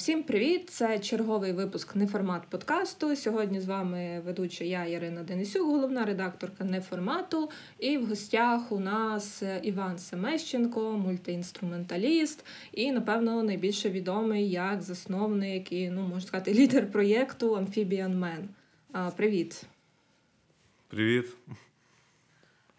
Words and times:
Всім 0.00 0.22
привіт! 0.22 0.70
Це 0.70 0.98
черговий 0.98 1.52
випуск 1.52 1.96
неформат 1.96 2.42
подкасту. 2.42 3.16
Сьогодні 3.16 3.60
з 3.60 3.66
вами 3.66 4.22
ведуча 4.26 4.64
я, 4.64 4.86
Ярина 4.86 5.22
Денисюк, 5.22 5.66
головна 5.66 6.04
редакторка 6.04 6.64
неформату. 6.64 7.50
І 7.78 7.98
в 7.98 8.06
гостях 8.06 8.72
у 8.72 8.80
нас 8.80 9.42
Іван 9.62 9.98
Семещенко, 9.98 10.92
мультиінструменталіст, 10.92 12.44
і, 12.72 12.92
напевно, 12.92 13.42
найбільше 13.42 13.90
відомий 13.90 14.50
як 14.50 14.82
засновник 14.82 15.72
і, 15.72 15.90
ну, 15.90 16.02
можна 16.02 16.20
сказати, 16.20 16.54
лідер 16.54 16.90
проєкту 16.90 17.56
Amphibian 17.56 18.18
Man. 18.18 19.10
Привіт. 19.16 19.62
Привіт. 20.88 21.26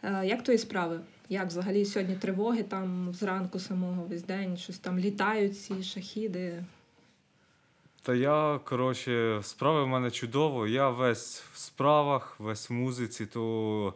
Як 0.03 0.43
твої 0.43 0.57
справи? 0.57 0.99
Як 1.29 1.47
взагалі 1.47 1.85
сьогодні 1.85 2.15
тривоги 2.15 2.63
там 2.63 3.13
зранку 3.13 3.59
самого 3.59 4.03
весь 4.03 4.23
день, 4.23 4.57
щось 4.57 4.79
там 4.79 4.99
літають 4.99 5.59
ці 5.59 5.83
шахіди? 5.83 6.63
Та 8.03 8.15
я, 8.15 8.59
коротше, 8.63 9.39
справи 9.43 9.83
в 9.83 9.87
мене 9.87 10.11
чудово. 10.11 10.67
Я 10.67 10.89
весь 10.89 11.43
в 11.53 11.57
справах, 11.57 12.35
весь 12.39 12.69
в 12.69 12.73
музиці, 12.73 13.25
то 13.25 13.93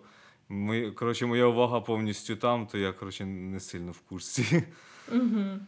ми, 0.50 0.91
коротше, 0.91 1.26
моя 1.26 1.46
увага 1.46 1.82
повністю 1.82 2.36
там, 2.36 2.68
то 2.68 2.77
я 2.77 2.91
коротше, 2.91 3.26
не 3.26 3.60
сильно 3.60 3.91
в 3.91 3.99
курсі. 3.99 4.63
Угу. 5.12 5.60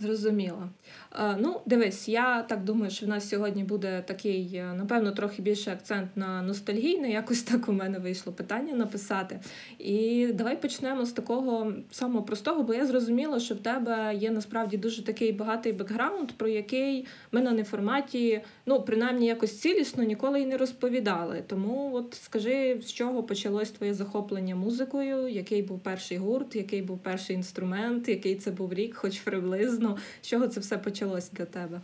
Зрозуміло. 0.00 0.68
Е, 1.12 1.36
ну, 1.38 1.60
дивись, 1.66 2.08
я 2.08 2.42
так 2.42 2.64
думаю, 2.64 2.90
що 2.90 3.06
в 3.06 3.08
нас 3.08 3.28
сьогодні 3.28 3.64
буде 3.64 4.02
такий, 4.06 4.54
е, 4.54 4.74
напевно, 4.74 5.12
трохи 5.12 5.42
більше 5.42 5.72
акцент 5.72 6.16
на 6.16 6.42
ностальгійне. 6.42 7.10
Якось 7.10 7.42
так 7.52 7.68
у 7.68 7.72
мене 7.72 7.98
вийшло 7.98 8.32
питання 8.32 8.74
написати. 8.74 9.40
І 9.78 10.28
давай 10.34 10.60
почнемо 10.62 11.06
з 11.06 11.12
такого 11.12 11.72
самого 11.90 12.24
простого, 12.24 12.62
бо 12.62 12.74
я 12.74 12.86
зрозуміла, 12.86 13.40
що 13.40 13.54
в 13.54 13.58
тебе 13.58 14.14
є 14.14 14.30
насправді 14.30 14.76
дуже 14.76 15.04
такий 15.04 15.32
багатий 15.32 15.72
бекграунд, 15.72 16.32
про 16.32 16.48
який 16.48 17.06
ми 17.32 17.40
на 17.40 17.50
неформаті, 17.50 18.40
ну, 18.66 18.82
принаймні, 18.82 19.26
якось 19.26 19.60
цілісно 19.60 20.02
ніколи 20.02 20.40
й 20.40 20.46
не 20.46 20.56
розповідали. 20.56 21.44
Тому 21.46 21.94
от 21.94 22.14
скажи, 22.14 22.80
з 22.82 22.92
чого 22.92 23.22
почалось 23.22 23.70
твоє 23.70 23.94
захоплення 23.94 24.56
музикою, 24.56 25.28
який 25.28 25.62
був 25.62 25.80
перший 25.80 26.18
гурт, 26.18 26.56
який 26.56 26.82
був 26.82 26.98
перший 26.98 27.36
інструмент, 27.36 28.08
який 28.08 28.36
це 28.36 28.50
був 28.50 28.74
рік, 28.74 28.96
хоч 28.96 29.20
приблизно. 29.20 29.98
З 30.22 30.26
чого 30.26 30.48
це 30.48 30.60
все 30.60 30.78
почалось 30.78 31.30
для 31.30 31.44
тебе? 31.44 31.80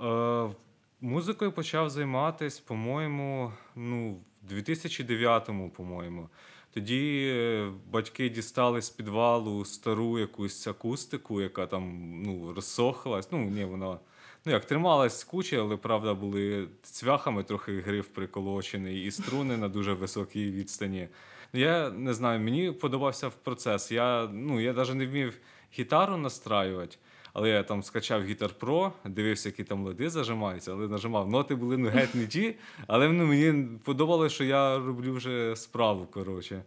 Е, 0.00 0.54
Музикою 1.00 1.52
почав 1.52 1.90
займатися, 1.90 2.62
по-моєму, 2.66 3.52
ну, 3.76 4.16
в 4.50 4.52
2009-му, 4.52 5.70
по-моєму. 5.70 6.28
Тоді 6.74 7.32
е, 7.36 7.72
батьки 7.90 8.28
дістали 8.28 8.82
з 8.82 8.90
підвалу 8.90 9.64
стару 9.64 10.18
якусь 10.18 10.66
акустику, 10.66 11.40
яка 11.40 11.66
там 11.66 12.12
ну, 12.22 12.52
розсохлась. 12.54 13.32
Ну, 13.32 13.38
ні, 13.38 13.64
вона 13.64 13.98
ну, 14.44 14.52
як 14.52 14.64
трималась 14.64 15.24
кучі, 15.24 15.56
але 15.56 15.76
правда 15.76 16.14
були 16.14 16.68
цвяхами 16.82 17.42
трохи 17.42 17.80
гриф 17.80 18.08
приколочений, 18.08 19.04
і 19.04 19.10
струни 19.10 19.56
на 19.56 19.68
дуже 19.68 19.92
високій 19.92 20.50
відстані. 20.50 21.08
Я 21.52 21.90
не 21.90 22.14
знаю, 22.14 22.40
мені 22.40 22.72
подобався 22.72 23.30
процес. 23.42 23.92
Я 23.92 24.28
ну, 24.32 24.60
я 24.60 24.72
навіть 24.72 24.94
не 24.94 25.06
вмів 25.06 25.38
гітару 25.78 26.16
настраювати. 26.16 26.96
Але 27.32 27.48
я 27.48 27.62
там 27.62 27.82
скачав 27.82 28.22
Guitar 28.22 28.50
Pro, 28.60 28.92
дивився, 29.04 29.48
які 29.48 29.64
там 29.64 29.86
лади 29.86 30.10
зажимаються, 30.10 30.72
але 30.72 30.88
нажимав. 30.88 31.30
Ноти 31.30 31.54
були 31.54 31.76
ну, 31.76 31.88
геть 31.88 32.14
не 32.14 32.26
ті, 32.26 32.54
але 32.86 33.08
ну, 33.08 33.26
мені 33.26 33.68
подобалося, 33.84 34.34
що 34.34 34.44
я 34.44 34.78
роблю 34.78 35.12
вже 35.12 35.56
справу. 35.56 36.06
коротше. 36.06 36.62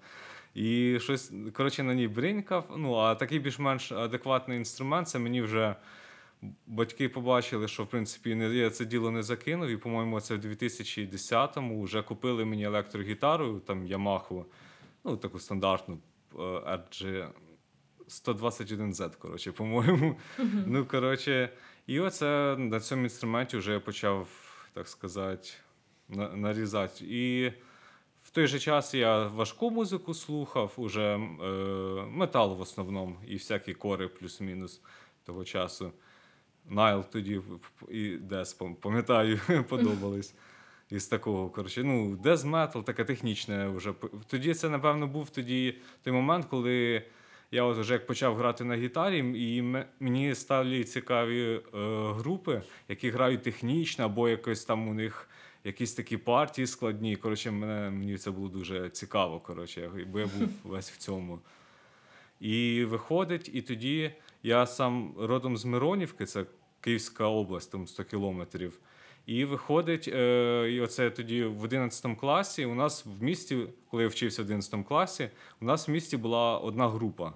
І 0.56 0.98
щось 1.00 1.32
коротше, 1.54 1.84
на 1.84 1.94
ній 1.94 2.08
бринькав. 2.08 2.66
Ну, 2.78 2.96
а 2.96 3.16
такий 3.16 3.40
більш-менш 3.40 3.92
адекватний 3.92 4.58
інструмент 4.58 5.08
це 5.08 5.20
мені 5.20 5.42
вже. 5.42 5.76
Батьки 6.68 7.10
побачили, 7.10 7.68
що 7.68 7.84
в 7.84 7.88
принципі 7.88 8.30
я 8.30 8.70
це 8.70 8.86
діло 8.86 9.12
не 9.12 9.24
закинув, 9.24 9.70
і, 9.70 9.78
по-моєму, 9.78 10.22
це 10.22 10.36
в 10.36 10.46
2010-му 10.46 11.84
вже 11.84 12.02
купили 12.02 12.46
мені 12.46 12.64
електрогітару, 12.64 13.60
там 13.60 13.88
Ямаху, 13.88 14.46
ну 15.04 15.18
таку 15.18 15.40
стандартну 15.40 16.00
RG 16.36 17.28
121Z, 18.08 19.18
коротше, 19.18 19.52
по-моєму. 19.52 20.16
Uh-huh. 20.40 20.64
Ну, 20.68 20.86
коротше, 20.86 21.50
і 21.88 22.00
оце 22.00 22.56
на 22.58 22.80
цьому 22.80 23.04
інструменті 23.04 23.58
вже 23.58 23.72
я 23.72 23.80
почав, 23.80 24.28
так 24.74 24.88
сказати, 24.88 25.50
нарізати. 26.34 27.06
І 27.08 27.54
в 28.24 28.30
той 28.32 28.48
же 28.48 28.60
час 28.60 28.94
я 28.94 29.28
важку 29.28 29.72
музику 29.72 30.14
слухав, 30.14 30.74
уже 30.78 31.16
е, 31.16 31.20
метал 32.10 32.56
в 32.58 32.62
основному, 32.62 33.16
і 33.28 33.36
всякі 33.36 33.74
кори 33.74 34.08
плюс-мінус 34.08 34.82
того 35.24 35.46
часу. 35.46 35.92
Найл 36.70 37.04
тоді 37.12 37.42
і 37.90 38.10
Дес, 38.10 38.54
пам'ятаю, 38.82 39.40
подобались. 39.70 40.36
Із 40.90 41.08
такого, 41.08 41.50
коротше, 41.50 41.84
ну, 41.84 42.16
Дез 42.16 42.44
метал, 42.44 42.84
таке 42.84 43.06
технічне 43.06 43.68
вже. 43.68 43.94
Тоді 44.28 44.54
це, 44.54 44.70
напевно, 44.70 45.08
був 45.08 45.30
тоді 45.30 45.76
той 46.04 46.14
момент, 46.14 46.46
коли 46.46 47.04
я 47.52 47.64
от 47.64 47.78
вже 47.78 47.94
як 47.94 48.08
почав 48.08 48.36
грати 48.36 48.64
на 48.64 48.76
гітарі, 48.76 49.18
і 49.18 49.62
мені 50.00 50.36
стали 50.36 50.84
цікаві 50.84 51.44
е, 51.44 51.62
групи, 52.14 52.62
які 52.90 53.10
грають 53.10 53.44
технічно, 53.44 54.06
або 54.06 54.30
якось 54.30 54.66
там 54.66 54.88
у 54.88 54.94
них 54.94 55.30
якісь 55.64 55.94
такі 55.94 56.18
партії 56.18 56.68
складні. 56.68 57.16
Коротше, 57.16 57.52
мене, 57.52 57.90
мені 57.90 58.18
це 58.18 58.32
було 58.32 58.48
дуже 58.48 58.90
цікаво, 58.90 59.40
коротше, 59.40 59.92
бо 60.08 60.20
я 60.20 60.26
був 60.26 60.50
весь 60.64 60.92
в 60.92 60.98
цьому. 60.98 61.40
І 62.40 62.86
виходить, 62.90 63.50
і 63.54 63.62
тоді 63.62 64.12
я 64.44 64.66
сам 64.66 65.14
родом 65.20 65.58
з 65.58 65.66
Миронівки, 65.66 66.26
це 66.26 66.46
Київська 66.82 67.26
область, 67.26 67.72
там 67.72 67.88
100 67.88 68.04
кілометрів. 68.04 68.80
І 69.26 69.46
виходить, 69.46 70.08
е, 70.08 70.70
і 70.72 70.82
оце 70.82 71.10
тоді 71.10 71.44
в 71.44 71.64
11 71.64 72.16
класі. 72.16 72.66
У 72.66 72.76
нас 72.76 73.06
в 73.06 73.24
місті, 73.24 73.68
коли 73.92 74.04
я 74.04 74.10
вчився 74.10 74.42
в 74.42 74.46
11 74.46 74.84
класі, 74.84 75.30
у 75.62 75.66
нас 75.66 75.88
в 75.88 75.92
місті 75.92 76.18
була 76.18 76.58
одна 76.58 76.90
група. 76.90 77.34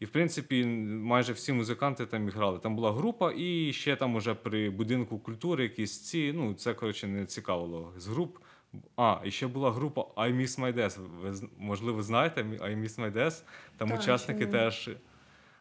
І, 0.00 0.04
в 0.04 0.08
принципі, 0.08 0.64
майже 0.64 1.32
всі 1.32 1.52
музиканти 1.52 2.06
там 2.06 2.28
грали. 2.28 2.58
Там 2.58 2.76
була 2.76 2.92
група, 2.92 3.32
і 3.36 3.72
ще 3.72 3.96
там 3.96 4.14
уже 4.14 4.34
при 4.34 4.70
будинку 4.70 5.18
культури 5.18 5.62
якісь 5.62 6.00
ці. 6.00 6.32
Ну, 6.32 6.54
це 6.54 6.74
коротше 6.74 7.06
не 7.06 7.26
цікавило 7.26 7.92
з 7.96 8.06
груп. 8.06 8.38
А, 8.96 9.20
і 9.24 9.30
ще 9.30 9.46
була 9.46 9.70
група 9.70 10.00
I 10.16 10.36
Miss 10.36 10.60
My 10.60 10.74
Death. 10.74 10.98
Ви 11.20 11.48
можливо 11.58 12.02
знаєте, 12.02 12.42
I 12.42 12.82
Miss 12.82 13.00
My 13.00 13.12
Death. 13.12 13.42
Там 13.76 13.88
так, 13.88 14.00
учасники 14.00 14.46
теж. 14.46 14.90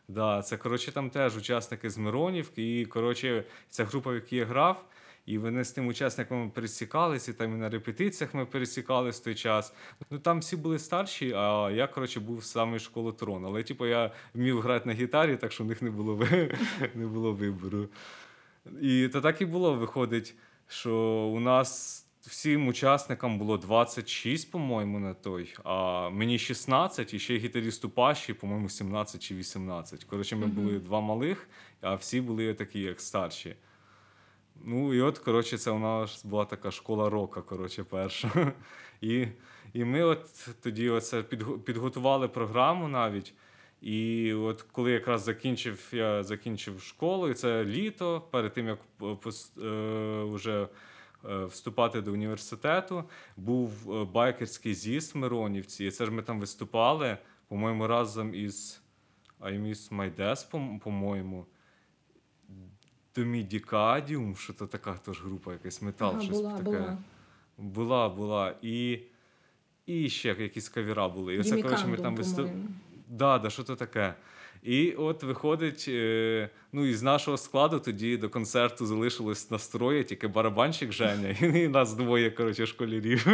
Да, 0.07 0.41
Це 0.41 0.57
коротше 0.57 0.91
там 0.91 1.09
теж 1.09 1.37
учасники 1.37 1.89
з 1.89 1.97
Миронівки. 1.97 2.81
І 2.81 2.85
коротше, 2.85 3.43
ця 3.69 3.85
група, 3.85 4.11
в 4.11 4.15
якій 4.15 4.35
я 4.35 4.45
грав. 4.45 4.85
І 5.25 5.37
вони 5.37 5.63
з 5.63 5.71
тим 5.71 5.87
учасниками 5.87 6.49
пересікалися, 6.49 7.31
і 7.31 7.33
там 7.33 7.53
і 7.53 7.57
на 7.57 7.69
репетиціях 7.69 8.33
ми 8.33 8.45
пересікалися 8.45 9.21
в 9.21 9.23
той 9.23 9.35
час. 9.35 9.73
Ну 10.09 10.19
там 10.19 10.39
всі 10.39 10.55
були 10.55 10.79
старші, 10.79 11.33
а 11.33 11.71
я, 11.71 11.87
коротше, 11.87 12.19
був 12.19 12.43
саме 12.43 12.79
школотрон. 12.79 13.45
Але 13.45 13.63
типу, 13.63 13.85
я 13.85 14.11
вмів 14.33 14.61
грати 14.61 14.89
на 14.89 14.93
гітарі, 14.93 15.37
так 15.37 15.51
що 15.51 15.63
в 15.63 15.67
них 15.67 15.81
не 15.81 15.89
було 15.89 16.27
не 16.95 17.07
було 17.07 17.33
вибору. 17.33 17.89
І 18.81 19.07
то 19.07 19.21
так 19.21 19.41
і 19.41 19.45
було, 19.45 19.73
виходить, 19.73 20.35
що 20.67 20.95
у 21.35 21.39
нас. 21.39 22.03
Всім 22.27 22.67
учасникам 22.67 23.37
було 23.37 23.57
26, 23.57 24.51
по-моєму, 24.51 24.99
на 24.99 25.13
той, 25.13 25.55
а 25.63 26.09
мені 26.09 26.39
16, 26.39 27.13
і 27.13 27.19
ще 27.19 27.37
гітарісту 27.37 27.89
Паші, 27.89 28.33
по-моєму, 28.33 28.69
17 28.69 29.21
чи 29.21 29.35
18. 29.35 30.03
Коротше, 30.03 30.35
ми 30.35 30.47
були 30.47 30.79
два 30.79 31.01
малих, 31.01 31.49
а 31.81 31.95
всі 31.95 32.21
були 32.21 32.53
такі, 32.53 32.79
як 32.79 33.01
старші. 33.01 33.55
Ну 34.63 34.93
і 34.93 35.01
от, 35.01 35.17
коротше, 35.17 35.57
це 35.57 35.71
у 35.71 35.79
нас 35.79 36.25
була 36.25 36.45
така 36.45 36.71
школа 36.71 37.09
рока, 37.09 37.41
коротше, 37.41 37.83
перша. 37.83 38.53
І 39.01 39.27
і 39.73 39.83
ми 39.83 40.03
от 40.03 40.49
тоді 40.63 40.89
оце 40.89 41.23
підготували 41.65 42.27
програму 42.27 42.87
навіть. 42.87 43.33
І 43.81 44.33
от 44.33 44.61
коли 44.61 44.91
якраз 44.91 45.23
закінчив, 45.23 45.87
я 45.91 46.23
закінчив 46.23 46.81
школу, 46.81 47.29
і 47.29 47.33
це 47.33 47.65
літо, 47.65 48.21
перед 48.31 48.53
тим 48.53 48.67
як 48.67 48.79
е, 49.01 50.23
вже 50.23 50.63
е, 50.63 50.67
вступати 51.23 52.01
до 52.01 52.13
університету, 52.13 53.03
був 53.37 53.91
е, 53.91 54.05
байкерський 54.05 54.73
з'їзд 54.73 55.15
в 55.15 55.17
Миронівці. 55.17 55.85
І 55.85 55.91
це 55.91 56.05
ж 56.05 56.11
ми 56.11 56.21
там 56.21 56.39
виступали, 56.39 57.17
по-моєму, 57.47 57.87
разом 57.87 58.35
із 58.35 58.81
My 59.41 60.15
Death, 60.15 60.79
по-моєму. 60.79 61.45
Домідікадіум, 63.15 64.35
що 64.35 64.53
це 64.53 64.67
така 64.67 64.93
теж 64.93 65.23
група, 65.23 65.51
якась 65.51 65.81
метал, 65.81 66.11
ага, 66.11 66.21
щось 66.21 66.37
була, 66.37 66.57
таке. 66.57 66.63
Була, 66.69 66.97
була. 67.57 68.09
була. 68.09 68.55
І 68.61 68.99
і 69.85 70.09
ще 70.09 70.35
якісь 70.39 70.69
кавіра 70.69 71.07
були. 71.07 71.35
І 71.35 71.39
оце, 71.39 71.61
коротше, 71.61 71.87
ми 71.87 71.97
там 71.97 72.15
виступ... 72.15 72.51
Да, 73.07 73.39
да, 73.39 73.49
що 73.49 73.63
то 73.63 73.75
таке. 73.75 74.13
І 74.63 74.91
от 74.91 75.23
виходить, 75.23 75.85
е, 75.87 76.49
ну 76.71 76.85
із 76.85 77.03
нашого 77.03 77.37
складу 77.37 77.79
тоді 77.79 78.17
до 78.17 78.29
концерту 78.29 78.85
залишилось 78.85 79.51
настроє 79.51 80.03
тільки 80.03 80.27
барабанщик 80.27 80.91
Женя, 80.91 81.29
і 81.59 81.67
нас 81.67 81.93
двоє 81.93 82.31
коротше, 82.31 82.65
школярів. 82.65 83.27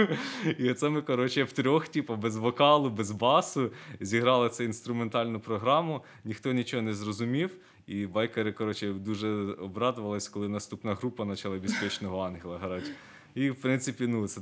І 0.59 0.73
це 0.73 0.89
ми 0.89 1.01
коротше, 1.01 1.43
втрьох, 1.43 1.87
типу, 1.87 2.15
без 2.15 2.37
вокалу, 2.37 2.89
без 2.89 3.11
басу, 3.11 3.71
зіграли 3.99 4.49
цю 4.49 4.63
інструментальну 4.63 5.39
програму, 5.39 6.01
ніхто 6.23 6.53
нічого 6.53 6.83
не 6.83 6.93
зрозумів. 6.93 7.51
І 7.87 8.05
байкери, 8.05 8.51
коротше, 8.51 8.93
дуже 8.93 9.29
обрадувались, 9.51 10.29
коли 10.29 10.49
наступна 10.49 10.93
група 10.93 11.25
почала 11.25 11.57
безпечного 11.57 12.19
ангела 12.21 12.57
грати. 12.57 12.91
І, 13.35 13.49
в 13.49 13.55
принципі, 13.55 14.07
ну, 14.07 14.27
це 14.27 14.41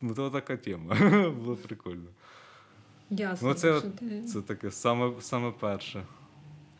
ну, 0.00 0.14
то 0.14 0.30
така 0.30 0.56
тема. 0.56 0.94
Було 1.30 1.56
прикольно. 1.56 2.08
Ясно. 3.10 3.48
Ну, 3.48 3.54
це, 3.54 3.78
що 3.78 3.88
ти 3.88 4.22
це 4.22 4.40
таке 4.42 4.70
саме, 4.70 5.12
саме 5.20 5.52
перше. 5.60 6.02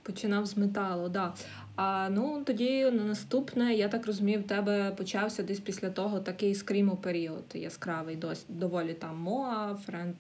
Починав 0.03 0.47
з 0.47 0.57
металу, 0.57 1.09
да. 1.09 1.35
А 1.77 2.09
ну 2.11 2.43
тоді 2.45 2.85
на 2.85 3.05
наступне, 3.05 3.75
я 3.75 3.89
так 3.89 4.07
розумію, 4.07 4.41
в 4.41 4.43
тебе 4.43 4.91
почався 4.91 5.43
десь 5.43 5.61
після 5.61 5.91
того 5.91 6.21
такий 6.21 6.55
скрімо 6.55 6.97
період 6.97 7.45
яскравий, 7.55 8.17
дос, 8.17 8.45
доволі 8.49 8.95
там 8.95 9.19
Моа, 9.19 9.75
Френд, 9.75 10.15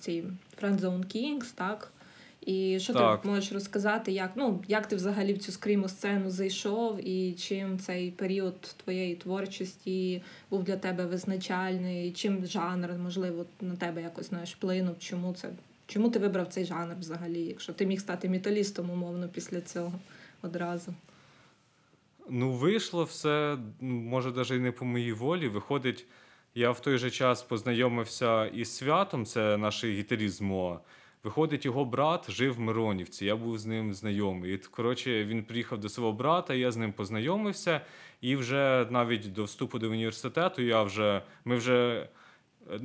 ці 0.00 0.24
Friendzone 0.56 1.02
Kings, 1.02 1.54
так? 1.54 1.92
І 2.46 2.78
що 2.80 2.92
Так. 2.92 3.22
ти 3.22 3.28
можеш 3.28 3.52
розказати, 3.52 4.12
як, 4.12 4.32
ну, 4.34 4.64
як 4.68 4.86
ти 4.86 4.96
взагалі 4.96 5.32
в 5.32 5.38
цю 5.38 5.52
скрімо 5.52 5.88
сцену 5.88 6.30
зайшов, 6.30 7.08
і 7.08 7.32
чим 7.32 7.78
цей 7.78 8.10
період 8.10 8.60
твоєї 8.60 9.14
творчості 9.14 10.22
був 10.50 10.64
для 10.64 10.76
тебе 10.76 11.06
визначальний, 11.06 12.12
чим 12.12 12.46
жанр, 12.46 12.92
можливо, 13.02 13.46
на 13.60 13.76
тебе 13.76 14.02
якось 14.02 14.28
знаєш, 14.28 14.54
вплинув, 14.54 14.98
чому 14.98 15.34
це 15.34 15.48
Чому 15.86 16.10
ти 16.10 16.18
вибрав 16.18 16.46
цей 16.46 16.64
жанр 16.64 16.94
взагалі, 17.00 17.40
якщо 17.40 17.72
ти 17.72 17.86
міг 17.86 18.00
стати 18.00 18.28
металістом, 18.28 18.90
умовно, 18.90 19.28
після 19.28 19.60
цього 19.60 19.92
одразу? 20.42 20.94
Ну, 22.30 22.52
вийшло 22.52 23.04
все, 23.04 23.58
ну, 23.80 23.94
може, 23.94 24.30
навіть 24.30 24.50
і 24.50 24.58
не 24.58 24.72
по 24.72 24.84
моїй 24.84 25.12
волі. 25.12 25.48
Виходить, 25.48 26.06
я 26.54 26.70
в 26.70 26.80
той 26.80 26.98
же 26.98 27.10
час 27.10 27.42
познайомився 27.42 28.46
із 28.46 28.76
святом, 28.76 29.26
це 29.26 29.56
наш 29.56 29.84
гітаріст 29.84 30.40
МОА. 30.40 30.78
Виходить, 31.26 31.64
його 31.64 31.84
брат 31.84 32.30
жив 32.30 32.54
в 32.54 32.60
Миронівці, 32.60 33.26
я 33.26 33.36
був 33.36 33.58
з 33.58 33.66
ним 33.66 33.94
знайомий. 33.94 34.54
І, 34.54 34.58
коротше, 34.58 35.24
він 35.24 35.44
приїхав 35.44 35.80
до 35.80 35.88
свого 35.88 36.12
брата, 36.12 36.54
я 36.54 36.70
з 36.70 36.76
ним 36.76 36.92
познайомився, 36.92 37.80
і 38.20 38.36
вже 38.36 38.86
навіть 38.90 39.32
до 39.32 39.44
вступу 39.44 39.78
до 39.78 39.90
університету 39.90 40.62
я 40.62 40.82
вже, 40.82 41.22
ми 41.44 41.56
вже. 41.56 42.08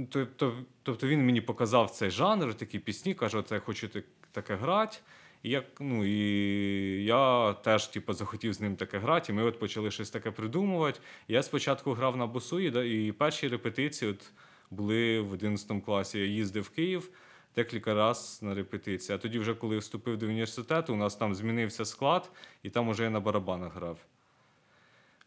Тобто, 0.09 0.53
тобто 0.83 1.07
він 1.07 1.25
мені 1.25 1.41
показав 1.41 1.91
цей 1.91 2.09
жанр, 2.09 2.53
такі 2.53 2.79
пісні, 2.79 3.13
каже, 3.13 3.37
от 3.37 3.51
я 3.51 3.59
хочу 3.59 3.89
таке 4.31 4.55
грати. 4.55 4.97
І 5.43 5.49
я, 5.49 5.63
ну, 5.79 6.05
і 6.05 7.03
я 7.03 7.53
теж 7.53 7.87
типу, 7.87 8.13
захотів 8.13 8.53
з 8.53 8.61
ним 8.61 8.75
таке 8.75 8.99
грати, 8.99 9.33
і 9.33 9.35
ми 9.35 9.43
от 9.43 9.59
почали 9.59 9.91
щось 9.91 10.09
таке 10.09 10.31
придумувати. 10.31 10.99
Я 11.27 11.43
спочатку 11.43 11.93
грав 11.93 12.17
на 12.17 12.27
басу, 12.27 12.59
і, 12.59 13.07
і 13.07 13.11
перші 13.11 13.47
репетиції 13.47 14.11
от 14.11 14.31
були 14.71 15.19
в 15.19 15.31
11 15.31 15.85
класі. 15.85 16.19
Я 16.19 16.25
їздив 16.25 16.63
в 16.63 16.69
Київ 16.69 17.11
декілька 17.55 17.93
разів 17.93 18.47
на 18.47 18.55
репетиції. 18.55 19.15
А 19.15 19.19
тоді, 19.19 19.39
вже 19.39 19.53
коли 19.53 19.77
вступив 19.77 20.17
до 20.17 20.25
університету, 20.25 20.93
у 20.93 20.97
нас 20.97 21.15
там 21.15 21.35
змінився 21.35 21.85
склад, 21.85 22.31
і 22.63 22.69
там 22.69 22.87
уже 22.87 23.03
я 23.03 23.09
на 23.09 23.19
барабанах 23.19 23.75
грав. 23.75 23.97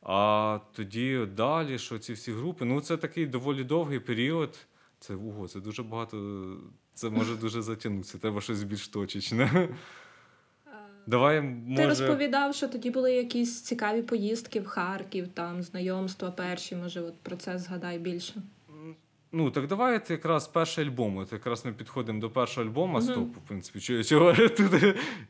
А 0.02 0.58
тоді 0.72 1.26
далі, 1.36 1.78
що 1.78 1.98
ці 1.98 2.12
всі 2.12 2.32
групи, 2.32 2.64
ну 2.64 2.80
це 2.80 2.96
такий 2.96 3.26
доволі 3.26 3.64
довгий 3.64 4.00
період. 4.00 4.58
Це 4.98 5.14
ого, 5.14 5.48
це 5.48 5.60
дуже 5.60 5.82
багато. 5.82 6.16
Це 6.94 7.10
може 7.10 7.36
дуже 7.36 7.62
затягнутися. 7.62 8.18
Треба 8.18 8.40
щось 8.40 8.62
більш 8.62 8.88
точечне. 8.88 9.68
Давай, 11.06 11.40
може... 11.40 11.82
Ти 11.82 11.88
розповідав, 11.88 12.54
що 12.54 12.68
тоді 12.68 12.90
були 12.90 13.12
якісь 13.12 13.62
цікаві 13.62 14.02
поїздки 14.02 14.60
в 14.60 14.66
Харків, 14.66 15.28
там 15.28 15.62
знайомства 15.62 16.30
перші, 16.30 16.76
може, 16.76 17.00
от 17.00 17.14
про 17.22 17.36
це 17.36 17.58
згадай 17.58 17.98
більше. 17.98 18.34
Ну, 19.36 19.50
так 19.50 19.66
давай 19.66 19.96
от 19.96 20.10
якраз 20.10 20.48
перший 20.48 20.84
альбом. 20.84 21.16
От 21.16 21.32
якраз 21.32 21.64
ми 21.64 21.72
підходимо 21.72 22.20
до 22.20 22.30
першого 22.30 22.66
альбому 22.66 22.92
Мгм. 22.92 23.02
стопу, 23.02 23.40
в 23.44 23.48
принципі, 23.48 23.80
чого, 23.80 24.02
чого 24.04 24.48
тут 24.48 24.72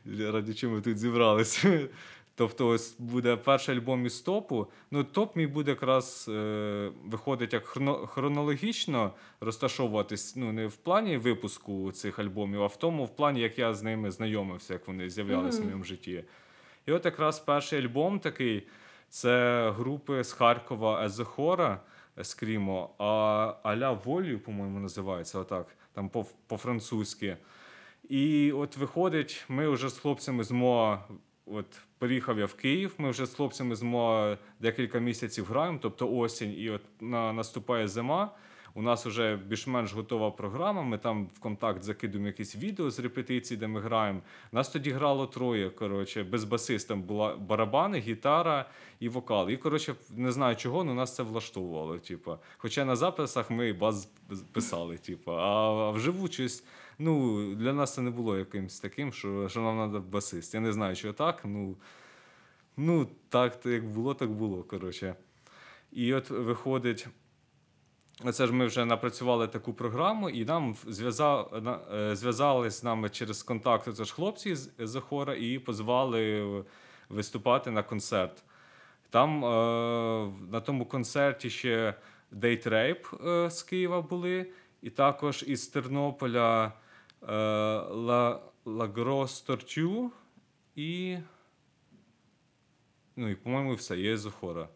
раді 0.33 0.53
чого 0.53 0.73
ми 0.75 0.81
тут 0.81 0.97
зібралися. 0.97 1.79
Тобто, 2.37 2.67
ось 2.67 2.95
буде 2.99 3.35
перший 3.35 3.75
альбом 3.75 4.05
із 4.05 4.21
топу. 4.21 4.67
Ну, 4.91 5.03
топ 5.03 5.35
мій 5.35 5.47
буде 5.47 5.71
якраз 5.71 6.25
е, 6.29 6.91
виходить 7.05 7.53
як 7.53 7.65
хроно, 7.65 8.07
хронологічно 8.07 9.11
розташовуватись 9.41 10.35
ну, 10.35 10.51
не 10.51 10.67
в 10.67 10.75
плані 10.75 11.17
випуску 11.17 11.91
цих 11.91 12.19
альбомів, 12.19 12.63
а 12.63 12.67
в 12.67 12.75
тому, 12.79 13.05
в 13.05 13.15
плані, 13.15 13.39
як 13.41 13.59
я 13.59 13.73
з 13.73 13.83
ними 13.83 14.11
знайомився, 14.11 14.73
як 14.73 14.87
вони 14.87 15.09
з'являлися 15.09 15.57
в 15.57 15.59
Мгм. 15.59 15.65
моєму 15.65 15.83
житті. 15.83 16.23
І 16.85 16.91
от 16.91 17.05
якраз 17.05 17.39
перший 17.39 17.79
альбом 17.85 18.19
такий 18.19 18.67
це 19.09 19.69
групи 19.77 20.23
з 20.23 20.31
Харкова 20.31 21.05
Езохора 21.05 21.79
Скрімо, 22.21 22.89
а 22.97 23.53
Аля 23.63 23.91
Волю, 23.91 24.39
по-моєму, 24.39 24.79
називається 24.79 25.39
отак, 25.39 25.67
там 25.93 26.09
по- 26.09 26.25
по-французьки. 26.47 27.37
І 28.09 28.51
от 28.51 28.77
виходить, 28.77 29.45
ми 29.49 29.69
вже 29.69 29.89
з 29.89 29.97
хлопцями 29.97 30.43
з 30.43 30.51
МОА, 30.51 30.99
от 31.45 31.65
приїхав 31.97 32.39
я 32.39 32.45
в 32.45 32.53
Київ, 32.53 32.93
ми 32.97 33.09
вже 33.09 33.25
з 33.25 33.33
хлопцями 33.33 33.75
з 33.75 33.81
МОА 33.83 34.37
декілька 34.59 34.99
місяців 34.99 35.45
граємо, 35.45 35.79
тобто 35.81 36.15
осінь, 36.17 36.53
і 36.57 36.69
от 36.69 36.81
на, 37.01 37.33
наступає 37.33 37.87
зима. 37.87 38.31
У 38.77 38.81
нас 38.81 39.05
вже 39.05 39.35
більш-менш 39.35 39.93
готова 39.93 40.31
програма. 40.31 40.81
Ми 40.81 40.97
там 40.97 41.29
в 41.33 41.39
контакт 41.39 41.83
закидуємо 41.83 42.27
якісь 42.27 42.55
відео 42.55 42.91
з 42.91 42.99
репетицій, 42.99 43.57
де 43.57 43.67
ми 43.67 43.81
граємо. 43.81 44.21
Нас 44.51 44.69
тоді 44.69 44.91
грало 44.91 45.27
троє. 45.27 45.69
Коротше, 45.69 46.23
без 46.23 46.43
басиста 46.43 46.95
була 46.95 47.35
барабани, 47.35 47.99
гітара 47.99 48.69
і 48.99 49.09
вокал. 49.09 49.49
І 49.49 49.57
коротше, 49.57 49.95
не 50.09 50.31
знаю 50.31 50.55
чого, 50.55 50.79
але 50.79 50.93
нас 50.93 51.15
це 51.15 51.23
влаштовувало. 51.23 51.97
Типу. 51.97 52.37
Хоча 52.57 52.85
на 52.85 52.95
записах 52.95 53.51
ми 53.51 53.73
бас 53.73 54.09
писали, 54.51 54.97
типу, 54.97 55.31
а, 55.31 55.91
вживу 55.91 56.27
щось. 56.27 56.63
Ну, 56.99 57.41
для 57.55 57.73
нас 57.73 57.93
це 57.93 58.01
не 58.01 58.09
було 58.09 58.37
якимось 58.37 58.79
таким, 58.79 59.13
що, 59.13 59.49
що 59.49 59.61
нам 59.61 59.91
треба 59.91 60.05
басист. 60.11 60.53
Я 60.53 60.59
не 60.59 60.73
знаю, 60.73 60.95
що 60.95 61.13
так. 61.13 61.41
Ну, 61.45 61.77
ну 62.77 63.07
так, 63.29 63.65
як 63.65 63.89
було, 63.89 64.13
так 64.13 64.31
було. 64.31 64.63
Коротше. 64.63 65.15
І 65.91 66.13
от 66.13 66.29
виходить. 66.29 67.07
Це 68.33 68.47
ж 68.47 68.53
ми 68.53 68.65
вже 68.65 68.85
напрацювали 68.85 69.47
таку 69.47 69.73
програму, 69.73 70.29
і 70.29 70.45
нам 70.45 70.75
зв'язав, 70.87 71.63
е, 71.93 72.15
з 72.69 72.83
нами 72.83 73.09
через 73.09 73.43
контакти. 73.43 73.93
Це 73.93 74.03
ж 74.03 74.13
хлопці 74.13 74.55
з 74.55 74.71
з 74.79 74.99
хора 74.99 75.35
і 75.35 75.59
позвали 75.59 76.43
виступати 77.09 77.71
на 77.71 77.83
концерт. 77.83 78.43
Там 79.09 79.45
е, 79.45 79.47
на 80.51 80.61
тому 80.61 80.85
концерті 80.85 81.49
ще 81.49 81.93
Rape 82.67 83.27
е, 83.27 83.49
з 83.49 83.63
Києва 83.63 84.01
були, 84.01 84.51
і 84.81 84.89
також 84.89 85.43
із 85.47 85.67
Тернополя 85.67 86.73
е, 87.21 87.31
La 88.65 88.93
Grosse 88.93 89.47
Tortue 89.47 90.09
і. 90.75 91.17
Ну, 93.15 93.29
і, 93.29 93.35
по-моєму, 93.35 93.73
все, 93.73 93.97
є 93.97 94.17
Зохора. 94.17 94.69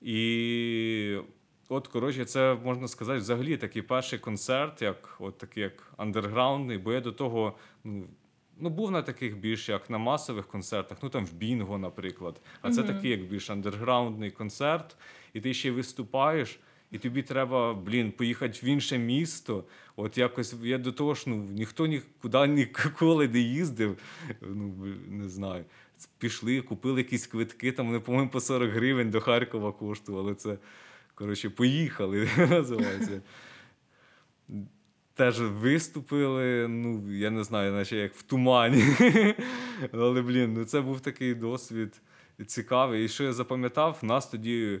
І 0.00 1.18
от, 1.68 1.88
коротше, 1.88 2.24
це 2.24 2.56
можна 2.64 2.88
сказати, 2.88 3.18
взагалі 3.18 3.56
такий 3.56 3.82
перший 3.82 4.18
концерт, 4.18 4.82
як 4.82 5.16
от 5.18 5.38
такий 5.38 5.62
як 5.62 5.92
андерграундний, 5.96 6.78
бо 6.78 6.92
я 6.92 7.00
до 7.00 7.12
того 7.12 7.54
ну, 7.84 8.06
ну, 8.58 8.70
був 8.70 8.90
на 8.90 9.02
таких 9.02 9.36
більш 9.36 9.68
як 9.68 9.90
на 9.90 9.98
масових 9.98 10.46
концертах, 10.46 10.98
ну 11.02 11.08
там 11.08 11.26
в 11.26 11.32
Бінго, 11.32 11.78
наприклад. 11.78 12.40
А 12.62 12.72
це 12.72 12.82
такий 12.82 13.10
як 13.10 13.22
більш 13.22 13.50
андерграундний 13.50 14.30
концерт, 14.30 14.96
і 15.32 15.40
ти 15.40 15.54
ще 15.54 15.70
виступаєш. 15.70 16.60
І 16.90 16.98
тобі 16.98 17.22
треба, 17.22 17.74
блін, 17.74 18.12
поїхати 18.12 18.60
в 18.62 18.64
інше 18.64 18.98
місто. 18.98 19.64
От 19.96 20.18
якось 20.18 20.54
я 20.62 20.78
до 20.78 20.92
того 20.92 21.14
ж, 21.14 21.24
ну 21.26 21.36
ніхто 21.36 21.86
нікуди 21.86 22.46
ніколи 22.46 23.28
не 23.28 23.38
їздив. 23.38 23.98
Ну 24.40 24.74
не 25.08 25.28
знаю. 25.28 25.64
Пішли, 26.18 26.60
купили 26.60 27.00
якісь 27.00 27.26
квитки, 27.26 27.72
там 27.72 27.86
вони, 27.86 28.00
по-моєму, 28.00 28.30
по 28.30 28.40
40 28.40 28.70
гривень 28.70 29.10
до 29.10 29.20
Харкова 29.20 29.72
коштували. 29.72 30.34
Це 30.34 30.58
коротше, 31.16 31.50
поїхали, 31.50 32.28
називається. 32.50 33.20
Теж 35.14 35.40
виступили, 35.40 36.68
ну, 36.68 37.12
я 37.12 37.30
не 37.30 37.44
знаю, 37.44 37.72
наче 37.72 37.96
як 37.96 38.14
в 38.14 38.22
тумані. 38.22 38.84
Але, 39.92 40.22
блін, 40.22 40.54
ну 40.54 40.64
це 40.64 40.80
був 40.80 41.00
такий 41.00 41.34
досвід 41.34 42.00
цікавий. 42.46 43.04
І 43.04 43.08
що 43.08 43.24
я 43.24 43.32
запам'ятав, 43.32 43.98
нас 44.02 44.26
тоді. 44.26 44.80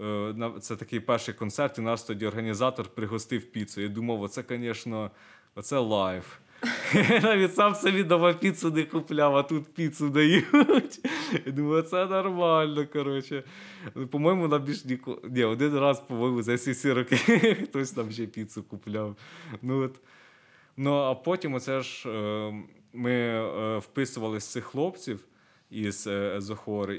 е, 0.00 0.34
Це 0.60 0.76
такий 0.76 1.00
перший 1.00 1.34
концерт, 1.34 1.78
і 1.78 1.80
нас 1.80 2.04
тоді 2.04 2.26
організатор 2.26 2.88
пригостив 2.88 3.52
піцу. 3.52 3.80
Я 3.80 3.88
думав, 3.88 4.22
оце, 4.22 4.44
звісно, 4.48 5.10
оце 5.54 5.78
life. 5.78 6.38
Навіть 7.22 7.54
сам 7.54 7.74
собі 7.74 8.04
дома 8.04 8.32
піцу 8.32 8.70
не 8.70 8.84
купляв, 8.84 9.36
а 9.36 9.42
тут 9.42 9.74
піцу 9.74 10.08
дають. 10.08 11.00
Я 11.46 11.52
думаю, 11.52 11.82
це 11.82 12.06
нормально, 12.06 12.86
коротше. 12.92 13.44
Ну, 13.94 14.06
По-моєму, 14.06 14.48
нам 14.48 14.62
більш 14.62 14.84
ніколи. 14.84 15.18
Ні, 15.24 15.44
один 15.44 15.78
раз, 15.78 16.00
по-моєму, 16.00 16.42
за 16.42 16.54
всі 16.54 16.74
ці 16.74 16.92
роки 16.92 17.16
хтось 17.64 17.90
там 17.90 18.10
ще 18.10 18.26
піцу 18.26 18.62
купляв. 18.62 19.16
Ну, 19.62 19.84
от. 19.84 20.00
ну 20.76 20.94
а 20.94 21.14
потім 21.14 21.54
оце 21.54 21.80
ж 21.80 22.08
е, 22.08 22.54
ми 22.92 23.12
е, 23.12 23.78
вписували 23.78 24.40
з 24.40 24.44
цих 24.44 24.64
хлопців 24.64 25.24
із 25.70 26.06
е, 26.06 26.40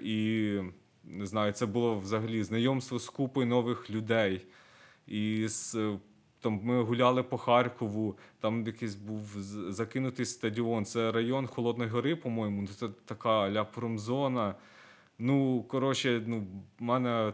і 0.04 0.60
не 1.04 1.26
знаю, 1.26 1.52
це 1.52 1.66
було 1.66 2.00
взагалі 2.00 2.44
знайомство 2.44 3.00
з 3.00 3.10
купою 3.10 3.48
нових 3.48 3.90
людей. 3.90 4.46
І 5.08 5.48
з, 5.48 5.78
там 6.42 6.60
ми 6.64 6.84
гуляли 6.84 7.24
по 7.24 7.38
Харкову, 7.38 8.18
там 8.40 8.66
якийсь 8.68 8.96
був 8.96 9.36
закинутий 9.70 10.26
стадіон. 10.26 10.86
Це 10.86 11.12
район 11.12 11.48
Холодної 11.48 11.90
Гори, 11.90 12.16
по-моєму. 12.16 12.68
Це 12.68 12.88
така 13.06 13.52
ля 13.52 13.64
промзона. 13.64 14.56
Ну, 15.20 15.66
коротше, 15.68 16.24
ну, 16.28 16.48
в 16.80 16.84
мене 16.84 17.34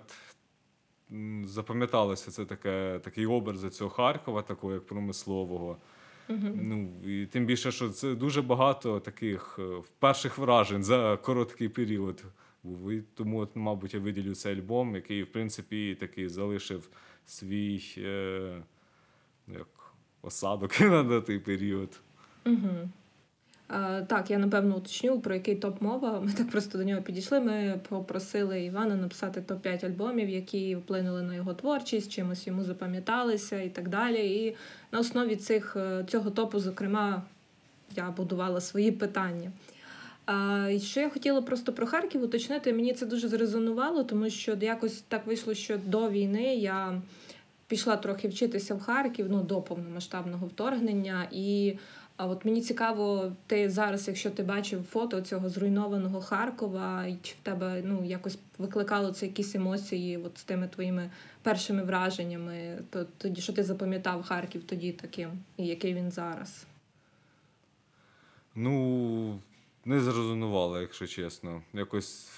запам'яталося 1.44 2.32
це 2.32 2.46
таке, 2.46 3.00
такий 3.04 3.26
образ 3.26 3.70
цього 3.70 3.90
Харкова, 3.90 4.42
такого 4.42 4.74
як 4.74 4.86
промислового. 4.86 5.78
Угу. 6.30 6.50
Ну, 6.62 6.90
і 7.06 7.26
Тим 7.26 7.46
більше, 7.46 7.72
що 7.72 7.90
це 7.90 8.16
дуже 8.16 8.42
багато 8.42 9.00
таких 9.00 9.60
е, 9.60 9.82
перших 10.00 10.38
вражень 10.38 10.84
за 10.84 11.18
короткий 11.18 11.70
період. 11.70 12.24
був. 12.64 12.92
І 12.92 13.02
Тому, 13.02 13.40
от, 13.40 13.56
мабуть, 13.56 13.94
я 13.94 14.00
виділю 14.00 14.36
цей 14.36 14.56
альбом, 14.56 14.96
який, 14.96 15.24
в 15.24 15.32
принципі, 15.32 15.96
такий 16.00 16.30
залишив 16.30 16.90
свій 17.26 17.84
е, 17.98 18.64
як 19.48 19.68
осадок 20.22 20.80
на 20.80 21.22
той 21.22 21.40
період. 21.40 22.00
Угу. 22.46 22.90
Так, 24.08 24.30
я 24.30 24.38
напевно 24.38 24.78
уточню, 24.78 25.20
про 25.20 25.34
який 25.34 25.56
топ 25.56 25.82
мова. 25.82 26.22
Ми 26.22 26.32
так 26.32 26.50
просто 26.50 26.78
до 26.78 26.84
нього 26.84 27.02
підійшли. 27.02 27.40
Ми 27.40 27.80
попросили 27.90 28.64
Івана 28.64 28.96
написати 28.96 29.42
топ-5 29.42 29.86
альбомів, 29.86 30.30
які 30.30 30.76
вплинули 30.76 31.22
на 31.22 31.36
його 31.36 31.54
творчість, 31.54 32.12
чимось 32.12 32.48
йому 32.48 32.64
запам'яталися 32.64 33.62
і 33.62 33.70
так 33.70 33.90
далі. 33.90 34.46
І 34.46 34.56
на 34.92 35.00
основі 35.00 35.36
цих, 35.36 35.76
е, 35.76 36.06
цього 36.08 36.30
топу, 36.30 36.60
зокрема, 36.60 37.24
я 37.96 38.12
будувала 38.12 38.62
свої 38.62 38.92
питання. 38.92 39.52
А, 40.26 40.70
і 40.72 40.80
Що 40.80 41.00
я 41.00 41.10
хотіла 41.10 41.42
просто 41.42 41.74
про 41.74 41.88
Харків 41.88 42.24
уточнити, 42.24 42.74
мені 42.74 42.94
це 42.94 43.06
дуже 43.06 43.28
зрезонувало, 43.28 44.04
тому 44.04 44.30
що 44.30 44.58
якось 44.62 45.04
так 45.08 45.28
вийшло, 45.28 45.54
що 45.54 45.78
до 45.86 46.10
війни 46.10 46.56
я 46.56 47.02
пішла 47.68 47.98
трохи 47.98 48.28
вчитися 48.28 48.76
в 48.76 48.80
Харків 48.80 49.28
ну, 49.30 49.44
до 49.44 49.62
повномасштабного 49.62 50.48
вторгнення. 50.48 51.28
і 51.32 51.78
а 52.18 52.28
от 52.28 52.46
мені 52.46 52.62
цікаво, 52.62 53.32
ти 53.48 53.70
зараз, 53.70 54.08
якщо 54.08 54.32
ти 54.32 54.44
бачив 54.44 54.84
фото 54.84 55.22
цього 55.22 55.50
зруйнованого 55.50 56.22
Харкова, 56.22 57.06
і 57.06 57.18
чи 57.22 57.36
в 57.42 57.44
тебе 57.44 57.82
ну 57.86 58.06
якось 58.06 58.38
викликало 58.58 59.12
це 59.12 59.26
якісь 59.26 59.56
емоції 59.56 60.18
от 60.18 60.38
з 60.38 60.44
тими 60.44 60.68
твоїми 60.68 61.12
першими 61.42 61.84
враженнями, 61.84 62.78
то 62.90 63.06
тоді 63.18 63.42
що 63.42 63.54
ти 63.54 63.64
запам'ятав 63.64 64.24
Харків 64.24 64.64
тоді 64.64 64.92
таким, 64.92 65.30
і 65.58 65.66
який 65.66 65.94
він 65.94 66.12
зараз? 66.12 66.66
Ну 68.56 69.40
не 69.86 70.00
зрозумувало, 70.00 70.82
якщо 70.82 71.08
чесно. 71.08 71.62
Якось 71.74 72.30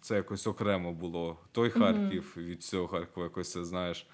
це 0.00 0.14
якось 0.14 0.46
окремо 0.46 0.92
було. 0.92 1.36
Той 1.52 1.70
Харків 1.70 2.34
від 2.36 2.62
цього 2.62 2.86
Харкова 2.86 3.26
якось 3.26 3.56
знаєш. 3.56 4.06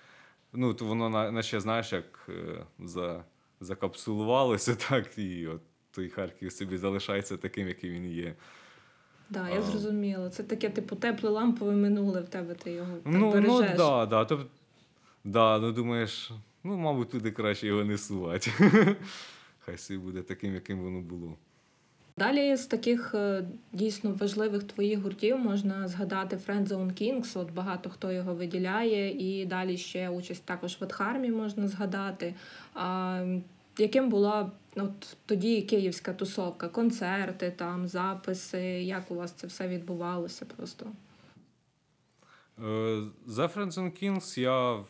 Ну, 0.52 0.74
то 0.74 0.84
воно 0.84 1.08
наче 1.32 1.60
знаєш, 1.60 1.92
як 1.92 2.28
е, 2.28 2.64
за 2.78 3.24
закапсулувалося, 3.60 4.74
так, 4.88 5.18
і 5.18 5.46
от 5.46 5.60
той 5.90 6.08
Харків 6.08 6.52
собі 6.52 6.76
залишається 6.76 7.36
таким, 7.36 7.68
який 7.68 7.90
він 7.90 8.12
є. 8.12 8.34
Так, 9.30 9.44
да, 9.44 9.48
я 9.48 9.62
зрозуміла. 9.62 10.30
Це 10.30 10.42
таке, 10.42 10.70
типу, 10.70 10.96
тепле 10.96 11.30
лампове 11.30 11.72
минуле 11.72 12.20
в 12.20 12.28
тебе, 12.28 12.54
ти 12.54 12.70
його 12.70 12.92
так 12.92 13.12
ну, 13.12 13.32
бережеш. 13.32 13.70
Ну, 13.70 13.76
да, 13.76 14.06
да. 14.06 14.24
Тобто, 14.24 14.46
да, 15.24 15.58
ну 15.58 15.72
думаєш, 15.72 16.32
ну, 16.64 16.76
мабуть, 16.76 17.10
туди 17.10 17.30
краще 17.30 17.66
його 17.66 17.84
не 17.84 17.98
сувати. 17.98 18.50
Хай 19.60 19.78
собі 19.78 19.98
буде 19.98 20.22
таким, 20.22 20.54
яким 20.54 20.80
воно 20.80 21.00
було. 21.00 21.36
Далі 22.16 22.56
з 22.56 22.66
таких 22.66 23.14
е, 23.14 23.44
дійсно 23.72 24.12
важливих 24.12 24.62
твоїх 24.62 24.98
гуртів 24.98 25.38
можна 25.38 25.88
згадати 25.88 26.36
Friend 26.36 26.68
Zone 26.68 27.02
Kings, 27.02 27.38
от 27.38 27.50
багато 27.50 27.90
хто 27.90 28.12
його 28.12 28.34
виділяє, 28.34 29.10
і 29.10 29.46
далі 29.46 29.76
ще 29.76 30.08
участь 30.08 30.44
також 30.44 30.76
в 30.80 30.84
Адхармі 30.84 31.30
можна 31.30 31.68
згадати. 31.68 32.34
А, 32.74 33.24
Яким 33.78 34.08
була 34.08 34.50
от 34.76 35.16
тоді 35.26 35.62
київська 35.62 36.12
тусовка, 36.12 36.68
концерти, 36.68 37.50
там, 37.50 37.88
записи, 37.88 38.62
як 38.62 39.10
у 39.10 39.14
вас 39.14 39.32
це 39.32 39.46
все 39.46 39.68
відбувалося 39.68 40.44
просто? 40.56 40.86
Е, 42.58 43.02
за 43.26 43.46
Friends 43.46 43.72
and 43.72 44.02
Kings 44.04 44.40
я 44.40 44.84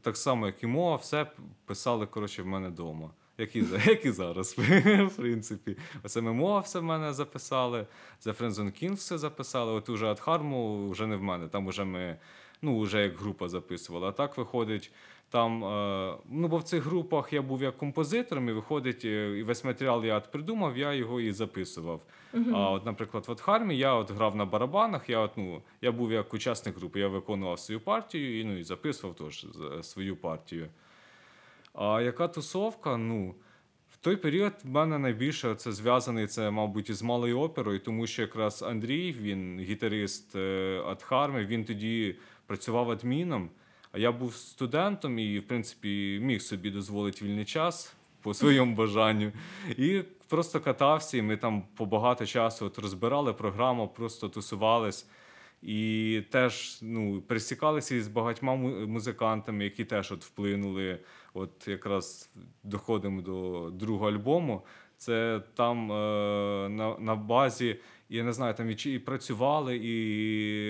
так 0.00 0.16
само, 0.16 0.46
як 0.46 0.62
і 0.62 0.66
Моа, 0.66 0.96
все 0.96 1.26
писали 1.64 2.06
коротше, 2.06 2.42
в 2.42 2.46
мене 2.46 2.68
вдома 2.68 3.10
як 3.38 3.56
і 3.56 3.58
як 3.86 4.04
і 4.04 4.10
зараз, 4.10 4.58
в 4.58 5.16
принципі. 5.16 5.76
Оце 6.02 6.20
ММО 6.20 6.60
все 6.60 6.78
в 6.78 6.82
мене 6.82 7.12
записали, 7.12 7.86
за 8.20 8.30
Friendzone 8.30 8.82
King 8.82 8.94
все 8.94 9.18
записали. 9.18 9.72
От 9.72 9.88
уже 9.88 10.06
Адхарму 10.06 10.90
вже 10.90 11.06
не 11.06 11.16
в 11.16 11.22
мене. 11.22 11.48
Там 11.48 11.68
вже 11.68 11.84
ми 11.84 12.16
ну, 12.62 12.80
вже 12.80 13.02
як 13.02 13.18
група 13.18 13.48
записували. 13.48 14.08
А 14.08 14.12
так 14.12 14.38
виходить. 14.38 14.92
Там, 15.30 15.64
е, 15.64 16.16
ну 16.30 16.48
бо 16.48 16.58
в 16.58 16.62
цих 16.62 16.84
групах 16.84 17.32
я 17.32 17.42
був 17.42 17.62
як 17.62 17.76
композитором, 17.76 18.48
і 18.48 18.52
виходить, 18.52 19.04
е, 19.04 19.38
і 19.38 19.42
весь 19.42 19.64
матеріал 19.64 20.04
я 20.04 20.16
от 20.16 20.30
придумав, 20.30 20.78
я 20.78 20.92
його 20.92 21.20
і 21.20 21.32
записував. 21.32 22.00
Uh-huh. 22.34 22.56
А 22.56 22.70
от, 22.70 22.86
наприклад, 22.86 23.24
в 23.28 23.32
Адхармі 23.32 23.76
я 23.76 23.94
от 23.94 24.10
грав 24.10 24.36
на 24.36 24.44
барабанах, 24.44 25.10
я 25.10 25.18
от, 25.18 25.30
ну, 25.36 25.62
я 25.82 25.92
був 25.92 26.12
як 26.12 26.34
учасник 26.34 26.78
групи, 26.78 27.00
я 27.00 27.08
виконував 27.08 27.58
свою 27.58 27.80
партію 27.80 28.40
і 28.40 28.44
ну, 28.44 28.58
і 28.58 28.62
записував 28.62 29.16
теж 29.16 29.46
свою 29.82 30.16
партію. 30.16 30.68
А 31.76 32.00
яка 32.02 32.28
тусовка? 32.28 32.96
Ну, 32.96 33.34
в 33.92 33.96
той 33.96 34.16
період 34.16 34.52
в 34.64 34.68
мене 34.68 34.98
найбільше 34.98 35.54
це 35.54 35.72
зв'язаний 35.72 36.26
це, 36.26 36.50
мабуть, 36.50 36.90
із 36.90 37.02
малою 37.02 37.40
оперою, 37.40 37.78
тому 37.78 38.06
що 38.06 38.22
якраз 38.22 38.62
Андрій, 38.62 39.12
він 39.12 39.60
гітарист 39.60 40.36
е, 40.36 40.82
Адхарми, 40.86 41.46
він 41.46 41.64
тоді 41.64 42.16
працював 42.46 42.90
адміном. 42.90 43.50
А 43.92 43.98
я 43.98 44.12
був 44.12 44.34
студентом 44.34 45.18
і, 45.18 45.38
в 45.38 45.46
принципі, 45.46 46.18
міг 46.22 46.42
собі 46.42 46.70
дозволити 46.70 47.24
вільний 47.24 47.44
час 47.44 47.94
по 48.22 48.34
своєму 48.34 48.74
бажанню. 48.76 49.32
І 49.76 50.02
просто 50.28 50.60
катався, 50.60 51.16
і 51.16 51.22
ми 51.22 51.36
там 51.36 51.62
по 51.76 51.86
багато 51.86 52.26
часу 52.26 52.66
от 52.66 52.78
розбирали 52.78 53.32
програму, 53.32 53.88
просто 53.88 54.28
тусувались. 54.28 55.06
І 55.62 56.22
теж 56.30 56.78
ну, 56.82 57.20
пересікалися 57.20 57.94
із 57.94 58.08
багатьма 58.08 58.56
музикантами, 58.86 59.64
які 59.64 59.84
теж 59.84 60.12
от 60.12 60.24
вплинули. 60.24 60.98
От 61.36 61.68
якраз 61.68 62.30
доходимо 62.62 63.22
до 63.22 63.70
другого 63.70 64.08
альбому. 64.08 64.62
Це 64.96 65.42
там 65.54 65.92
е, 65.92 66.68
на 66.68 66.96
на 66.98 67.16
базі, 67.16 67.76
я 68.08 68.24
не 68.24 68.32
знаю, 68.32 68.54
там 68.54 68.70
і, 68.70 68.74
і 68.74 68.98
працювали, 68.98 69.76
і 69.76 69.96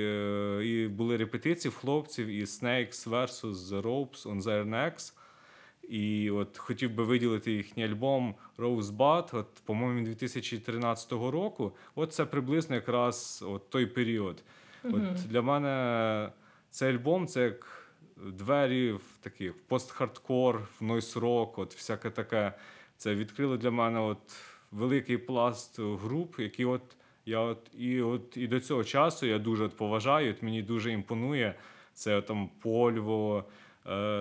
е, 0.04 0.66
і 0.66 0.88
були 0.88 1.16
репетиції 1.16 1.72
в 1.72 1.74
хлопців, 1.74 2.26
і 2.26 2.44
Snakes 2.44 3.08
vs. 3.08 3.54
The 3.54 3.82
Ropes 3.82 4.26
on 4.26 4.42
Their 4.42 4.68
Necks. 4.68 5.12
І 5.88 6.30
от 6.30 6.58
хотів 6.58 6.94
би 6.94 7.04
виділити 7.04 7.52
їхній 7.52 7.84
альбом 7.84 8.34
Rosebud, 8.58 9.36
от, 9.36 9.46
по-моєму, 9.64 10.04
2013 10.04 11.12
року. 11.12 11.72
От 11.94 12.12
це 12.12 12.24
приблизно 12.24 12.74
якраз 12.74 13.44
от 13.48 13.70
той 13.70 13.86
період. 13.86 14.42
От 14.84 15.28
Для 15.28 15.42
мене 15.42 16.32
цей 16.70 16.94
альбом 16.94 17.26
це 17.26 17.42
як 17.42 17.75
двері 18.16 18.92
в 18.92 19.18
такий 19.20 19.52
пост-хардкор, 19.68 20.68
в 20.80 20.84
нойс-рок, 20.84 21.52
от 21.56 21.74
всяке 21.74 22.10
таке. 22.10 22.52
Це 22.96 23.14
відкрили 23.14 23.58
для 23.58 23.70
мене 23.70 24.00
от 24.00 24.36
великий 24.70 25.18
пласт 25.18 25.80
груп, 25.80 26.40
які 26.40 26.64
от 26.64 26.82
я 27.26 27.40
от 27.40 27.70
і 27.78 28.00
от 28.00 28.36
і 28.36 28.46
до 28.46 28.60
цього 28.60 28.84
часу 28.84 29.26
я 29.26 29.38
дуже 29.38 29.64
от 29.64 29.76
поважаю. 29.76 30.30
От 30.30 30.42
Мені 30.42 30.62
дуже 30.62 30.92
імпонує. 30.92 31.54
Це 31.92 32.22
там 32.22 32.50
Польво, 32.60 33.44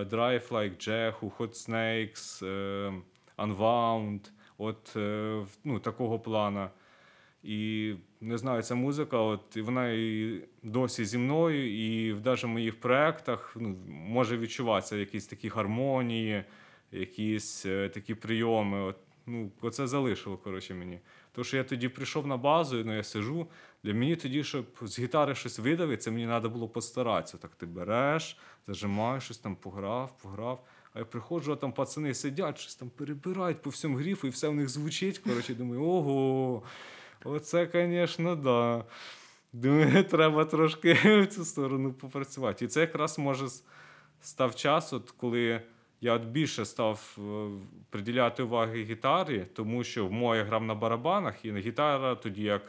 Drive 0.04 0.48
Like 0.48 0.88
Jehu, 0.88 1.30
Hot 1.38 1.68
Snakes, 1.68 2.42
Unwound, 3.38 4.20
от 4.58 4.96
ну, 5.64 5.80
такого 5.80 6.18
плана. 6.18 6.70
І 7.46 7.94
не 8.20 8.38
знаю, 8.38 8.62
ця 8.62 8.74
музика, 8.74 9.18
от 9.18 9.56
вона 9.56 9.88
і 9.90 10.40
досі 10.62 11.04
зі 11.04 11.18
мною, 11.18 11.76
і 11.76 12.12
в 12.12 12.26
навіть 12.26 12.44
моїх 12.44 12.80
проєктах 12.80 13.56
ну, 13.60 13.76
може 13.88 14.38
відчуватися 14.38 14.96
якісь 14.96 15.26
такі 15.26 15.48
гармонії, 15.48 16.44
якісь 16.92 17.66
е, 17.66 17.88
такі 17.88 18.14
прийоми. 18.14 18.80
От, 18.80 18.96
ну, 19.26 19.50
Оце 19.60 19.86
залишило 19.86 20.36
коротше, 20.36 20.74
мені. 20.74 21.00
Тому 21.32 21.44
що 21.44 21.56
я 21.56 21.64
тоді 21.64 21.88
прийшов 21.88 22.26
на 22.26 22.36
базу, 22.36 22.82
ну 22.84 22.96
я 22.96 23.02
сижу. 23.02 23.46
Для 23.84 23.94
мені 23.94 24.16
тоді, 24.16 24.44
щоб 24.44 24.66
з 24.82 24.98
гітари 24.98 25.34
щось 25.34 25.58
видавити, 25.58 26.02
це 26.02 26.10
мені 26.10 26.26
треба 26.26 26.48
було 26.48 26.68
постаратися. 26.68 27.36
Так 27.38 27.54
ти 27.54 27.66
береш, 27.66 28.38
зажимаєш, 28.66 29.24
щось 29.24 29.38
там 29.38 29.56
пограв, 29.56 30.18
пограв. 30.22 30.64
А 30.92 30.98
я 30.98 31.04
приходжу, 31.04 31.52
а 31.52 31.56
там 31.56 31.72
пацани 31.72 32.14
сидять, 32.14 32.58
щось 32.58 32.74
там 32.74 32.90
перебирають 32.90 33.62
по 33.62 33.70
всьому 33.70 33.96
гріфу, 33.96 34.26
і 34.26 34.30
все 34.30 34.48
в 34.48 34.54
них 34.54 34.68
звучить. 34.68 35.18
Коротше, 35.18 35.54
думаю, 35.54 35.82
ого. 35.82 36.62
Оце, 37.24 37.68
звісно, 37.72 38.36
да. 38.36 38.84
Думаю, 39.52 40.04
треба 40.10 40.44
трошки 40.44 40.92
в 40.92 41.26
цю 41.26 41.44
сторону 41.44 41.92
попрацювати. 41.92 42.64
І 42.64 42.68
це 42.68 42.80
якраз 42.80 43.18
може 43.18 43.46
став 44.20 44.54
час, 44.54 44.92
от 44.92 45.10
коли 45.10 45.60
я 46.00 46.18
більше 46.18 46.64
став 46.64 47.18
е, 47.18 47.48
приділяти 47.90 48.42
уваги 48.42 48.84
гітарі, 48.84 49.46
тому 49.54 49.84
що 49.84 50.06
в 50.06 50.12
моє 50.12 50.42
грав 50.42 50.64
на 50.64 50.74
барабанах, 50.74 51.44
і 51.44 51.52
на 51.52 51.58
гітара 51.58 52.14
тоді 52.14 52.42
як 52.42 52.62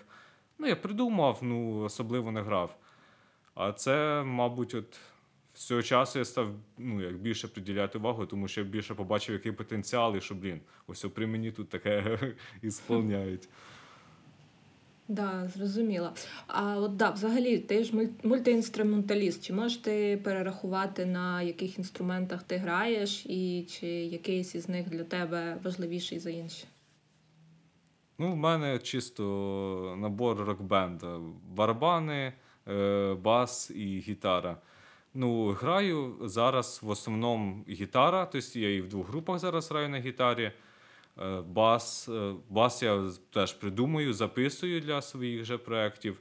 ну, 0.57 0.67
я 0.67 0.75
придумав, 0.75 1.39
ну 1.41 1.81
особливо 1.83 2.31
не 2.31 2.41
грав. 2.41 2.77
А 3.55 3.71
це, 3.71 4.23
мабуть, 4.23 4.75
от 4.75 4.99
з 5.53 5.65
цього 5.65 5.81
часу 5.81 6.19
я 6.19 6.25
став 6.25 6.47
ну, 6.77 7.01
як 7.01 7.17
більше 7.17 7.47
приділяти 7.47 7.97
увагу, 7.97 8.25
тому 8.25 8.47
що 8.47 8.61
я 8.61 8.67
більше 8.67 8.95
побачив, 8.95 9.33
який 9.33 9.51
потенціал, 9.51 10.15
і 10.15 10.21
що, 10.21 10.35
блін, 10.35 10.61
ось 10.87 11.05
при 11.15 11.27
мені 11.27 11.51
тут 11.51 11.69
таке 11.69 12.19
ісполняють. 12.61 13.49
Да, 15.07 15.49
зрозуміла. 15.55 16.13
А 16.47 16.77
от 16.77 16.95
да, 16.95 17.09
взагалі, 17.09 17.57
ти 17.57 17.83
ж 17.83 18.09
мультиінструменталіст. 18.23 19.45
Чи 19.45 19.53
можеш 19.53 19.77
ти 19.77 20.19
перерахувати, 20.23 21.05
на 21.05 21.41
яких 21.41 21.77
інструментах 21.77 22.43
ти 22.43 22.57
граєш, 22.57 23.25
і 23.25 23.67
чи 23.69 23.87
якийсь 23.87 24.55
із 24.55 24.69
них 24.69 24.89
для 24.89 25.03
тебе 25.03 25.57
важливіший 25.63 26.19
за 26.19 26.29
інші? 26.29 26.65
Ну, 28.19 28.31
в 28.31 28.35
мене 28.35 28.79
чисто 28.79 29.95
набор 29.97 30.37
рок-бенда. 30.37 31.19
Барабани, 31.55 32.33
е, 32.67 33.13
бас 33.13 33.71
і 33.75 33.99
гітара. 33.99 34.57
Ну, 35.13 35.47
граю 35.47 36.15
зараз 36.21 36.79
в 36.83 36.89
основному 36.89 37.65
гітара, 37.69 38.25
тобто 38.25 38.59
я 38.59 38.75
і 38.75 38.81
в 38.81 38.89
двох 38.89 39.07
групах 39.07 39.39
зараз 39.39 39.69
граю 39.69 39.89
на 39.89 39.99
гітарі. 39.99 40.51
Е, 41.21 41.41
бас 41.41 42.09
е, 42.09 42.33
бас 42.49 42.83
я 42.83 43.09
теж 43.33 43.53
придумую, 43.53 44.13
записую 44.13 44.81
для 44.81 45.01
своїх 45.01 45.45
же 45.45 45.57
проєктів. 45.57 46.19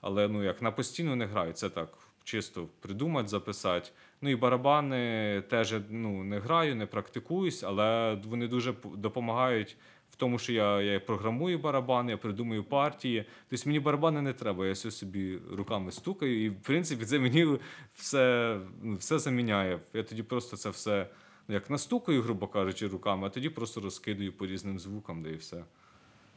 Але 0.00 0.28
ну, 0.28 0.44
як 0.44 0.62
на 0.62 0.70
постійно 0.70 1.16
не 1.16 1.26
граю, 1.26 1.52
це 1.52 1.70
так 1.70 1.88
чисто 2.24 2.68
придумати, 2.80 3.28
записати. 3.28 3.90
Ну 4.20 4.30
і 4.30 4.36
барабани 4.36 5.42
теж 5.48 5.74
ну, 5.90 6.24
не 6.24 6.38
граю, 6.38 6.76
не 6.76 6.86
практикуюсь, 6.86 7.62
але 7.62 8.14
вони 8.24 8.48
дуже 8.48 8.74
допомагають 8.96 9.76
в 10.10 10.16
тому, 10.16 10.38
що 10.38 10.52
я 10.52 10.80
я 10.80 11.00
програмую 11.00 11.58
барабани, 11.58 12.12
я 12.12 12.18
придумую 12.18 12.64
партії. 12.64 13.24
Тобто 13.50 13.68
мені 13.68 13.80
барабани 13.80 14.22
не 14.22 14.32
треба, 14.32 14.66
я 14.66 14.72
все 14.72 14.90
собі 14.90 15.38
руками 15.52 15.92
стукаю, 15.92 16.44
і 16.44 16.48
в 16.48 16.62
принципі 16.62 17.04
це 17.04 17.18
мені 17.18 17.58
все, 17.94 18.56
ну, 18.82 18.96
все 18.96 19.18
заміняє. 19.18 19.80
Я 19.92 20.02
тоді 20.02 20.22
просто 20.22 20.56
це 20.56 20.70
все 20.70 21.06
як 21.48 21.70
настукаю, 21.70 22.22
грубо 22.22 22.46
кажучи, 22.46 22.86
руками, 22.86 23.26
а 23.26 23.30
тоді 23.30 23.48
просто 23.48 23.80
розкидаю 23.80 24.32
по 24.32 24.46
різним 24.46 24.78
звукам, 24.78 25.22
де 25.22 25.30
і 25.30 25.36
все. 25.36 25.64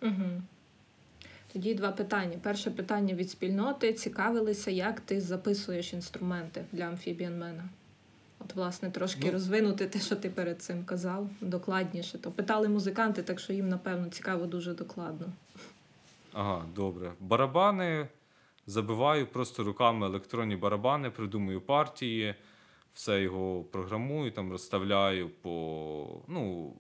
Угу. 0.02 0.42
Тоді 1.54 1.74
два 1.74 1.92
питання. 1.92 2.38
Перше 2.44 2.72
питання 2.72 3.14
від 3.14 3.30
спільноти: 3.30 3.94
цікавилися, 3.94 4.72
як 4.72 5.00
ти 5.00 5.22
записуєш 5.22 5.94
інструменти 5.94 6.66
для 6.72 6.84
амфібіанмена? 6.84 7.70
От, 8.40 8.56
власне, 8.56 8.92
трошки 8.92 9.26
ну, 9.26 9.32
розвинути 9.32 9.88
те, 9.88 10.00
що 10.00 10.16
ти 10.16 10.30
перед 10.30 10.62
цим 10.62 10.86
казав, 10.86 11.30
докладніше. 11.42 12.18
То 12.18 12.32
питали 12.32 12.70
музиканти, 12.70 13.24
так 13.24 13.40
що 13.40 13.54
їм, 13.54 13.70
напевно, 13.70 14.10
цікаво 14.10 14.46
дуже 14.46 14.74
докладно. 14.74 15.28
Ага, 16.34 16.66
добре. 16.76 17.12
Барабани 17.20 18.08
забиваю 18.68 19.28
просто 19.28 19.64
руками 19.64 20.08
електронні 20.08 20.56
барабани, 20.56 21.10
придумую 21.10 21.62
партії 21.62 22.36
все 22.98 23.22
його 23.22 23.64
програмую, 23.64 24.32
там 24.32 24.52
розставляю 24.52 25.30
по 25.30 26.24
ну, 26.28 26.74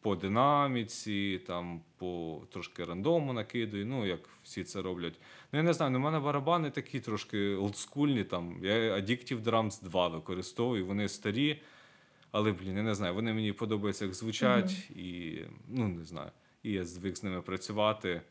по 0.00 0.16
динаміці, 0.16 1.40
там 1.46 1.80
по 1.96 2.42
трошки 2.52 2.84
рандому 2.84 3.32
накидаю, 3.32 3.86
ну, 3.86 4.06
як 4.06 4.20
всі 4.42 4.64
це 4.64 4.82
роблять. 4.82 5.14
Ну, 5.52 5.58
я 5.58 5.62
не 5.62 5.72
знаю, 5.72 5.92
ну, 5.92 5.98
у 5.98 6.02
мене 6.02 6.20
барабани 6.20 6.70
такі 6.70 7.00
трошки 7.00 7.54
олдскульні. 7.54 8.24
там, 8.24 8.60
Я 8.62 8.74
Addictive 8.74 9.42
Drums 9.42 9.84
2 9.84 10.08
використовую, 10.08 10.86
вони 10.86 11.08
старі, 11.08 11.62
але, 12.30 12.52
блін, 12.52 12.76
я 12.76 12.82
не 12.82 12.94
знаю, 12.94 13.14
вони 13.14 13.32
мені 13.32 13.52
подобаються, 13.52 14.04
як 14.04 14.14
звучать, 14.14 14.70
mm-hmm. 14.70 14.98
і 14.98 15.44
ну, 15.68 15.88
не 15.88 16.04
знаю, 16.04 16.30
і 16.62 16.72
я 16.72 16.84
звик 16.84 17.16
з 17.16 17.22
ними 17.22 17.42
працювати. 17.42 18.22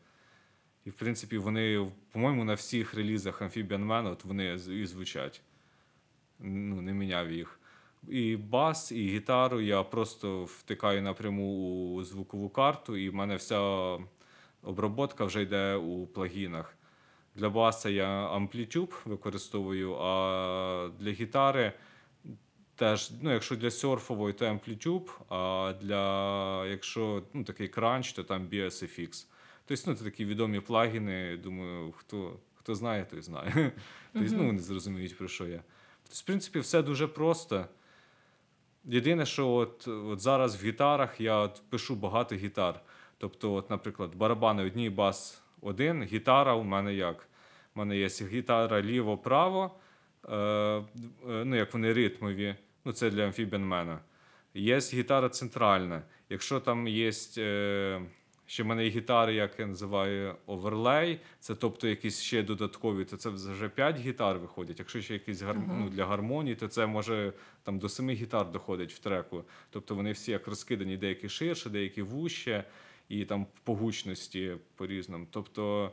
І, 0.84 0.90
в 0.90 0.94
принципі, 0.94 1.38
вони, 1.38 1.92
по-моєму, 2.12 2.44
на 2.44 2.54
всіх 2.54 2.94
релізах 2.94 3.42
Amphibian 3.42 3.86
Man 3.86 4.12
от 4.12 4.24
вони 4.24 4.54
і 4.54 4.86
звучать 4.86 5.42
ну, 6.40 6.82
не 6.82 6.92
міняв 6.92 7.32
їх. 7.32 7.60
І 8.08 8.36
бас, 8.36 8.92
і 8.92 9.08
гітару 9.08 9.60
я 9.60 9.82
просто 9.82 10.44
втикаю 10.44 11.02
напряму 11.02 11.94
у 11.94 12.04
звукову 12.04 12.48
карту, 12.48 12.96
і 12.96 13.08
в 13.08 13.14
мене 13.14 13.36
вся 13.36 13.60
оброботка 14.62 15.24
вже 15.24 15.42
йде 15.42 15.74
у 15.74 16.06
плагінах. 16.06 16.76
Для 17.34 17.50
баса 17.50 17.88
я 17.90 18.36
Amplitube 18.36 18.94
використовую, 19.04 19.94
а 19.94 20.90
для 20.98 21.10
гітари 21.10 21.72
теж, 22.74 23.10
ну, 23.22 23.32
якщо 23.32 23.56
для 23.56 23.70
серфової, 23.70 24.34
то 24.34 24.44
Amplitube, 24.44 25.10
а 25.28 25.74
для 25.82 26.66
якщо 26.66 27.22
ну, 27.32 27.44
такий 27.44 27.68
кранч, 27.68 28.12
то 28.12 28.22
там 28.24 28.48
BSFX. 28.48 29.26
Тобто, 29.66 29.84
ну, 29.86 29.94
це 29.94 30.04
такі 30.04 30.24
відомі 30.24 30.60
плагіни. 30.60 31.36
Думаю, 31.36 31.92
хто 31.96 32.38
хто 32.54 32.74
знає, 32.74 33.06
той 33.10 33.22
знає. 33.22 33.52
Тобто, 34.12 34.36
ну, 34.36 34.46
вони 34.46 34.58
зрозуміють, 34.58 35.18
про 35.18 35.28
що 35.28 35.46
я. 35.46 35.62
В 36.10 36.22
принципі, 36.22 36.58
все 36.58 36.82
дуже 36.82 37.06
просто. 37.06 37.66
Єдине, 38.84 39.26
що 39.26 39.48
от 39.48 39.88
от 39.88 40.20
зараз 40.20 40.62
в 40.62 40.66
гітарах 40.66 41.20
я 41.20 41.36
от 41.36 41.62
пишу 41.70 41.94
багато 41.94 42.34
гітар. 42.34 42.80
Тобто, 43.18 43.54
от, 43.54 43.70
наприклад, 43.70 44.14
барабани 44.14 44.64
одній 44.64 44.90
бас 44.90 45.42
один, 45.60 46.02
гітара 46.02 46.54
у 46.54 46.62
мене 46.62 46.94
як? 46.94 47.28
У 47.74 47.78
мене 47.78 47.96
є 47.96 48.06
гітара 48.06 48.82
ліво-право, 48.82 49.74
е, 50.28 50.36
е, 50.36 50.84
ну, 51.24 51.56
як 51.56 51.72
вони 51.72 51.92
ритмові, 51.92 52.54
ну 52.84 52.92
це 52.92 53.10
для 53.10 53.24
амфібіанмена. 53.24 53.98
Є 54.54 54.78
гітара 54.78 55.28
центральна. 55.28 56.02
Якщо 56.28 56.60
там 56.60 56.88
є. 56.88 57.12
Е, 57.38 58.00
Ще 58.46 58.62
в 58.62 58.66
мене 58.66 58.84
є 58.84 58.90
гітари, 58.90 59.34
як 59.34 59.60
я 59.60 59.66
називаю 59.66 60.36
оверлей. 60.46 61.20
Це 61.40 61.54
тобто 61.54 61.88
якісь 61.88 62.20
ще 62.20 62.42
додаткові, 62.42 63.04
то 63.04 63.16
це 63.16 63.28
вже 63.30 63.68
5 63.68 63.98
гітар 63.98 64.38
виходять. 64.38 64.78
Якщо 64.78 65.00
ще 65.00 65.14
якісь 65.14 65.42
гар... 65.42 65.56
uh-huh. 65.56 65.78
ну, 65.78 65.88
для 65.88 66.06
гармонії, 66.06 66.56
то 66.56 66.68
це 66.68 66.86
може 66.86 67.32
там 67.62 67.78
до 67.78 67.88
7 67.88 68.10
гітар 68.10 68.50
доходить 68.50 68.92
в 68.92 68.98
треку. 68.98 69.44
Тобто 69.70 69.94
вони 69.94 70.12
всі 70.12 70.30
як 70.30 70.48
розкидані, 70.48 70.96
деякі 70.96 71.28
ширше, 71.28 71.70
деякі 71.70 72.02
вуще, 72.02 72.64
і 73.08 73.24
там 73.24 73.46
по 73.64 73.74
гучності 73.74 74.56
по 74.76 74.86
різному. 74.86 75.26
Тобто 75.30 75.92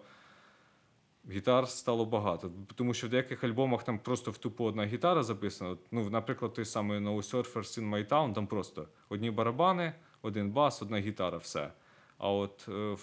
гітар 1.32 1.68
стало 1.68 2.06
багато. 2.06 2.52
Тому 2.76 2.94
що 2.94 3.08
в 3.08 3.10
деяких 3.10 3.44
альбомах 3.44 3.84
там 3.84 4.00
просто 4.00 4.32
в 4.32 4.38
тупо 4.38 4.66
одна 4.66 4.86
гітара 4.86 5.24
записана. 5.24 5.78
Ну, 5.92 6.10
Наприклад, 6.10 6.54
той 6.54 6.66
самий 6.66 7.00
No 7.00 7.16
Surfers 7.16 7.80
in 7.80 7.90
My 7.90 8.10
Town, 8.10 8.34
там 8.34 8.48
просто 8.48 8.88
одні 9.10 9.32
барабани, 9.32 9.94
один 10.22 10.52
бас, 10.52 10.82
одна 10.82 11.00
гітара, 11.00 11.38
все. 11.38 11.72
А 12.18 12.30
от 12.32 12.66
е, 12.70 12.98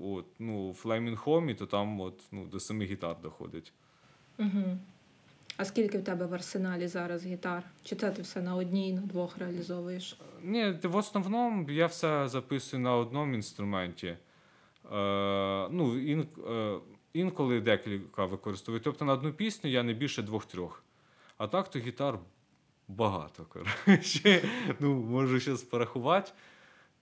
от, 0.00 0.26
ну, 0.38 0.70
в 0.70 0.82
Flaming 0.84 1.24
Home, 1.24 1.54
то 1.54 1.66
там 1.66 2.00
от, 2.00 2.22
ну, 2.32 2.46
до 2.46 2.60
семи 2.60 2.84
гітар 2.84 3.16
доходить. 3.22 3.72
Угу. 4.38 4.78
А 5.56 5.64
скільки 5.64 5.98
в 5.98 6.04
тебе 6.04 6.26
в 6.26 6.34
арсеналі 6.34 6.88
зараз 6.88 7.26
гітар? 7.26 7.62
Чи 7.84 7.96
це 7.96 8.10
ти 8.10 8.22
все 8.22 8.42
на 8.42 8.54
одній, 8.54 8.92
на 8.92 9.00
двох 9.00 9.38
реалізовуєш? 9.38 10.16
Ні, 10.42 10.74
в 10.82 10.96
основному 10.96 11.70
я 11.70 11.86
все 11.86 12.28
записую 12.28 12.82
на 12.82 12.96
одному 12.96 13.34
інструменті. 13.34 14.06
Е, 14.06 14.18
ну, 15.70 15.98
ін, 15.98 16.26
е, 16.48 16.78
Інколи 17.12 17.60
декілька 17.60 18.26
використовую. 18.26 18.80
Тобто 18.80 19.04
на 19.04 19.12
одну 19.12 19.32
пісню 19.32 19.70
я 19.70 19.82
не 19.82 19.92
більше 19.92 20.22
двох-трьох. 20.22 20.84
А 21.38 21.46
так 21.46 21.70
то 21.70 21.78
гітар 21.78 22.18
багато. 22.88 23.44
коротше. 23.44 24.48
Ну, 24.80 24.94
Можу 24.94 25.40
щось 25.40 25.62
порахувати. 25.62 26.32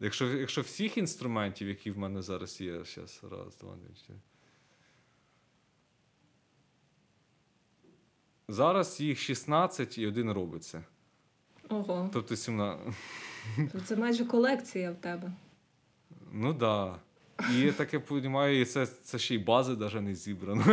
Якщо 0.01 0.29
якщо 0.29 0.61
всіх 0.61 0.99
інструментів, 0.99 1.69
які 1.69 1.91
в 1.91 1.99
мене 1.99 2.23
зараз 2.23 2.61
є, 2.61 2.85
зараз 2.85 3.21
раз, 3.31 3.57
два, 3.57 3.77
три. 4.07 4.17
Зараз 8.49 9.01
їх 9.01 9.19
16 9.19 9.99
і 9.99 10.07
один 10.07 10.33
робиться. 10.33 10.85
Ого. 11.69 12.11
Тобто 12.13 12.37
17. 12.37 12.81
Це 13.85 13.97
майже 13.97 14.25
колекція 14.25 14.91
в 14.91 14.97
тебе. 14.97 15.33
Ну 16.33 16.55
так. 16.55 16.59
Да. 16.59 16.99
І 17.59 17.73
так 17.73 17.95
я 17.95 18.03
розумію, 18.11 18.67
це 18.67 18.87
це 18.87 19.19
ще 19.19 19.35
й 19.35 19.39
бази 19.39 19.77
навіть 19.77 20.03
не 20.03 20.15
зібрано. 20.15 20.65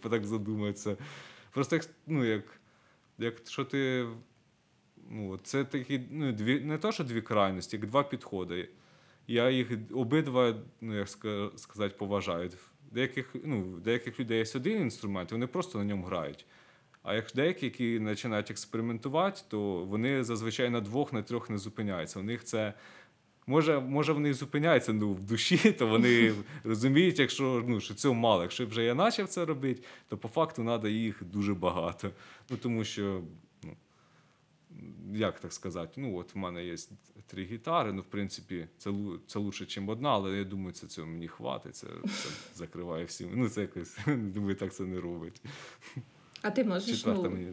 так 0.10 0.24
задуматися. 0.26 0.96
Просто 1.50 1.76
як, 1.76 1.88
ну, 2.06 2.24
як, 2.24 2.60
як 3.18 3.34
що 3.48 3.64
ти 3.64 4.06
Ну, 5.10 5.38
Це 5.42 5.64
такі 5.64 6.00
ну, 6.10 6.32
дві, 6.32 6.60
не 6.60 6.78
то, 6.78 6.92
що 6.92 7.04
дві 7.04 7.20
крайності, 7.20 7.76
як 7.76 7.86
два 7.86 8.02
підходи. 8.02 8.68
Я 9.26 9.50
їх 9.50 9.70
обидва, 9.94 10.54
ну, 10.80 10.98
як 10.98 11.08
сказати, 11.56 11.94
поважаю. 11.98 12.50
Деяких 12.90 13.36
ну, 13.44 13.78
деяких 13.84 14.20
людей 14.20 14.38
є 14.38 14.44
один 14.54 14.80
інструмент, 14.80 15.32
вони 15.32 15.46
просто 15.46 15.78
на 15.78 15.84
ньому 15.84 16.04
грають. 16.04 16.46
А 17.02 17.14
як 17.14 17.26
деякі, 17.34 17.64
які 17.64 18.00
починають 18.00 18.50
експериментувати, 18.50 19.40
то 19.48 19.84
вони 19.84 20.24
зазвичай 20.24 20.70
на 20.70 20.80
двох, 20.80 21.12
на 21.12 21.22
трьох 21.22 21.50
не 21.50 21.58
зупиняються. 21.58 22.20
У 22.20 22.22
них 22.22 22.44
це 22.44 22.74
може, 23.46 23.80
може 23.80 24.12
вони 24.12 24.34
зупиняються 24.34 24.92
ну, 24.92 25.12
в 25.12 25.20
душі, 25.20 25.72
то 25.72 25.86
вони 25.86 26.32
розуміють, 26.64 27.18
якщо 27.18 27.64
ну, 27.66 27.80
що 27.80 27.94
цього 27.94 28.14
мало. 28.14 28.42
Якщо 28.42 28.66
вже 28.66 28.84
я 28.84 28.94
почав 28.94 29.28
це 29.28 29.44
робити, 29.44 29.82
то 30.08 30.16
по 30.16 30.28
факту 30.28 30.64
треба 30.64 30.88
їх 30.88 31.24
дуже 31.24 31.54
багато. 31.54 32.10
Ну, 32.50 32.56
Тому 32.56 32.84
що 32.84 33.22
як 35.12 35.40
так 35.40 35.52
сказати, 35.52 35.92
ну 35.96 36.16
от 36.16 36.34
в 36.34 36.38
мене 36.38 36.64
є 36.64 36.76
три 37.26 37.44
гітари, 37.44 37.92
ну 37.92 38.02
в 38.02 38.04
принципі, 38.04 38.68
це 38.78 38.92
це 39.26 39.38
лучше, 39.38 39.80
ніж 39.80 39.88
одна, 39.88 40.10
але 40.10 40.38
я 40.38 40.44
думаю, 40.44 40.72
це 40.72 40.86
цього 40.86 41.06
мені 41.06 41.28
хватить, 41.28 41.76
це, 41.76 41.86
це 42.04 42.28
закриває 42.54 43.04
всі. 43.04 43.28
Ну, 43.34 43.48
це 43.48 43.60
якось, 43.60 43.98
думаю, 44.06 44.54
так 44.54 44.74
це 44.74 44.84
не 44.84 45.00
робить. 45.00 45.42
А 46.42 46.50
ти 46.50 46.64
можеш 46.64 47.06
ну, 47.06 47.30
мені... 47.30 47.52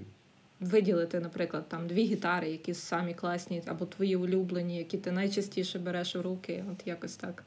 виділити, 0.59 1.19
наприклад, 1.19 1.69
там 1.69 1.88
дві 1.88 2.03
гітари, 2.03 2.49
які 2.49 2.73
самі 2.73 3.13
класні, 3.13 3.63
або 3.65 3.86
твої 3.86 4.15
улюблені, 4.15 4.77
які 4.77 4.97
ти 4.97 5.12
найчастіше 5.12 5.79
береш 5.79 6.15
у 6.15 6.21
руки, 6.21 6.65
от 6.71 6.88
якось 6.88 7.15
так. 7.15 7.43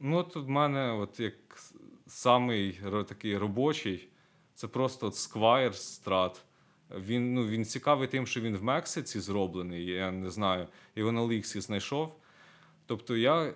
Ну, 0.00 0.16
от 0.16 0.36
в 0.36 0.48
мене, 0.48 0.92
от 0.92 1.20
як 1.20 1.34
самий 2.06 2.80
такий 3.08 3.38
робочий, 3.38 4.08
це 4.54 4.68
просто 4.68 5.06
от 5.06 5.14
Squire 5.14 5.72
Strat. 5.72 6.40
Він 6.90 7.34
ну, 7.34 7.46
він 7.46 7.64
цікавий 7.64 8.08
тим, 8.08 8.26
що 8.26 8.40
він 8.40 8.56
в 8.56 8.62
Мексиці 8.62 9.20
зроблений. 9.20 9.84
Я 9.86 10.10
не 10.10 10.30
знаю, 10.30 10.66
його 10.96 11.12
на 11.12 11.26
Ліксі 11.26 11.60
знайшов. 11.60 12.14
Тобто 12.86 13.16
я 13.16 13.54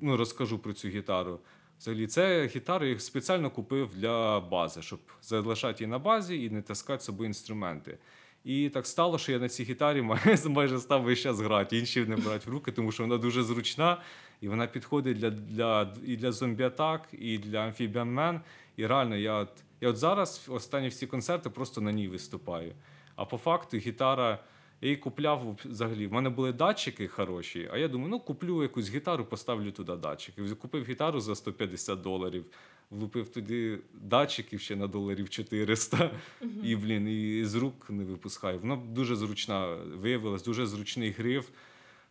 ну, 0.00 0.16
розкажу 0.16 0.58
про 0.58 0.72
цю 0.72 0.88
гітару. 0.88 1.40
Взагалі, 1.80 2.06
це 2.06 2.46
гітару 2.46 2.86
я 2.86 2.98
спеціально 2.98 3.50
купив 3.50 3.90
для 3.94 4.40
бази, 4.40 4.82
щоб 4.82 5.00
залишати 5.22 5.84
її 5.84 5.90
на 5.90 5.98
базі 5.98 6.44
і 6.44 6.50
не 6.50 6.62
таскати 6.62 7.02
з 7.02 7.04
собою 7.04 7.26
інструменти. 7.26 7.98
І 8.44 8.68
так 8.68 8.86
стало, 8.86 9.18
що 9.18 9.32
я 9.32 9.38
на 9.38 9.48
цій 9.48 9.64
гітарі 9.64 10.02
майже 10.44 10.78
став 10.78 11.02
весь 11.02 11.18
час 11.18 11.40
грати, 11.40 11.78
інші 11.78 12.04
не 12.04 12.16
брати 12.16 12.50
в 12.50 12.52
руки, 12.52 12.72
тому 12.72 12.92
що 12.92 13.02
вона 13.02 13.18
дуже 13.18 13.42
зручна 13.42 14.02
і 14.40 14.48
вона 14.48 14.66
підходить 14.66 15.18
для 15.18 15.30
для, 15.30 15.94
і 16.06 16.16
для 16.16 16.30
зомбі-атак, 16.30 17.00
і 17.12 17.38
для 17.38 17.58
Amphibian 17.58 18.14
Man. 18.14 18.40
І 18.76 18.86
реально, 18.86 19.16
я 19.16 19.34
от, 19.34 19.48
я 19.80 19.88
от 19.88 19.96
зараз 19.96 20.46
останні 20.48 20.88
всі 20.88 21.06
концерти 21.06 21.50
просто 21.50 21.80
на 21.80 21.92
ній 21.92 22.08
виступаю. 22.08 22.72
А 23.16 23.24
по 23.24 23.38
факту 23.38 23.76
гітара. 23.76 24.38
Я 24.80 24.88
її 24.88 24.96
купляв 24.96 25.56
взагалі. 25.64 26.06
В 26.06 26.12
мене 26.12 26.30
були 26.30 26.52
датчики 26.52 27.08
хороші, 27.08 27.68
а 27.72 27.78
я 27.78 27.88
думаю, 27.88 28.10
ну 28.10 28.20
куплю 28.20 28.62
якусь 28.62 28.90
гітару, 28.90 29.24
поставлю 29.24 29.72
туди 29.72 29.96
датчики. 29.96 30.42
Купив 30.54 30.84
гітару 30.84 31.20
за 31.20 31.34
150 31.34 32.00
доларів, 32.00 32.44
влупив 32.90 33.28
туди 33.28 33.78
датчиків 33.94 34.60
ще 34.60 34.76
на 34.76 34.86
доларів 34.86 35.30
400, 35.30 35.96
uh-huh. 35.96 36.64
і 36.64 36.76
блін, 36.76 37.08
і 37.08 37.44
з 37.44 37.54
рук 37.54 37.90
не 37.90 38.04
випускаю. 38.04 38.58
Вона 38.58 38.76
дуже 38.76 39.16
зручна 39.16 39.74
виявилась, 39.74 40.44
дуже 40.44 40.66
зручний 40.66 41.10
гриф, 41.10 41.48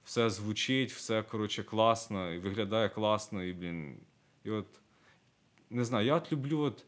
все 0.04 0.30
звучить, 0.30 0.92
все 0.92 1.24
коротше 1.24 1.64
класно, 1.64 2.34
і 2.34 2.40
виглядає 2.40 2.90
класно. 2.90 3.44
І 3.44 3.54
блін, 3.54 3.96
і 4.44 4.52
от 4.52 4.68
не 5.70 5.86
знаю, 5.86 6.08
я 6.08 6.16
от 6.16 6.32
люблю. 6.32 6.60
От, 6.60 6.86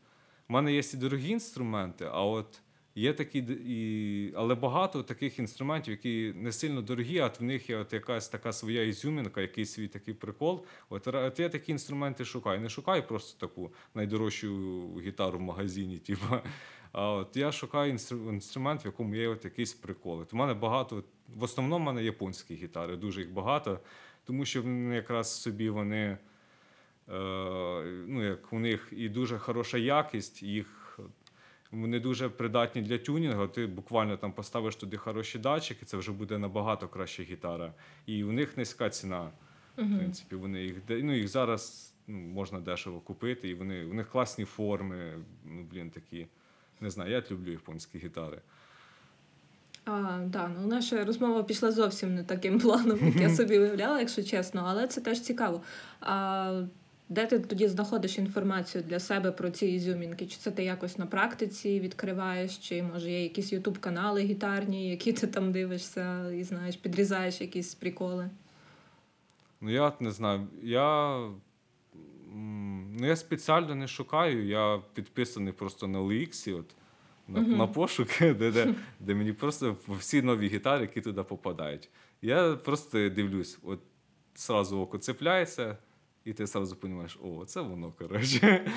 У 0.49 0.53
мене 0.53 0.73
є 0.73 0.81
і 0.93 0.97
дорогі 0.97 1.29
інструменти, 1.29 2.05
а 2.11 2.23
от. 2.23 2.61
Є 2.97 3.13
такі, 3.13 3.39
і, 3.65 4.33
але 4.35 4.55
багато 4.55 5.03
таких 5.03 5.39
інструментів, 5.39 5.91
які 5.91 6.33
не 6.35 6.51
сильно 6.51 6.81
дорогі, 6.81 7.19
а 7.19 7.27
в 7.27 7.43
них 7.43 7.69
є 7.69 7.77
от 7.77 7.93
якась 7.93 8.29
така 8.29 8.53
своя 8.53 8.83
ізюмінка, 8.83 9.41
якийсь 9.41 9.71
свій 9.71 9.87
такий 9.87 10.13
прикол. 10.13 10.65
От, 10.89 11.07
от 11.07 11.39
я 11.39 11.49
такі 11.49 11.71
інструменти 11.71 12.25
шукаю. 12.25 12.61
Не 12.61 12.69
шукаю 12.69 13.03
просто 13.07 13.47
таку 13.47 13.73
найдорожчу 13.93 15.01
гітару 15.01 15.37
в 15.37 15.41
магазині. 15.41 15.97
Типу. 15.97 16.25
А 16.97 17.11
от 17.11 17.37
я 17.37 17.51
шукаю 17.51 17.97
інструмент, 18.29 18.83
в 18.83 18.85
якому 18.85 19.15
є 19.15 19.27
от 19.27 19.45
якийсь 19.45 19.73
прикол. 19.73 20.19
От 20.19 20.33
У 20.33 20.37
мене 20.37 20.53
багато, 20.53 21.03
в 21.35 21.43
основному 21.43 21.83
в 21.83 21.85
мене 21.85 22.03
японські 22.03 22.55
гітари, 22.55 22.95
дуже 22.95 23.21
їх 23.21 23.33
багато, 23.33 23.79
тому 24.25 24.45
що 24.45 24.61
вони 24.61 24.95
якраз 24.95 25.41
собі 25.41 25.69
вони, 25.69 26.17
е, 27.09 27.15
ну 28.07 28.23
як 28.23 28.53
у 28.53 28.59
них 28.59 28.87
і 28.91 29.09
дуже 29.09 29.37
хороша 29.37 29.77
якість, 29.77 30.43
їх. 30.43 30.99
Вони 31.71 31.99
дуже 31.99 32.29
придатні 32.29 32.81
для 32.81 32.97
тюнінгу. 32.97 33.47
Ти 33.47 33.67
буквально 33.67 34.17
там 34.17 34.33
поставиш 34.33 34.75
туди 34.75 34.97
хороші 34.97 35.39
датчики, 35.39 35.85
це 35.85 35.97
вже 35.97 36.11
буде 36.11 36.37
набагато 36.37 36.87
краща 36.87 37.23
гітара. 37.23 37.73
І 38.05 38.23
у 38.23 38.31
них 38.31 38.57
низька 38.57 38.89
ціна. 38.89 39.31
Uh-huh. 39.77 39.95
В 39.95 39.97
принципі, 39.97 40.35
вони 40.35 40.63
їх 40.63 40.75
ну, 40.89 41.15
їх 41.15 41.27
зараз 41.27 41.93
ну, 42.07 42.17
можна 42.17 42.59
дешево 42.59 42.99
купити, 42.99 43.49
і 43.49 43.55
вони 43.55 43.85
у 43.85 43.93
них 43.93 44.09
класні 44.09 44.45
форми. 44.45 45.13
Ну, 45.45 45.63
блін, 45.71 45.89
такі. 45.89 46.27
Не 46.81 46.89
знаю, 46.89 47.11
я 47.11 47.23
люблю 47.31 47.51
японські 47.51 47.97
гітари. 47.97 48.41
А, 49.85 50.19
да, 50.25 50.47
ну 50.47 50.67
Наша 50.67 51.05
розмова 51.05 51.43
пішла 51.43 51.71
зовсім 51.71 52.15
не 52.15 52.23
таким 52.23 52.59
планом, 52.59 52.99
як 53.05 53.15
я 53.15 53.29
собі 53.35 53.59
уявляла, 53.59 53.99
якщо 53.99 54.23
чесно, 54.23 54.63
але 54.67 54.87
це 54.87 55.01
теж 55.01 55.21
цікаво. 55.21 55.61
А, 56.01 56.61
де 57.09 57.25
ти 57.25 57.39
тоді 57.39 57.67
знаходиш 57.67 58.17
інформацію 58.17 58.83
для 58.87 58.99
себе 58.99 59.31
про 59.31 59.49
ці 59.49 59.67
ізюмінки? 59.67 60.25
Чи 60.25 60.37
це 60.37 60.51
ти 60.51 60.63
якось 60.63 60.97
на 60.97 61.05
практиці 61.05 61.79
відкриваєш, 61.79 62.57
чи 62.57 62.83
може 62.83 63.11
є 63.11 63.23
якісь 63.23 63.53
ютуб-канали 63.53 64.21
гітарні, 64.21 64.89
які 64.89 65.13
ти 65.13 65.27
там 65.27 65.51
дивишся 65.51 66.31
і 66.31 66.43
знаєш, 66.43 66.75
підрізаєш 66.75 67.41
якісь 67.41 67.75
приколи? 67.75 68.29
Ну, 69.61 69.71
я 69.71 69.93
не 69.99 70.11
знаю. 70.11 70.47
Я 70.63 71.17
ну, 72.99 73.07
я 73.07 73.15
спеціально 73.15 73.75
не 73.75 73.87
шукаю, 73.87 74.47
я 74.47 74.81
підписаний 74.93 75.53
просто 75.53 75.87
на 75.87 75.99
OLX, 75.99 76.59
от, 76.59 76.65
на 77.27 77.39
uh-huh. 77.39 77.57
на 77.57 77.67
пошуки, 77.67 78.33
де 78.39 78.51
де, 78.51 78.75
де 78.99 79.15
мені 79.15 79.33
просто 79.33 79.77
всі 79.87 80.21
нові 80.21 80.47
гітари, 80.47 80.81
які 80.81 81.01
туди 81.01 81.23
попадають. 81.23 81.89
Я 82.21 82.55
просто 82.55 83.09
дивлюсь, 83.09 83.59
от 83.63 83.79
зразу 84.35 84.79
око 84.79 84.97
цепляється. 84.97 85.77
І 86.25 86.33
ти 86.33 86.43
одразу 86.43 86.77
розумієш, 86.81 87.19
о, 87.23 87.45
це 87.45 87.61
воно, 87.61 87.91
коротше. 87.91 88.71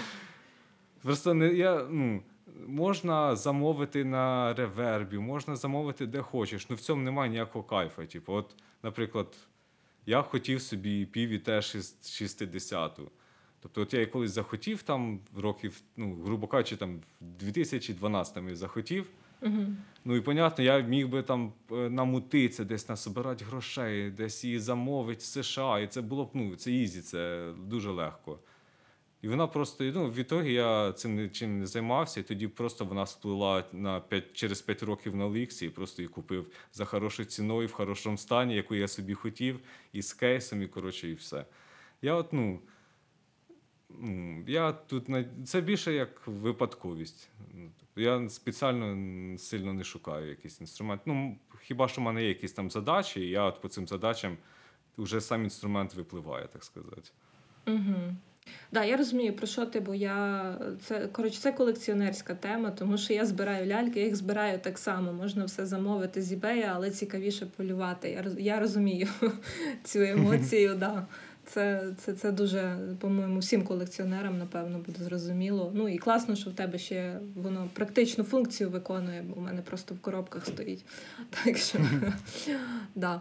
Просто 1.03 1.35
не 1.35 1.49
я, 1.49 1.87
ну, 1.91 2.23
можна 2.67 3.37
замовити 3.37 4.05
на 4.05 4.55
ревербі, 4.55 5.19
можна 5.19 5.57
замовити 5.57 6.07
де 6.07 6.23
хочеш. 6.23 6.71
Ну 6.71 6.77
в 6.77 6.81
цьому 6.81 7.03
немає 7.03 7.31
ніякого 7.31 7.65
кайфа. 7.65 8.07
Типу, 8.07 8.33
от, 8.33 8.55
наприклад, 8.83 9.37
я 10.07 10.23
хотів 10.23 10.63
собі 10.63 11.07
PVT 11.07 11.63
60 11.63 13.01
Тобто, 13.61 13.83
от 13.83 13.95
я 13.95 14.07
колись 14.07 14.31
захотів 14.31 14.83
там 14.83 15.21
років, 15.37 15.81
ну, 15.97 16.23
грубо 16.25 16.47
кажучи, 16.47 16.77
там 16.77 17.01
в 17.21 17.25
2012 17.25 18.37
я 18.49 18.55
захотів. 18.57 19.11
Ну 20.05 20.17
і 20.17 20.21
понятно, 20.21 20.65
я 20.65 20.81
міг 20.81 21.09
би 21.09 21.23
там 21.23 21.53
е, 21.73 21.75
намутитися, 21.75 22.65
десь 22.65 22.89
насобирати 22.89 23.45
грошей, 23.45 24.11
десь 24.11 24.45
її 24.45 24.59
замовити 24.59 25.21
в 25.21 25.23
США. 25.23 25.79
І 25.79 25.87
це 25.87 26.01
було 26.01 26.25
б 26.25 26.31
ну, 26.35 26.57
це 26.57 26.73
easy, 26.73 27.01
це 27.01 27.53
дуже 27.67 27.91
легко. 27.91 28.39
І 29.23 29.29
вона 29.29 29.47
просто, 29.47 29.85
ну, 29.85 30.11
в 30.11 30.19
итоге 30.19 30.53
я 30.53 30.93
цим 30.93 31.17
нічим 31.17 31.59
не 31.59 31.67
займався, 31.67 32.21
і 32.21 32.23
тоді 32.23 32.49
просто 32.49 32.85
вона 32.85 33.07
сплила 33.07 33.65
на 33.73 34.01
5, 34.01 34.33
через 34.33 34.63
5 34.63 34.83
років 34.83 35.17
на 35.17 35.29
OLX-і 35.29 35.67
і 35.67 35.71
просто 35.71 36.03
її 36.03 36.09
купив 36.09 36.47
за 36.73 36.85
хорошою 36.85 37.27
ціною, 37.27 37.69
в 37.69 37.73
хорошому 37.73 38.19
стані, 38.19 38.55
яку 38.55 38.75
я 38.75 38.89
собі 38.89 39.15
хотів, 39.15 39.61
і 39.93 40.03
з 40.03 40.13
кейсом, 40.13 40.63
і 40.63 40.67
коротше, 40.67 41.09
і 41.09 41.15
все. 41.15 41.45
Я 42.03 42.15
от, 42.15 42.33
ну, 42.33 42.61
я 44.47 44.73
тут 44.73 45.07
Це 45.47 45.61
більше 45.61 45.93
як 45.93 46.27
випадковість. 46.27 47.29
Я 47.97 48.29
спеціально 48.29 49.39
сильно 49.39 49.73
не 49.73 49.85
шукаю 49.85 50.29
якийсь 50.29 50.61
інструмент. 50.61 51.01
Ну, 51.07 51.39
хіба 51.63 51.89
що 51.89 52.01
в 52.01 52.05
мене 52.05 52.23
є 52.23 52.29
якісь 52.29 52.53
там 52.53 52.71
задачі, 52.71 53.21
і 53.21 53.31
я 53.31 53.43
от 53.43 53.61
по 53.61 53.69
цим 53.69 53.89
задачам 53.89 54.37
вже 54.99 55.21
сам 55.21 55.45
інструмент 55.45 55.95
випливає, 55.95 56.47
так 56.47 56.65
сказати. 56.65 57.11
Угу. 57.67 58.15
Да, 58.73 58.85
я 58.85 58.97
розумію, 58.97 59.37
про 59.37 59.47
що 59.47 59.67
ти, 59.67 59.81
бо 59.81 59.95
я 59.95 60.55
це 60.83 61.07
коротше, 61.07 61.41
це 61.41 61.53
колекціонерська 61.53 62.35
тема, 62.35 62.71
тому 62.71 62.99
що 62.99 63.13
я 63.13 63.27
збираю 63.27 63.67
ляльки, 63.67 64.01
я 64.01 64.07
їх 64.07 64.17
збираю 64.17 64.59
так 64.59 64.79
само. 64.79 65.13
Можна 65.13 65.45
все 65.45 65.67
замовити 65.67 66.23
з 66.23 66.33
eBay, 66.33 66.71
але 66.75 66.91
цікавіше 66.91 67.47
полювати. 67.47 68.11
Я 68.11 68.25
я 68.39 68.61
розумію 68.61 69.09
цю 69.85 69.99
емоцію. 69.99 70.75
да. 70.75 71.07
Це 71.51 71.83
це, 71.99 72.13
це 72.13 72.33
дуже, 72.33 72.79
по-моєму, 72.99 73.39
всім 73.39 73.65
колекціонерам, 73.65 74.39
напевно, 74.39 74.79
буде 74.79 75.05
зрозуміло. 75.05 75.73
Ну 75.75 75.89
і 75.89 75.99
класно, 75.99 76.37
що 76.37 76.51
в 76.51 76.53
тебе 76.53 76.79
ще 76.79 77.21
воно 77.37 77.69
практичну 77.73 78.25
функцію 78.25 78.71
виконує, 78.71 79.23
бо 79.23 79.41
у 79.41 79.41
мене 79.41 79.63
просто 79.63 79.95
в 79.95 79.99
коробках 79.99 80.47
стоїть. 80.47 80.85
Так 81.45 81.57
що 81.57 81.79
да. 82.95 83.21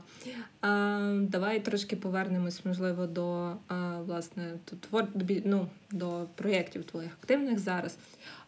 а, 0.62 1.20
давай 1.22 1.60
трошки 1.60 1.96
повернемось, 1.96 2.66
можливо, 2.66 3.08
до 3.08 3.54
а, 3.68 4.02
власне 4.02 4.54
твор, 4.90 5.08
ну, 5.46 5.68
до 5.92 6.26
проєктів 6.36 6.84
твоїх 6.84 7.12
активних 7.22 7.60
зараз. 7.60 7.98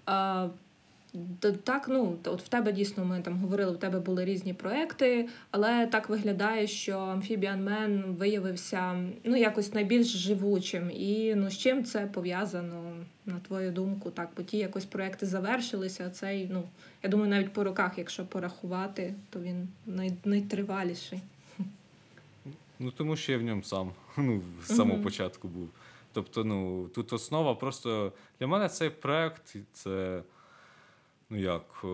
А, 0.06 0.48
так, 1.64 1.88
ну 1.88 2.18
от 2.26 2.42
в 2.42 2.48
тебе 2.48 2.72
дійсно 2.72 3.06
ми 3.06 3.22
там 3.22 3.38
говорили, 3.40 3.72
в 3.72 3.80
тебе 3.80 4.00
були 4.00 4.26
різні 4.26 4.54
проекти, 4.54 5.30
але 5.52 5.88
так 5.88 6.10
виглядає, 6.10 6.68
що 6.68 6.98
Amphibian 6.98 7.64
Man 7.64 8.16
виявився 8.16 9.10
ну 9.24 9.36
якось 9.36 9.74
найбільш 9.74 10.08
живучим. 10.08 10.92
І 10.92 11.36
ну 11.36 11.50
з 11.50 11.58
чим 11.58 11.84
це 11.84 12.06
пов'язано, 12.06 12.94
на 13.26 13.40
твою 13.40 13.72
думку? 13.72 14.12
Так, 14.12 14.30
бо 14.38 14.44
ті 14.44 14.58
якось 14.58 14.86
проекти 14.86 15.26
завершилися. 15.26 16.06
а 16.08 16.10
Цей, 16.10 16.50
ну 16.52 16.64
я 17.04 17.10
думаю, 17.10 17.30
навіть 17.30 17.54
по 17.54 17.64
роках, 17.64 17.98
якщо 17.98 18.26
порахувати, 18.26 19.14
то 19.30 19.40
він 19.40 19.68
най, 19.86 20.14
найтриваліший. 20.26 21.22
Ну 22.80 22.92
тому 22.92 23.16
що 23.16 23.32
я 23.32 23.38
в 23.38 23.42
ньому 23.42 23.64
сам 23.64 23.92
ну 24.18 24.42
з 24.66 24.76
самого 24.76 25.00
mm-hmm. 25.00 25.04
початку 25.04 25.48
був. 25.48 25.70
Тобто, 26.14 26.44
ну 26.44 26.88
тут 26.88 27.14
основа 27.14 27.56
просто 27.56 28.14
для 28.40 28.48
мене 28.48 28.70
цей 28.70 28.90
проект 28.90 29.56
це 29.74 30.22
ну 31.30 31.38
як 31.40 31.82
е, 31.84 31.88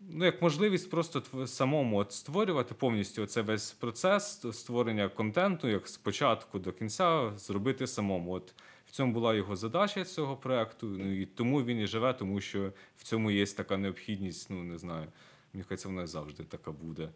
ну 0.00 0.24
як 0.24 0.42
можливість 0.42 0.90
просто 0.90 1.46
самому 1.46 1.96
от 1.96 2.12
створювати 2.12 2.74
повністю 2.74 3.26
цей 3.26 3.42
весь 3.42 3.72
процес 3.72 4.46
створення 4.52 5.08
контенту, 5.08 5.68
як 5.68 5.88
з 5.88 5.96
початку 5.96 6.58
до 6.58 6.72
кінця, 6.72 7.32
зробити 7.36 7.86
самому. 7.86 8.32
От 8.32 8.54
в 8.86 8.90
цьому 8.90 9.12
була 9.12 9.34
його 9.34 9.56
задача 9.56 10.04
цього 10.04 10.36
проекту. 10.36 10.86
Ну 10.86 11.20
і 11.20 11.26
тому 11.26 11.62
він 11.62 11.80
і 11.80 11.86
живе, 11.86 12.12
тому 12.12 12.40
що 12.40 12.72
в 12.96 13.02
цьому 13.02 13.30
є 13.30 13.46
така 13.46 13.76
необхідність, 13.76 14.50
ну 14.50 14.64
не 14.64 14.78
знаю. 14.78 15.06
мені 15.52 15.64
здається, 15.64 15.88
вона 15.88 16.06
завжди 16.06 16.44
така 16.44 16.72
буде, 16.72 17.08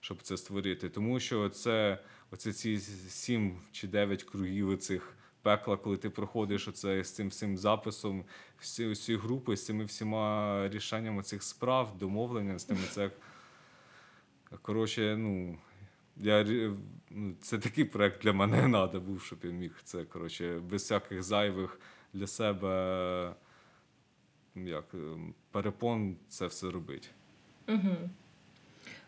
щоб 0.00 0.22
це 0.22 0.36
створити. 0.36 0.88
Тому 0.88 1.20
що 1.20 1.48
це 1.48 1.98
оце 2.30 2.52
ці 2.52 2.78
сім 3.08 3.60
чи 3.72 3.88
дев'ять 3.88 4.22
кругів 4.22 4.78
цих 4.78 5.16
пекла, 5.44 5.76
коли 5.76 5.96
ти 5.96 6.10
проходиш 6.10 6.68
оце 6.68 7.04
з 7.04 7.14
цим 7.14 7.28
всім 7.28 7.56
записом, 7.56 8.24
всі 8.58 8.90
всі 8.90 9.16
групи, 9.16 9.56
з 9.56 9.64
цими 9.64 9.84
всіма 9.84 10.68
рішеннями 10.68 11.22
цих 11.22 11.42
справ, 11.42 11.98
домовлення 11.98 12.58
з 12.58 12.64
тими 12.64 12.80
це. 12.90 13.10
Коротше, 14.62 15.16
ну. 15.16 15.58
Я, 16.16 16.44
ну, 17.10 17.34
Це 17.40 17.58
такий 17.58 17.84
проект 17.84 18.22
для 18.22 18.32
мене 18.32 18.62
треба 18.62 19.00
був, 19.00 19.22
щоб 19.22 19.38
я 19.42 19.50
міг 19.50 19.80
це 19.84 20.04
коротше, 20.04 20.60
без 20.60 20.82
всяких 20.82 21.22
зайвих 21.22 21.80
для 22.12 22.26
себе 22.26 23.34
як, 24.54 24.94
перепон 25.50 26.16
це 26.28 26.46
все 26.46 26.70
робити. 26.70 27.08
Угу. 27.68 27.96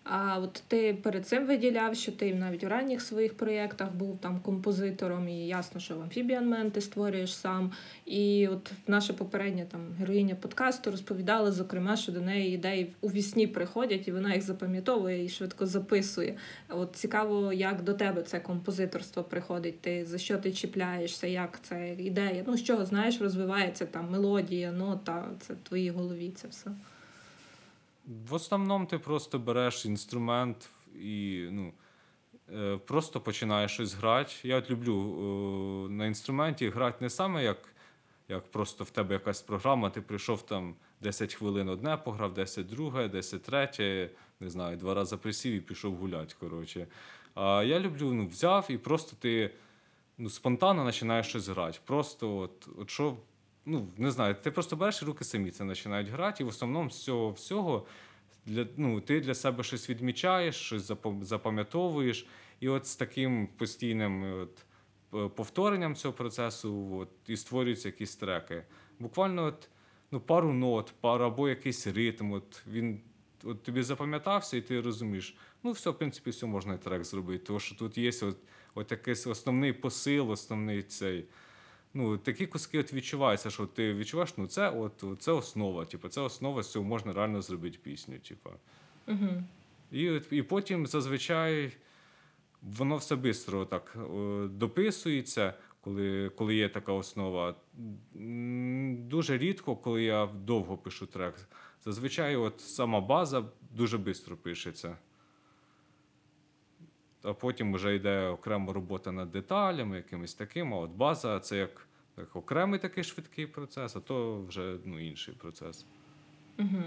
А 0.09 0.39
от 0.39 0.63
ти 0.69 0.95
перед 1.03 1.27
цим 1.27 1.47
виділяв, 1.47 1.97
що 1.97 2.13
ти 2.13 2.35
навіть 2.35 2.65
у 2.65 2.69
ранніх 2.69 3.03
своїх 3.03 3.37
проєктах 3.37 3.95
був 3.95 4.19
там 4.19 4.41
композитором, 4.41 5.29
і 5.29 5.47
ясно, 5.47 5.81
що 5.81 5.95
в 5.95 5.99
Man 6.01 6.71
ти 6.71 6.81
створюєш 6.81 7.35
сам. 7.35 7.73
І 8.05 8.49
от 8.49 8.73
наша 8.87 9.13
попередня 9.13 9.65
там 9.65 9.81
героїня 9.99 10.35
подкасту 10.35 10.91
розповідала, 10.91 11.53
зокрема, 11.53 11.97
що 11.97 12.13
до 12.13 12.21
неї 12.21 12.55
ідеї 12.55 12.93
у 13.01 13.09
вісні 13.09 13.47
приходять, 13.47 14.09
і 14.09 14.13
вона 14.13 14.35
їх 14.35 14.43
запам'ятовує 14.43 15.25
і 15.25 15.29
швидко 15.29 15.67
записує. 15.67 16.37
От 16.69 16.97
цікаво, 16.97 17.53
як 17.53 17.83
до 17.83 17.95
тебе 17.95 18.23
це 18.23 18.41
композиторство 18.41 19.23
приходить. 19.23 19.81
Ти 19.81 20.05
за 20.05 20.19
що 20.19 20.39
ти 20.39 20.53
чіпляєшся, 20.53 21.27
як 21.27 21.59
це 21.63 21.95
ідея? 21.99 22.45
Ну 22.47 22.57
з 22.57 22.65
чого 22.65 22.85
знаєш, 22.85 23.21
розвивається 23.21 23.87
там 23.87 24.11
мелодія, 24.11 24.73
нота, 24.73 25.25
це 25.41 25.55
в 25.55 25.69
твоїй 25.69 25.91
голові 25.91 26.33
це 26.37 26.49
все. 26.49 26.71
В 28.07 28.35
основному 28.35 28.87
ти 28.87 28.99
просто 28.99 29.39
береш 29.39 29.87
інструмент 29.87 30.69
і 30.95 31.47
ну, 31.51 31.73
е, 32.55 32.77
просто 32.77 33.21
починаєш 33.21 33.73
щось 33.73 33.95
грати. 33.95 34.33
Я 34.43 34.57
от 34.57 34.71
люблю 34.71 34.95
е, 34.95 35.93
на 35.93 36.07
інструменті 36.07 36.69
грати 36.69 36.97
не 37.01 37.11
саме 37.11 37.45
як 37.45 37.59
як 38.29 38.51
просто 38.51 38.85
в 38.85 38.91
тебе 38.91 39.15
якась 39.15 39.43
програма, 39.43 39.91
ти 39.91 40.01
прийшов 40.01 40.43
там 40.43 40.75
10 41.01 41.35
хвилин 41.35 41.69
одне 41.69 41.97
пограв, 41.97 42.35
10 42.35 42.67
друге, 42.67 43.09
10 43.09 43.43
третє, 43.43 44.11
не 44.41 44.51
знаю, 44.51 44.77
два 44.77 44.95
рази 44.95 45.17
присів 45.17 45.55
і 45.55 45.61
пішов 45.61 45.95
гуляти. 45.95 46.35
коротше. 46.41 46.87
А 47.35 47.63
я 47.63 47.81
люблю, 47.81 48.13
ну, 48.13 48.27
взяв 48.27 48.67
і 48.69 48.79
просто 48.79 49.17
ти 49.21 49.51
ну, 50.19 50.31
спонтанно 50.31 50.85
починаєш 50.85 51.27
щось 51.27 51.49
грати. 51.49 51.79
Просто 51.85 52.37
от, 52.37 52.69
от 52.79 52.91
що 52.91 53.17
ну, 53.67 53.89
не 53.97 54.11
знаю, 54.11 54.35
ти 54.43 54.51
просто 54.51 54.77
береш 54.77 55.03
і 55.03 55.05
руки 55.05 55.25
самі 55.25 55.51
це 55.51 55.65
починають 55.65 56.09
грати, 56.09 56.43
і 56.43 56.47
в 56.47 56.49
основному 56.49 56.91
з 56.91 57.05
цього 57.05 57.31
всього 57.31 57.87
для, 58.47 58.67
ну, 58.77 59.01
ти 59.01 59.21
для 59.21 59.35
себе 59.35 59.63
щось 59.63 59.91
відмічаєш, 59.91 60.57
щось 60.57 60.93
запам'ятовуєш. 61.21 62.27
І 62.61 62.69
от 62.69 62.87
з 62.87 62.97
таким 62.97 63.47
постійним 63.47 64.43
от, 64.43 64.65
повторенням 65.35 65.95
цього 65.95 66.15
процесу 66.15 66.97
от, 67.01 67.09
і 67.27 67.37
створюються 67.37 67.89
якісь 67.89 68.17
треки. 68.17 68.63
Буквально 68.99 69.45
от, 69.45 69.69
ну, 70.11 70.21
пару 70.21 70.53
нот, 70.53 70.95
пару 71.01 71.25
або 71.25 71.49
якийсь 71.49 71.87
ритм. 71.87 72.33
От, 72.33 72.63
Він 72.67 73.01
от, 73.45 73.63
тобі 73.63 73.83
запам'ятався, 73.83 74.57
і 74.57 74.61
ти 74.61 74.81
розумієш, 74.81 75.37
ну, 75.63 75.73
все, 75.73 75.91
в 75.91 75.99
принципі, 75.99 76.31
все 76.31 76.47
можна 76.47 76.75
і 76.75 76.79
трек 76.79 77.05
зробити. 77.05 77.45
Тому 77.45 77.61
що 77.61 77.77
тут 77.77 77.99
є 77.99 78.11
от, 78.23 78.37
от 78.75 78.91
якийсь 78.91 79.27
основний 79.27 79.73
посил, 79.73 80.31
основний 80.31 80.83
цей 80.83 81.25
ну, 81.97 82.19
такі 82.19 82.47
куски 82.47 82.79
от 82.79 82.93
відчуваються, 82.93 83.51
що 83.51 83.67
ти 83.67 83.95
відчуваєш, 83.95 84.37
ну 84.37 84.47
це 84.47 84.71
от, 84.71 85.05
це 85.19 85.33
основа. 85.33 85.85
Типу, 85.85 86.09
це 86.09 86.21
основа, 86.21 86.63
з 86.63 86.71
цього 86.71 86.85
можна 86.85 87.13
реально 87.13 87.43
зробити 87.43 87.79
пісню. 87.83 88.19
Типу. 88.19 88.51
Угу. 89.09 89.43
І 89.93 90.21
і 90.31 90.43
потім 90.43 90.87
зазвичай 90.87 91.73
воно 92.63 92.97
все 92.97 93.17
швидко 93.17 93.65
так 93.65 93.97
дописується, 94.51 95.55
коли 95.81 96.29
коли 96.29 96.55
є 96.55 96.69
така 96.69 96.93
основа. 96.93 97.55
Дуже 98.95 99.39
рідко, 99.39 99.77
коли 99.77 100.03
я 100.03 100.27
довго 100.27 100.77
пишу 100.77 101.07
трек. 101.07 101.35
Зазвичай 101.85 102.37
от 102.37 102.61
сама 102.61 103.01
база 103.01 103.45
дуже 103.71 103.99
швидко 103.99 104.37
пишеться. 104.37 104.97
А 107.27 107.35
потім 107.35 107.75
вже 107.75 107.95
йде 107.95 108.29
окрема 108.29 108.73
робота 108.73 109.13
над 109.13 109.31
деталями, 109.31 109.97
якимось 109.97 110.35
таким. 110.35 110.75
А 110.75 110.79
от 110.79 110.91
база 110.91 111.41
це 111.41 111.57
як 111.57 111.87
як 112.19 112.37
окремий 112.37 112.81
такий 112.81 113.05
швидкий 113.05 113.47
процес, 113.47 113.97
а 113.97 114.01
то 114.01 114.43
вже 114.43 114.77
ну, 114.85 115.01
інший 115.01 115.35
процес. 115.35 115.87
Угу. 116.59 116.83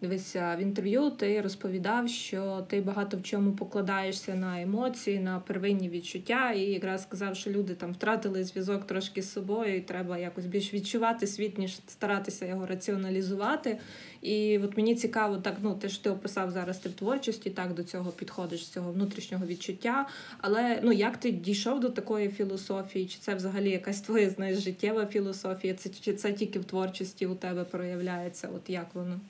Дивися, 0.00 0.56
в 0.58 0.62
інтерв'ю 0.62 1.10
ти 1.10 1.40
розповідав, 1.40 2.08
що 2.08 2.66
ти 2.68 2.80
багато 2.80 3.16
в 3.16 3.22
чому 3.22 3.52
покладаєшся 3.52 4.34
на 4.34 4.62
емоції, 4.62 5.18
на 5.18 5.40
первинні 5.40 5.88
відчуття, 5.88 6.52
і 6.52 6.60
якраз 6.60 7.02
сказав, 7.02 7.36
що 7.36 7.50
люди 7.50 7.74
там 7.74 7.92
втратили 7.92 8.44
зв'язок 8.44 8.86
трошки 8.86 9.22
з 9.22 9.32
собою, 9.32 9.76
і 9.76 9.80
треба 9.80 10.18
якось 10.18 10.46
більш 10.46 10.74
відчувати 10.74 11.26
світ, 11.26 11.58
ніж 11.58 11.78
старатися 11.86 12.46
його 12.46 12.66
раціоналізувати. 12.66 13.78
І 14.22 14.58
от 14.58 14.76
мені 14.76 14.94
цікаво, 14.94 15.36
так 15.36 15.56
ну 15.62 15.74
те 15.74 15.88
ж 15.88 16.04
ти 16.04 16.10
описав 16.10 16.50
зараз 16.50 16.78
ти 16.78 16.88
в 16.88 16.92
творчості, 16.92 17.50
так 17.50 17.74
до 17.74 17.84
цього 17.84 18.10
підходиш 18.10 18.64
з 18.64 18.68
цього 18.68 18.92
внутрішнього 18.92 19.46
відчуття. 19.46 20.06
Але 20.40 20.80
ну 20.82 20.92
як 20.92 21.16
ти 21.16 21.30
дійшов 21.30 21.80
до 21.80 21.88
такої 21.88 22.28
філософії? 22.28 23.06
Чи 23.06 23.18
це 23.18 23.34
взагалі 23.34 23.70
якась 23.70 24.00
твоя 24.00 24.30
знаєш, 24.30 24.58
життєва 24.58 25.06
філософія? 25.06 25.74
Це 25.74 25.90
чи 26.00 26.12
це 26.14 26.32
тільки 26.32 26.58
в 26.58 26.64
творчості 26.64 27.26
у 27.26 27.34
тебе 27.34 27.64
проявляється? 27.64 28.48
От 28.54 28.70
як 28.70 28.86
воно? 28.94 29.20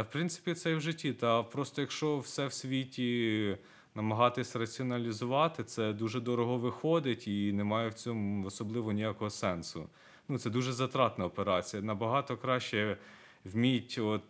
Та, 0.00 0.04
в 0.04 0.10
принципі, 0.10 0.54
це 0.54 0.70
і 0.70 0.74
в 0.74 0.80
житті. 0.80 1.12
Та 1.12 1.42
просто 1.42 1.80
якщо 1.80 2.18
все 2.18 2.46
в 2.46 2.52
світі 2.52 3.56
намагатись 3.94 4.56
раціоналізувати, 4.56 5.64
це 5.64 5.92
дуже 5.92 6.20
дорого 6.20 6.58
виходить 6.58 7.28
і 7.28 7.52
немає 7.52 7.88
в 7.88 7.94
цьому 7.94 8.46
особливо 8.46 8.92
ніякого 8.92 9.30
сенсу. 9.30 9.88
Ну, 10.28 10.38
Це 10.38 10.50
дуже 10.50 10.72
затратна 10.72 11.24
операція. 11.24 11.82
Набагато 11.82 12.36
краще 12.36 12.96
вміть 13.44 13.98
от 13.98 14.22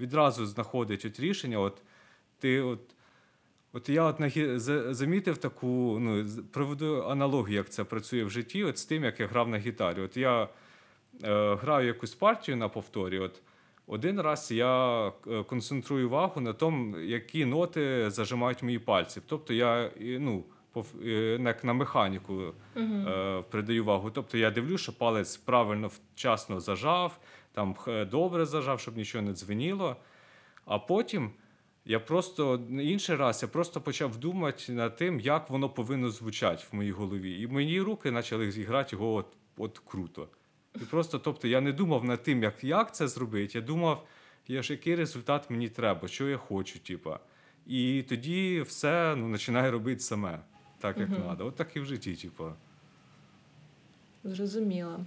відразу 0.00 0.46
знаходить 0.46 1.04
от 1.04 1.20
рішення. 1.20 1.58
От 1.58 1.82
ти 2.38 2.60
от. 2.60 2.80
От 3.72 3.88
я 3.88 4.04
от 4.04 4.16
замітив 4.96 5.36
таку, 5.36 5.98
ну, 6.00 6.26
проведу 6.52 7.02
аналогію, 7.02 7.56
як 7.56 7.70
це 7.70 7.84
працює 7.84 8.24
в 8.24 8.30
житті, 8.30 8.64
от 8.64 8.78
з 8.78 8.84
тим, 8.84 9.04
як 9.04 9.20
я 9.20 9.26
грав 9.26 9.48
на 9.48 9.58
гітарі. 9.58 10.00
От 10.00 10.16
я 10.16 10.48
е, 11.24 11.54
граю 11.54 11.86
якусь 11.86 12.14
партію 12.14 12.56
на 12.56 12.68
повторі. 12.68 13.18
от 13.18 13.42
один 13.92 14.20
раз 14.20 14.50
я 14.50 15.06
е, 15.26 15.42
концентрую 15.42 16.06
увагу 16.06 16.40
на 16.40 16.52
тому, 16.52 16.98
які 16.98 17.44
ноти 17.44 18.10
зажимають 18.10 18.62
мої 18.62 18.78
пальці. 18.78 19.20
Тобто 19.26 19.54
я 19.54 19.90
ну, 20.00 20.44
е, 21.04 21.38
як 21.44 21.64
на 21.64 21.72
механіку 21.72 22.42
uh-huh. 22.76 23.42
придаю 23.42 23.82
увагу. 23.82 24.10
Тобто 24.10 24.38
я 24.38 24.50
дивлюся, 24.50 24.82
що 24.82 24.98
палець 24.98 25.36
правильно 25.36 25.90
вчасно 26.14 26.60
зажав, 26.60 27.18
там 27.52 27.76
добре 28.10 28.46
зажав, 28.46 28.80
щоб 28.80 28.96
нічого 28.96 29.24
не 29.24 29.32
дзвеніло. 29.32 29.96
А 30.64 30.78
потім 30.78 31.30
я 31.84 32.00
просто 32.00 32.60
інший 32.70 33.16
раз 33.16 33.42
я 33.42 33.48
просто 33.48 33.80
почав 33.80 34.16
думати 34.16 34.72
над 34.72 34.96
тим, 34.96 35.20
як 35.20 35.50
воно 35.50 35.68
повинно 35.68 36.10
звучати 36.10 36.64
в 36.72 36.76
моїй 36.76 36.92
голові. 36.92 37.40
І 37.40 37.46
мої 37.46 37.80
руки 37.80 38.12
почали 38.12 38.50
зіграти 38.50 38.96
його 38.96 39.14
от, 39.14 39.26
от 39.56 39.78
круто. 39.78 40.28
І 40.76 40.84
просто, 40.84 41.18
тобто, 41.18 41.48
я 41.48 41.60
не 41.60 41.72
думав 41.72 42.04
над 42.04 42.22
тим, 42.22 42.42
як 42.42 42.64
як 42.64 42.94
це 42.94 43.08
зробити. 43.08 43.58
Я 43.58 43.64
думав, 43.64 44.06
я 44.48 44.62
ж 44.62 44.72
який 44.72 44.94
результат 44.94 45.50
мені 45.50 45.68
треба, 45.68 46.08
що 46.08 46.28
я 46.28 46.36
хочу, 46.36 46.78
типа. 46.78 47.18
І 47.66 48.04
тоді 48.08 48.60
все 48.66 49.14
ну, 49.16 49.32
починає 49.32 49.70
робити 49.70 50.00
саме, 50.00 50.38
так 50.80 50.98
як 50.98 51.08
треба. 51.08 51.34
Угу. 51.34 51.44
От 51.48 51.56
так 51.56 51.76
і 51.76 51.80
в 51.80 51.86
житті, 51.86 52.14
типа. 52.14 52.54
Зрозуміло. 54.24 55.04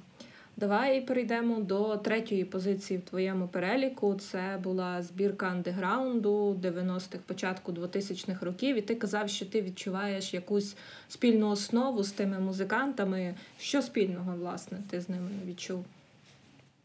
Давай 0.58 1.02
перейдемо 1.02 1.60
до 1.60 1.98
третьої 1.98 2.46
позиції 2.46 3.00
в 3.00 3.02
твоєму 3.02 3.48
переліку. 3.48 4.16
Це 4.16 4.60
була 4.64 5.02
збірка 5.02 5.48
андеграунду 5.48 6.54
90-х, 6.54 7.20
початку 7.26 7.72
2000-х 7.72 8.46
років. 8.46 8.76
І 8.76 8.82
ти 8.82 8.96
казав, 8.96 9.30
що 9.30 9.46
ти 9.46 9.62
відчуваєш 9.62 10.34
якусь 10.34 10.76
спільну 11.08 11.50
основу 11.50 12.04
з 12.04 12.12
тими 12.12 12.40
музикантами. 12.40 13.36
Що 13.60 13.82
спільного, 13.82 14.36
власне, 14.36 14.78
ти 14.90 15.02
з 15.02 15.10
ними 15.10 15.30
відчув? 15.48 15.86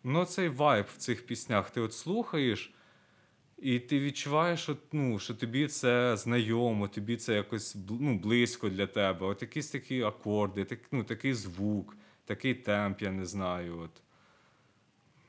Ну, 0.05 0.25
цей 0.25 0.49
вайб 0.49 0.87
в 0.95 0.97
цих 0.97 1.27
піснях. 1.27 1.71
Ти 1.71 1.81
от 1.81 1.95
слухаєш, 1.95 2.75
і 3.59 3.79
ти 3.79 4.01
відчуваєш, 4.01 4.69
от, 4.69 4.79
ну, 4.93 5.19
що 5.19 5.35
тобі 5.35 5.67
це 5.67 6.17
знайомо, 6.17 6.89
тобі 6.89 7.17
це 7.17 7.35
якось 7.35 7.77
ну, 8.01 8.19
близько 8.19 8.69
для 8.69 8.87
тебе. 8.87 9.27
От 9.27 9.43
якісь 9.43 9.71
такі 9.71 10.03
акорди, 10.03 10.65
так, 10.65 10.79
ну, 10.93 11.05
такий 11.05 11.35
звук 11.35 11.97
такий 12.31 12.55
темп, 12.55 13.03
я 13.03 13.11
не 13.11 13.25
знаю. 13.25 13.79
От. 13.79 13.91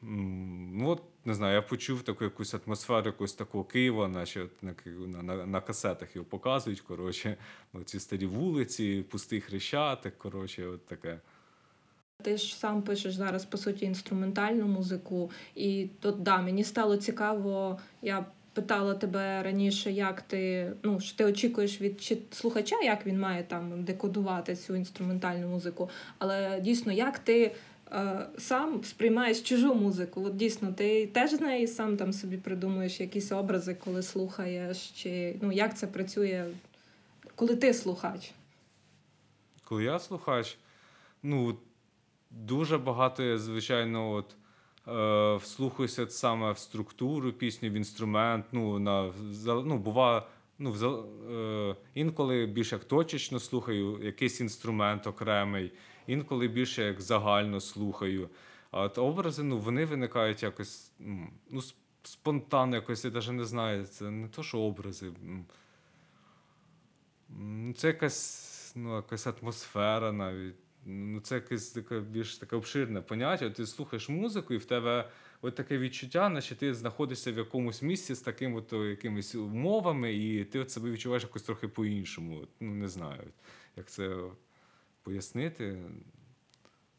Ну, 0.01 0.89
от, 0.89 1.01
не 1.25 1.33
знаю, 1.33 1.55
я 1.55 1.61
почув 1.61 2.01
таку 2.03 2.23
якусь 2.23 2.53
атмосферу 2.53 3.05
якогось 3.05 3.33
такого 3.33 3.63
Києва, 3.63 4.07
наче 4.07 4.47
на 4.61 4.73
на, 5.23 5.45
на 5.45 5.61
касетах 5.61 6.15
його 6.15 6.25
показують. 6.25 6.81
коротше, 6.81 7.37
Ці 7.85 7.99
старі 7.99 8.25
вулиці, 8.25 9.05
пустий 9.09 9.41
хрещатик, 9.41 10.17
коротше, 10.17 10.67
от 10.67 10.85
таке. 10.85 11.19
Ти 12.23 12.37
ж 12.37 12.55
сам 12.55 12.81
пишеш 12.81 13.15
зараз, 13.15 13.45
по 13.45 13.57
суті, 13.57 13.85
інструментальну 13.85 14.67
музику. 14.67 15.31
І 15.55 15.89
тут, 15.99 16.21
да, 16.23 16.41
мені 16.41 16.63
стало 16.63 16.97
цікаво, 16.97 17.79
я 18.01 18.25
питала 18.53 18.93
тебе 18.93 19.43
раніше, 19.43 19.91
як 19.91 20.21
ти 20.21 20.71
ну, 20.83 20.99
що 20.99 21.17
ти 21.17 21.25
очікуєш 21.25 21.81
від 21.81 22.17
слухача, 22.31 22.75
як 22.83 23.05
він 23.05 23.19
має 23.19 23.43
там 23.43 23.83
декодувати 23.83 24.55
цю 24.55 24.75
інструментальну 24.75 25.47
музику. 25.47 25.89
Але 26.17 26.59
дійсно, 26.59 26.91
як 26.91 27.19
ти 27.19 27.55
е, 27.91 28.27
сам 28.37 28.83
сприймаєш 28.83 29.41
чужу 29.41 29.75
музику? 29.75 30.23
От 30.25 30.35
дійсно, 30.35 30.73
ти 30.73 31.07
теж 31.07 31.31
з 31.31 31.41
неї 31.41 31.67
сам 31.67 31.97
там 31.97 32.13
собі 32.13 32.37
придумуєш 32.37 32.99
якісь 32.99 33.31
образи, 33.31 33.77
коли 33.83 34.03
слухаєш, 34.03 34.89
чи 34.89 35.35
ну 35.41 35.51
як 35.51 35.77
це 35.77 35.87
працює, 35.87 36.45
коли 37.35 37.55
ти 37.55 37.73
слухач? 37.73 38.31
Коли 39.63 39.83
я 39.83 39.99
слухач, 39.99 40.57
ну 41.23 41.57
дуже 42.31 42.77
багато, 42.77 43.37
звичайно, 43.37 44.11
от. 44.11 44.35
Е, 44.87 45.35
вслухаюся 45.35 46.09
саме 46.09 46.51
в 46.51 46.57
структуру 46.57 47.33
пісні, 47.33 47.69
в 47.69 47.73
інструмент. 47.73 48.45
Ну, 48.51 48.79
на, 48.79 49.13
ну, 49.45 49.77
бува, 49.77 50.27
ну, 50.59 50.75
е, 51.31 51.75
Інколи 51.93 52.45
більше 52.45 52.75
як 52.75 52.85
точечно 52.85 53.39
слухаю 53.39 54.03
якийсь 54.03 54.41
інструмент 54.41 55.07
окремий, 55.07 55.71
інколи 56.07 56.47
більше 56.47 56.83
як 56.83 57.01
загально 57.01 57.59
слухаю. 57.59 58.29
А 58.71 58.81
от 58.81 58.97
образи 58.97 59.43
ну, 59.43 59.57
вони 59.57 59.85
виникають 59.85 60.43
якось 60.43 60.91
ну, 61.49 61.61
спонтанно, 62.03 62.75
якось, 62.75 63.05
я 63.05 63.11
навіть 63.11 63.31
не 63.31 63.45
знаю. 63.45 63.85
Це 63.85 64.11
не 64.11 64.27
то, 64.27 64.43
що 64.43 64.59
образи. 64.59 65.11
Це 67.75 67.87
якась 67.87 68.73
ну, 68.75 68.95
якась 68.95 69.27
атмосфера 69.27 70.11
навіть 70.11 70.55
ну 70.85 71.19
це 71.19 71.35
якесь 71.35 71.71
таке 71.71 71.99
більш 71.99 72.37
таке 72.37 72.55
обширне 72.55 73.01
поняття. 73.01 73.49
Ти 73.49 73.65
слухаєш 73.65 74.09
музику, 74.09 74.53
і 74.53 74.57
в 74.57 74.65
тебе 74.65 75.09
от 75.41 75.55
таке 75.55 75.77
відчуття, 75.77 76.29
наче 76.29 76.55
ти 76.55 76.73
знаходишся 76.73 77.31
в 77.31 77.37
якомусь 77.37 77.81
місці 77.81 78.15
з 78.15 78.21
такими 78.21 78.57
от 78.57 78.73
якимись 78.73 79.35
умовами, 79.35 80.13
і 80.13 80.45
ти 80.45 80.59
от 80.59 80.71
себе 80.71 80.91
відчуваєш 80.91 81.23
якось 81.23 81.43
трохи 81.43 81.67
по-іншому. 81.67 82.47
Ну, 82.59 82.73
не 82.73 82.87
знаю, 82.87 83.23
як 83.77 83.89
це 83.89 84.17
пояснити. 85.03 85.77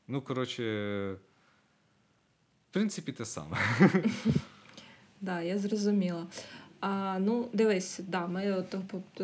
Ну, 0.08 0.22
коротше, 0.22 0.62
в 2.70 2.72
принципі, 2.72 3.12
те 3.12 3.24
саме. 3.24 3.56
Так, 3.78 4.04
да, 5.20 5.40
я 5.40 5.58
зрозуміла. 5.58 6.26
А, 6.82 7.18
Ну, 7.18 7.48
дивись, 7.52 8.00
да, 8.08 8.26
ми 8.26 8.52
от 8.52 8.76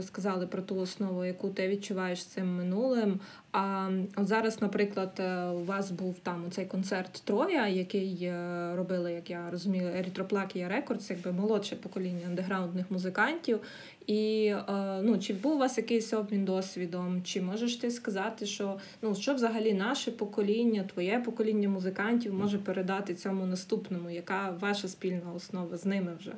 сказали 0.07 0.47
про 0.47 0.62
ту 0.62 0.77
основу, 0.77 1.25
яку 1.25 1.49
ти 1.49 1.68
відчуваєш 1.68 2.25
цим 2.25 2.57
минулим. 2.57 3.21
А 3.53 3.90
от 4.16 4.27
зараз, 4.27 4.62
наприклад, 4.62 5.12
е, 5.18 5.47
у 5.47 5.64
вас 5.64 5.90
був 5.90 6.18
там 6.18 6.51
цей 6.51 6.66
концерт 6.66 7.23
Троя, 7.25 7.68
який 7.68 8.25
е, 8.25 8.73
робили, 8.77 9.12
як 9.12 9.31
я 9.31 9.51
розумію, 9.51 9.88
Erythroplakia 9.88 10.68
Records, 10.68 11.11
якби 11.11 11.33
молодше 11.33 11.77
покоління 11.77 12.27
андеграундних 12.27 12.90
музикантів. 12.90 13.61
І 14.07 14.55
е, 14.68 15.01
ну, 15.03 15.18
чи 15.18 15.35
був 15.35 15.53
у 15.55 15.59
вас 15.59 15.79
якийсь 15.79 16.12
обмін 16.12 16.44
досвідом? 16.44 17.23
Чи 17.23 17.42
можеш 17.42 17.77
ти 17.77 17.90
сказати, 17.90 18.47
що 18.47 18.79
ну 19.03 19.14
що 19.14 19.35
взагалі 19.35 19.75
наше 19.75 20.11
покоління, 20.11 20.85
твоє 20.92 21.18
покоління 21.18 21.68
музикантів 21.68 22.35
може 22.35 22.59
передати 22.59 23.14
цьому 23.14 23.47
наступному? 23.47 24.11
Яка 24.11 24.57
ваша 24.61 24.88
спільна 24.88 25.33
основа 25.37 25.77
з 25.77 25.85
ними 25.85 26.12
вже? 26.18 26.33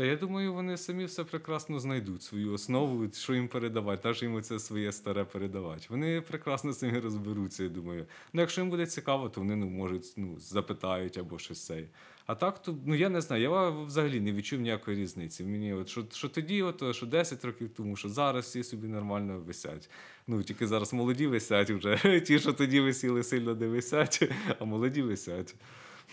Та 0.00 0.06
я 0.06 0.16
думаю, 0.16 0.54
вони 0.54 0.76
самі 0.76 1.04
все 1.04 1.24
прекрасно 1.24 1.80
знайдуть 1.80 2.22
свою 2.22 2.52
основу, 2.52 3.08
що 3.12 3.34
їм 3.34 3.48
передавати, 3.48 4.02
та 4.02 4.12
ж 4.12 4.24
їм 4.24 4.42
це 4.42 4.58
своє 4.58 4.92
старе 4.92 5.24
передавати. 5.24 5.86
Вони 5.88 6.20
прекрасно 6.20 6.72
самі 6.72 6.98
розберуться, 6.98 7.62
я 7.62 7.68
думаю. 7.68 8.06
Ну, 8.32 8.40
якщо 8.40 8.60
їм 8.60 8.70
буде 8.70 8.86
цікаво, 8.86 9.28
то 9.28 9.40
вони 9.40 9.56
ну, 9.56 9.66
можуть 9.66 10.12
ну, 10.16 10.38
запитають 10.38 11.18
або 11.18 11.38
щось 11.38 11.66
це. 11.66 11.84
А 12.26 12.34
так, 12.34 12.62
то 12.62 12.76
ну 12.86 12.94
я 12.94 13.08
не 13.08 13.20
знаю, 13.20 13.42
я 13.42 13.68
взагалі 13.68 14.20
не 14.20 14.32
відчув 14.32 14.60
ніякої 14.60 14.96
різниці. 14.96 15.44
Мені 15.44 15.72
от 15.74 15.88
що 15.88 16.04
що 16.12 16.28
тоді, 16.28 16.62
от, 16.62 16.96
що 16.96 17.06
10 17.06 17.44
років 17.44 17.70
тому, 17.76 17.96
що 17.96 18.08
зараз 18.08 18.44
всі 18.44 18.64
собі 18.64 18.88
нормально 18.88 19.38
висять. 19.46 19.90
Ну 20.26 20.42
тільки 20.42 20.66
зараз 20.66 20.92
молоді 20.92 21.26
висять 21.26 21.70
вже. 21.70 22.20
Ті, 22.26 22.38
що 22.38 22.52
тоді 22.52 22.80
висіли, 22.80 23.22
сильно 23.22 23.54
не 23.54 23.66
висять, 23.66 24.32
а 24.58 24.64
молоді 24.64 25.02
висять. 25.02 25.54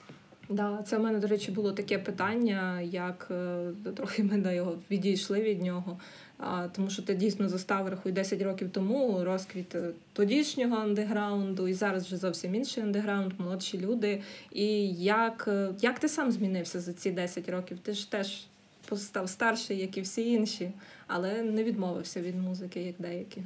Да, 0.49 0.83
це 0.87 0.99
в 0.99 1.01
мене, 1.01 1.19
до 1.19 1.27
речі, 1.27 1.51
було 1.51 1.73
таке 1.73 1.99
питання, 1.99 2.81
як 2.81 3.29
е, 3.31 3.71
трохи 3.97 4.23
ми 4.23 4.39
до 4.39 4.51
його 4.51 4.79
відійшли 4.91 5.43
від 5.43 5.63
нього. 5.63 5.99
А, 6.39 6.69
Тому 6.69 6.91
що 6.91 7.03
ти 7.03 7.15
дійсно 7.15 7.49
застав 7.49 7.89
рахуй 7.89 8.13
10 8.13 8.43
років 8.43 8.71
тому 8.71 9.25
розквіт 9.25 9.75
е, 9.75 9.91
тодішнього 10.13 10.77
андеграунду, 10.77 11.69
і 11.69 11.75
зараз 11.75 12.07
вже 12.07 12.17
зовсім 12.17 12.55
інший 12.55 12.83
андеграунд, 12.83 13.33
молодші 13.39 13.79
люди. 13.79 14.23
І 14.53 14.89
як 14.95 15.45
е, 15.49 15.75
як 15.81 15.99
ти 15.99 16.09
сам 16.09 16.33
змінився 16.33 16.81
за 16.81 16.93
ці 16.93 17.11
10 17.11 17.49
років? 17.49 17.79
Ти 17.79 17.93
ж 17.93 18.11
теж 18.11 18.47
став 18.97 19.29
старший, 19.29 19.79
як 19.79 19.97
і 19.97 20.01
всі 20.01 20.33
інші, 20.33 20.71
але 21.07 21.43
не 21.43 21.65
відмовився 21.65 22.21
від 22.21 22.37
музики, 22.37 22.81
як 22.81 22.95
деякі. 22.99 23.43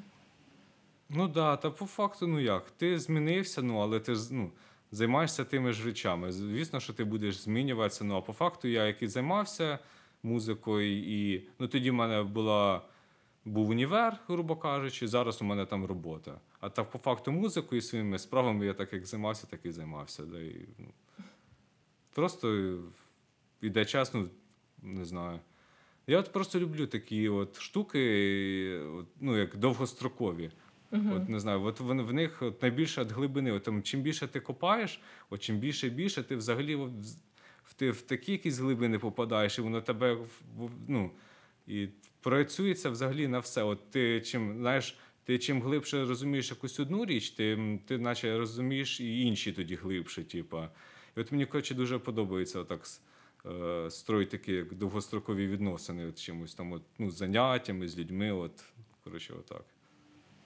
Ну 1.10 1.24
так, 1.24 1.32
да, 1.32 1.56
та 1.56 1.70
по 1.70 1.86
факту, 1.86 2.26
ну 2.26 2.40
як? 2.40 2.70
Ти 2.76 2.98
змінився, 2.98 3.62
ну 3.62 3.78
але 3.78 4.00
ти 4.00 4.14
ну 4.30 4.50
займаєшся 4.92 5.44
тими 5.44 5.72
ж 5.72 5.84
речами. 5.84 6.32
Звісно, 6.32 6.80
що 6.80 6.92
ти 6.92 7.04
будеш 7.04 7.36
змінюватися. 7.36 8.04
Ну 8.04 8.16
а 8.16 8.20
по 8.20 8.32
факту 8.32 8.68
я 8.68 8.86
який 8.86 9.08
займався 9.08 9.78
музикою, 10.22 10.98
і 10.98 11.48
ну 11.58 11.68
тоді 11.68 11.90
в 11.90 11.94
мене 11.94 12.22
була. 12.22 12.82
Був 13.44 13.68
універ, 13.68 14.18
грубо 14.28 14.56
кажучи, 14.56 15.08
зараз 15.08 15.42
у 15.42 15.44
мене 15.44 15.66
там 15.66 15.84
робота. 15.84 16.40
А 16.60 16.68
так, 16.68 16.90
по 16.90 16.98
факту, 16.98 17.32
музикою 17.32 17.78
і 17.78 17.82
своїми 17.82 18.18
справами 18.18 18.66
я 18.66 18.74
так 18.74 18.92
як 18.92 19.06
займався, 19.06 19.46
так 19.46 19.60
і 19.66 19.70
займався. 19.70 20.22
Да, 20.22 20.40
і, 20.40 20.68
ну, 20.78 20.86
Просто 22.14 22.78
йде 23.60 23.84
час, 23.84 24.14
ну, 24.14 24.28
не 24.82 25.04
знаю. 25.04 25.40
Я 26.06 26.18
от 26.18 26.32
просто 26.32 26.60
люблю 26.60 26.86
такі 26.86 27.28
от 27.28 27.60
штуки, 27.60 28.82
ну, 29.20 29.36
як 29.36 29.56
довгострокові. 29.56 30.50
Uh-huh. 30.92 31.16
От 31.16 31.28
не 31.28 31.40
знаю, 31.40 31.62
от 31.62 31.80
в, 31.80 31.84
в 31.84 32.12
них 32.12 32.42
от 32.42 32.62
найбільше 32.62 33.00
від 33.00 33.12
глибини. 33.12 33.52
От, 33.52 33.68
чим 33.82 34.00
більше 34.00 34.26
ти 34.26 34.40
копаєш, 34.40 35.00
от 35.30 35.40
чим 35.40 35.58
більше 35.58 35.86
і 35.86 35.90
більше, 35.90 36.22
ти 36.22 36.36
взагалі 36.36 36.74
в, 36.74 36.90
в, 37.64 37.74
ти 37.76 37.90
в 37.90 38.02
такі 38.02 38.32
якісь 38.32 38.58
глибини 38.58 38.98
попадаєш, 38.98 39.58
і 39.58 39.62
воно 39.62 39.80
тебе 39.80 40.18
ну, 40.88 41.10
і 41.66 41.88
проєцюється 42.20 42.90
взагалі 42.90 43.28
на 43.28 43.38
все. 43.38 43.62
От 43.62 43.90
ти 43.90 44.20
чим 44.20 44.58
знаєш, 44.58 44.98
ти 45.24 45.38
чим 45.38 45.62
глибше 45.62 46.04
розумієш 46.04 46.50
якусь 46.50 46.80
одну 46.80 47.04
річ, 47.04 47.30
ти 47.30 47.78
ти 47.86 47.98
наче 47.98 48.38
розумієш 48.38 49.00
і 49.00 49.20
інші 49.20 49.52
тоді 49.52 49.74
глибше. 49.74 50.24
Типа. 50.24 50.70
І 51.16 51.20
от 51.20 51.32
мені 51.32 51.46
коротше, 51.46 51.74
дуже 51.74 51.98
подобається 51.98 52.58
отак 52.58 52.86
е, 53.46 54.24
такі 54.24 54.52
як 54.52 54.74
довгострокові 54.74 55.46
відносини 55.46 56.06
от 56.06 56.18
чимось 56.18 56.54
там, 56.54 56.72
от, 56.72 56.82
ну, 56.98 57.10
заняттями 57.10 57.88
з 57.88 57.98
людьми. 57.98 58.32
От, 58.32 58.64
коротше, 59.04 59.34
отак. 59.38 59.64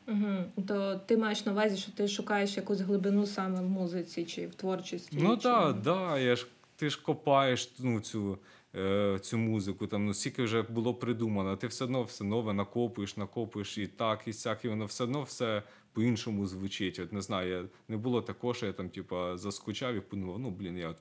Угу. 0.09 0.64
То 0.69 1.01
ти 1.07 1.16
маєш 1.16 1.47
на 1.47 1.53
увазі, 1.53 1.77
що 1.77 1.92
ти 1.92 2.09
шукаєш 2.09 2.57
якусь 2.57 2.81
глибину 2.81 3.27
саме 3.27 3.61
в 3.61 3.69
музиці 3.69 4.25
чи 4.25 4.47
в 4.47 4.55
творчості? 4.55 5.19
Ну 5.21 5.37
так, 5.37 5.75
чи... 5.75 5.83
да, 5.83 6.19
я 6.19 6.37
ж 6.37 6.47
ти 6.77 6.90
ж 6.90 7.03
копаєш 7.03 7.73
ну, 7.79 8.01
цю 8.01 8.38
е, 8.75 9.19
цю 9.23 9.38
музику, 9.38 9.87
там 9.87 10.07
ну 10.07 10.14
скільки 10.14 10.42
вже 10.42 10.62
було 10.62 10.95
придумано, 10.95 11.57
ти 11.57 11.66
все 11.66 11.85
одно 11.85 12.03
все 12.03 12.25
нове 12.25 12.53
накопуєш, 12.53 13.16
накопуєш 13.16 13.79
і 13.79 13.87
так, 13.87 14.23
і 14.27 14.33
сяк, 14.33 14.64
і 14.64 14.69
воно 14.69 14.85
все 14.85 15.05
одно 15.05 15.23
все 15.23 15.62
по-іншому 15.92 16.47
звучить. 16.47 16.99
От 16.99 17.12
не 17.12 17.21
знаю, 17.21 17.51
я, 17.51 17.64
не 17.88 17.97
було 17.97 18.23
такого, 18.23 18.55
що 18.55 18.66
я 18.66 18.73
там, 18.73 18.88
типа, 18.88 19.37
заскучав 19.37 19.95
і 19.95 20.01
подумав, 20.01 20.38
ну 20.38 20.51
блін, 20.51 20.79
я 20.79 20.88
от 20.88 20.97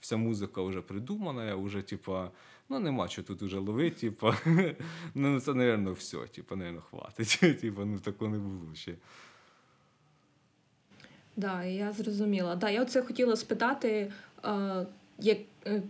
вся 0.00 0.16
музика 0.16 0.62
вже 0.62 0.80
придумана, 0.80 1.46
я 1.46 1.56
вже, 1.56 1.82
типа, 1.82 2.30
ну 2.68 2.78
нема 2.78 3.08
що 3.08 3.22
тут 3.22 3.42
уже 3.42 3.58
ловити, 3.58 4.00
типа, 4.00 4.36
ну 5.14 5.40
це, 5.40 5.54
напевно, 5.54 5.92
все, 5.92 6.18
типа, 6.18 6.56
напевно, 6.56 6.80
хватить. 6.80 7.38
Типа, 7.60 7.84
ну 7.84 7.98
такого 7.98 8.30
не 8.30 8.38
було 8.38 8.74
ще. 8.74 8.94
Да, 11.36 11.64
я 11.64 11.92
зрозуміла. 11.92 12.56
Да, 12.56 12.70
Я 12.70 12.82
оце 12.82 13.02
хотіла 13.02 13.36
спитати, 13.36 14.12
е, 14.44 14.86
як, 15.18 15.38
е, 15.66 15.82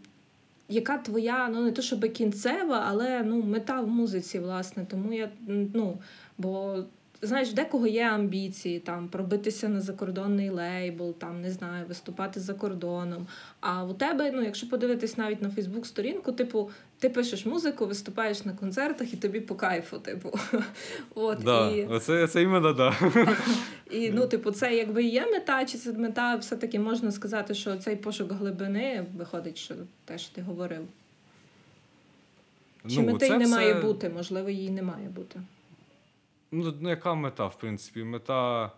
яка 0.68 0.98
твоя, 0.98 1.48
ну 1.48 1.62
не 1.62 1.72
то 1.72 1.82
щоб 1.82 2.12
кінцева, 2.12 2.84
але 2.88 3.22
ну, 3.22 3.42
мета 3.42 3.80
в 3.80 3.88
музиці, 3.88 4.38
власне. 4.38 4.86
Тому 4.90 5.12
я, 5.12 5.30
ну, 5.74 5.98
бо 6.38 6.84
знаєш, 7.22 7.52
декого 7.52 7.86
є 7.86 8.04
амбіції 8.04 8.78
там 8.78 9.08
пробитися 9.08 9.68
на 9.68 9.80
закордонний 9.80 10.50
лейбл, 10.50 11.14
там 11.18 11.40
не 11.40 11.50
знаю, 11.50 11.86
виступати 11.88 12.40
за 12.40 12.54
кордоном. 12.54 13.26
А 13.60 13.84
у 13.84 13.94
тебе, 13.94 14.32
ну, 14.34 14.42
якщо 14.42 14.68
подивитись 14.68 15.16
навіть 15.16 15.42
на 15.42 15.50
Фейсбук-сторінку, 15.50 16.32
типу, 16.32 16.70
ти 16.98 17.08
пишеш 17.08 17.46
музику, 17.46 17.86
виступаєш 17.86 18.44
на 18.44 18.52
концертах 18.52 19.14
і 19.14 19.16
тобі 19.16 19.40
по 19.40 19.54
кайфу, 19.54 19.98
типу. 19.98 20.38
От, 21.14 21.38
да, 21.38 21.70
і... 21.70 21.86
Оце, 21.86 22.28
це 22.28 22.42
іменно, 22.42 22.72
да. 22.72 22.94
І 23.90 24.10
ну, 24.10 24.26
типу, 24.26 24.50
це 24.50 24.74
якби 24.74 25.04
є 25.04 25.26
мета, 25.26 25.64
чи 25.64 25.78
це 25.78 25.92
мета, 25.92 26.36
все-таки 26.36 26.78
можна 26.78 27.12
сказати, 27.12 27.54
що 27.54 27.76
цей 27.76 27.96
пошук 27.96 28.32
глибини 28.32 29.06
виходить, 29.16 29.58
що 29.58 29.74
те, 30.04 30.18
що 30.18 30.34
ти 30.34 30.42
говорив. 30.42 30.86
Чи 32.88 33.00
ну, 33.00 33.12
мети 33.12 33.26
й 33.26 33.30
не 33.30 33.44
все... 33.44 33.54
має 33.54 33.74
бути, 33.74 34.08
можливо, 34.08 34.50
її 34.50 34.70
не 34.70 34.82
має 34.82 35.08
бути. 35.08 35.40
Ну, 36.50 36.74
ну, 36.80 36.88
яка 36.88 37.14
мета, 37.14 37.46
в 37.46 37.58
принципі? 37.58 38.04
Мета. 38.04 38.72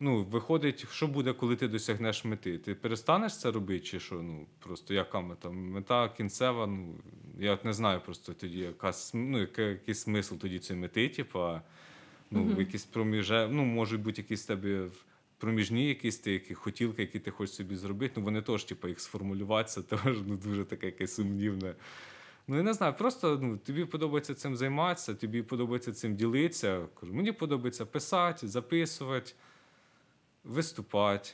ну, 0.00 0.24
виходить, 0.24 0.86
що 0.90 1.06
буде, 1.06 1.32
коли 1.32 1.56
ти 1.56 1.68
досягнеш 1.68 2.24
мети? 2.24 2.58
Ти 2.58 2.74
перестанеш 2.74 3.38
це 3.40 3.50
робити, 3.50 3.84
чи 3.84 4.00
що? 4.00 4.14
Ну, 4.22 4.46
просто 4.58 4.94
яка 4.94 5.20
мета? 5.20 5.50
Мета 5.50 6.08
кінцева, 6.08 6.66
ну, 6.66 6.94
я 7.38 7.58
не 7.64 7.72
знаю 7.72 8.00
просто 8.04 8.32
тоді, 8.32 8.58
яка, 8.58 8.92
ну, 9.14 9.40
який, 9.40 9.64
який 9.64 9.94
смисл 9.94 10.34
тоді 10.34 10.58
цієї 10.58 10.82
мети, 10.82 11.08
типу, 11.08 11.38
ну, 12.30 12.44
Мгм. 12.44 12.58
якісь 12.58 12.84
проміже, 12.84 13.48
ну, 13.52 13.64
можуть 13.64 14.00
бути 14.00 14.22
якісь 14.22 14.44
тебе 14.44 14.88
проміжні 15.38 15.88
якісь 15.88 16.18
ти, 16.18 16.32
які 16.32 16.54
хотілки, 16.54 17.02
які 17.02 17.18
ти 17.18 17.30
хочеш 17.30 17.54
собі 17.54 17.76
зробити, 17.76 18.14
ну 18.16 18.22
вони 18.24 18.42
теж, 18.42 18.64
типу, 18.64 18.88
їх 18.88 19.00
сформулювати, 19.00 19.70
це 19.70 19.82
теж 19.82 20.18
ну, 20.26 20.36
дуже 20.36 20.64
таке 20.64 20.86
якесь 20.86 21.14
сумнівне. 21.14 21.74
Ну, 22.46 22.56
я 22.56 22.62
не 22.62 22.74
знаю, 22.74 22.94
просто 22.94 23.38
ну, 23.42 23.56
тобі 23.56 23.84
подобається 23.84 24.34
цим 24.34 24.56
займатися, 24.56 25.14
тобі 25.14 25.42
подобається 25.42 25.92
цим 25.92 26.16
ділитися. 26.16 26.86
Кажу, 27.00 27.14
мені 27.14 27.32
подобається 27.32 27.86
писати, 27.86 28.48
записувати, 28.48 29.32
виступати. 30.44 31.30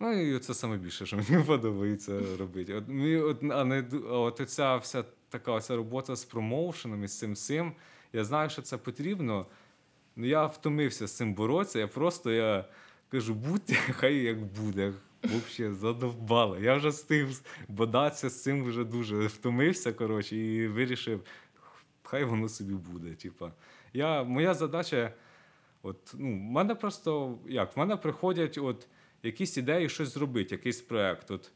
Ну, 0.00 0.12
і 0.12 0.38
це 0.38 0.54
саме 0.54 0.76
більше, 0.76 1.06
що 1.06 1.16
мені 1.30 1.44
подобається 1.44 2.20
робити. 2.38 2.74
От, 2.74 2.88
мені, 2.88 3.16
от, 3.16 3.42
а 3.42 3.64
не, 3.64 3.84
от 4.08 4.42
ця 4.46 4.76
вся 4.76 5.04
така 5.28 5.52
оця 5.52 5.76
робота 5.76 6.16
з 6.16 6.24
промоушеном 6.24 7.04
і 7.04 7.08
з 7.08 7.18
цим 7.18 7.32
всім, 7.32 7.72
я 8.12 8.24
знаю, 8.24 8.50
що 8.50 8.62
це 8.62 8.76
потрібно. 8.76 9.46
Ну, 10.16 10.26
я 10.26 10.46
втомився 10.46 11.06
з 11.06 11.16
цим 11.16 11.34
боротися. 11.34 11.78
Я 11.78 11.88
просто 11.88 12.32
я 12.32 12.64
кажу, 13.08 13.34
будьте, 13.34 13.74
хай 13.92 14.16
як 14.16 14.38
буде. 14.38 14.92
Взагалі 15.22 15.74
задовбало. 15.74 16.58
Я 16.58 16.74
вже 16.74 16.88
встиг 16.88 17.26
бодатися 17.68 18.28
з 18.28 18.42
цим 18.42 18.64
вже 18.64 18.84
дуже 18.84 19.26
втомився, 19.26 19.92
коротше, 19.92 20.36
і 20.36 20.68
вирішив, 20.68 21.20
хай 22.02 22.24
воно 22.24 22.48
собі 22.48 22.74
буде. 22.74 23.14
Типа. 23.14 23.52
Я, 23.92 24.24
моя 24.24 24.54
задача, 24.54 25.12
от, 25.82 26.14
ну, 26.18 26.32
в 26.32 26.40
мене 26.40 26.74
просто 26.74 27.38
як, 27.48 27.76
в 27.76 27.78
мене 27.78 27.96
приходять 27.96 28.58
от, 28.58 28.88
якісь 29.22 29.56
ідеї, 29.56 29.88
щось 29.88 30.14
зробити, 30.14 30.54
якийсь 30.54 30.80
проект. 30.80 31.30
От, 31.30 31.52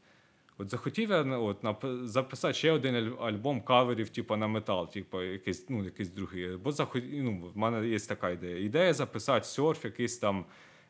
От 0.57 0.69
захотів 0.69 1.09
я 1.09 1.21
от, 1.21 1.63
нап- 1.63 2.05
записати 2.05 2.53
ще 2.53 2.71
один 2.71 3.15
альбом 3.19 3.61
каверів, 3.61 4.09
типу, 4.09 4.35
на 4.35 4.47
метал, 4.47 4.91
типу, 4.91 5.21
якийсь, 5.21 5.69
ну, 5.69 5.83
якийсь 5.83 6.09
другий. 6.09 6.57
Бо 6.57 6.71
захот... 6.71 7.03
ну, 7.11 7.51
в 7.53 7.57
мене 7.57 7.87
є 7.87 7.99
така 7.99 8.29
ідея. 8.29 8.57
Ідея 8.59 8.93
записати 8.93 9.45
серф, 9.45 9.85
якийсь 9.85 10.17
там 10.17 10.45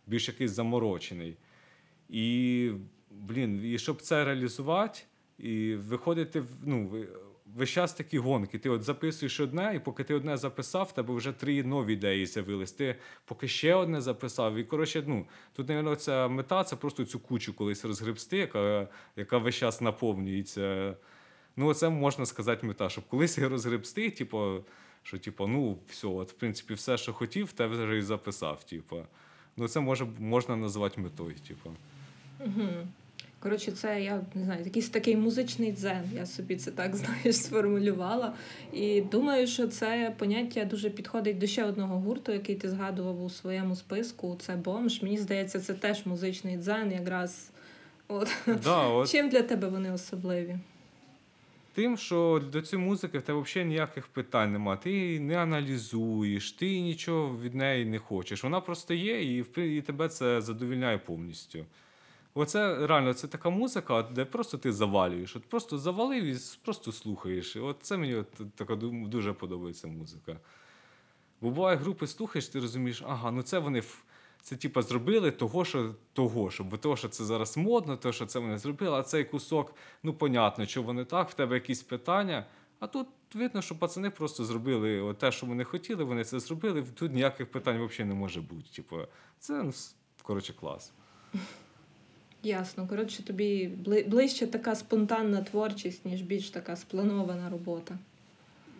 більш 0.08 0.28
якийсь 0.28 0.52
заморочений. 0.52 1.38
І, 2.12 2.72
блін, 3.12 3.66
і 3.66 3.80
щоб 3.80 4.02
це 4.02 4.26
реалізувати, 4.26 5.00
і 5.38 5.76
виходити 5.76 6.44
ну, 6.64 7.06
весь 7.56 7.70
час 7.70 7.94
такі 7.94 8.18
гонки. 8.18 8.60
Ти 8.60 8.70
от 8.70 8.84
записуєш 8.84 9.40
одне, 9.40 9.74
і 9.76 9.80
поки 9.80 10.04
ти 10.04 10.14
одне 10.14 10.38
записав, 10.38 10.86
в 10.86 10.92
тебе 10.92 11.14
вже 11.14 11.32
три 11.32 11.64
нові 11.64 11.94
ідеї 11.94 12.26
з'явились. 12.26 12.72
Ти 12.72 12.96
поки 13.26 13.48
ще 13.48 13.76
одне 13.76 14.02
записав. 14.02 14.56
І 14.56 14.64
коротше, 14.64 15.04
ну 15.08 15.26
тут, 15.54 15.70
мабуть, 15.70 16.02
ця 16.02 16.28
мета 16.28 16.64
це 16.64 16.76
просто 16.76 17.06
цю 17.06 17.20
кучу 17.20 17.54
колись 17.54 17.86
розгребсти, 17.86 18.38
яка, 18.38 18.88
яка 19.16 19.38
весь 19.38 19.56
час 19.56 19.82
наповнюється. 19.82 20.96
Ну, 21.56 21.74
це 21.74 21.90
можна 21.90 22.26
сказати 22.26 22.68
мета, 22.68 22.90
щоб 22.90 23.08
колись 23.08 23.38
її 23.38 23.50
розгребсти, 23.50 24.10
типу, 24.10 24.66
що 25.04 25.20
типу, 25.20 25.48
ну, 25.48 25.80
все, 25.90 26.08
от, 26.08 26.32
в 26.32 26.34
принципі, 26.34 26.74
все, 26.74 26.98
що 26.98 27.14
хотів, 27.14 27.52
те 27.52 27.68
вже 27.68 27.98
і 27.98 28.02
записав. 28.02 28.64
Типу. 28.64 29.04
Ну, 29.58 29.68
це 29.68 29.80
може, 29.80 30.08
можна 30.20 30.56
назвати 30.56 31.02
метою. 31.02 31.36
Типу. 31.48 31.72
Угу. 32.46 32.68
Коротше, 33.40 33.72
це 33.72 34.02
я 34.02 34.22
не 34.36 34.44
знаю, 34.44 34.64
якийсь 34.64 34.90
такий 34.90 35.16
музичний 35.16 35.72
дзен. 35.72 36.04
Я 36.16 36.26
собі 36.26 36.56
це 36.56 36.72
так 36.72 36.96
знаєш, 36.96 37.36
сформулювала. 37.36 38.34
І 38.74 39.02
думаю, 39.02 39.48
що 39.48 39.68
це 39.68 40.16
поняття 40.18 40.66
дуже 40.66 40.90
підходить 40.90 41.38
до 41.38 41.48
ще 41.48 41.66
одного 41.66 42.00
гурту, 42.00 42.32
який 42.32 42.56
ти 42.56 42.70
згадував 42.70 43.24
у 43.24 43.30
своєму 43.30 43.76
списку. 43.76 44.38
Це 44.40 44.56
бомж. 44.56 45.04
Мені 45.04 45.18
здається, 45.18 45.60
це 45.60 45.74
теж 45.74 46.06
музичний 46.06 46.58
дзен, 46.58 46.92
якраз. 46.92 47.52
От. 48.08 48.36
Да, 48.64 48.88
от. 48.88 49.12
Чим 49.12 49.30
для 49.30 49.42
тебе 49.42 49.68
вони 49.68 49.92
особливі? 49.92 50.58
Тим, 51.74 51.98
що 51.98 52.44
до 52.52 52.62
цієї 52.62 52.88
музики 52.88 53.18
в 53.18 53.22
тебе 53.22 53.42
взагалі 53.42 53.70
ніяких 53.70 54.08
питань 54.08 54.52
нема. 54.52 54.76
Ти 54.78 54.92
її 54.92 55.20
не 55.20 55.38
аналізуєш, 55.38 56.52
ти 56.52 56.80
нічого 56.80 57.38
від 57.38 57.56
неї 57.56 57.86
не 57.86 58.00
хочеш. 58.00 58.44
Вона 58.44 58.62
просто 58.62 58.94
є, 58.94 59.22
і, 59.22 59.46
і 59.78 59.82
тебе 59.82 60.10
це 60.10 60.42
задовільняє 60.42 60.98
повністю. 60.98 61.66
Оце 62.34 62.88
реально 62.88 63.14
це 63.14 63.28
така 63.28 63.50
музика, 63.50 64.02
де 64.04 64.26
просто 64.26 64.58
ти 64.58 64.72
завалюєш. 64.72 65.36
От 65.36 65.44
просто 65.44 65.78
завалив 65.78 66.24
і 66.24 66.38
просто 66.64 66.92
слухаєш. 66.92 67.56
От 67.56 67.78
це 67.82 67.98
мені 67.98 68.16
от, 68.16 68.28
така 68.56 68.76
дуже 68.76 69.34
подобається 69.34 69.88
музика. 69.88 70.40
Бо 71.42 71.50
буває 71.50 71.78
групи 71.78 72.08
слухаєш, 72.08 72.48
ти 72.48 72.60
розумієш, 72.60 73.04
ага, 73.08 73.32
ну 73.32 73.42
це 73.42 73.60
вони 73.60 73.84
це 74.42 74.56
типа 74.56 74.82
зробили 74.82 75.32
того, 75.32 75.66
що 75.66 75.96
того, 76.14 76.52
що, 76.52 76.64
бо 76.64 76.78
того, 76.78 76.96
що 76.96 77.10
це 77.10 77.24
зараз 77.24 77.58
модно, 77.58 77.98
то, 77.98 78.12
що 78.12 78.26
це 78.26 78.40
вони 78.40 78.58
зробили, 78.58 78.98
а 78.98 79.04
цей 79.04 79.26
кусок, 79.26 79.76
ну 80.04 80.14
понятно, 80.14 80.66
що 80.66 80.84
вони 80.84 81.06
так, 81.06 81.30
в 81.30 81.34
тебе 81.34 81.56
якісь 81.56 81.84
питання. 81.84 82.46
А 82.80 82.88
тут 82.88 83.08
видно, 83.34 83.62
що 83.62 83.80
пацани 83.80 84.10
просто 84.10 84.46
зробили 84.46 85.02
от 85.02 85.18
те, 85.18 85.32
що 85.32 85.46
вони 85.46 85.64
хотіли, 85.64 86.04
вони 86.04 86.24
це 86.24 86.40
зробили. 86.40 86.84
Тут 86.84 87.12
ніяких 87.12 87.52
питань 87.52 87.86
взагалі 87.86 88.10
не 88.10 88.16
може 88.16 88.42
бути. 88.42 88.70
Типу, 88.76 88.98
це 89.40 89.64
ну, 89.64 89.72
коротше 90.24 90.54
клас. 90.54 90.94
Ясно. 92.44 92.88
Коротше, 92.88 93.24
тобі 93.24 93.68
ближче 94.08 94.48
така 94.48 94.76
спонтанна 94.76 95.42
творчість, 95.42 96.06
ніж 96.06 96.22
більш 96.22 96.50
така 96.50 96.76
спланована 96.76 97.50
робота. 97.50 97.98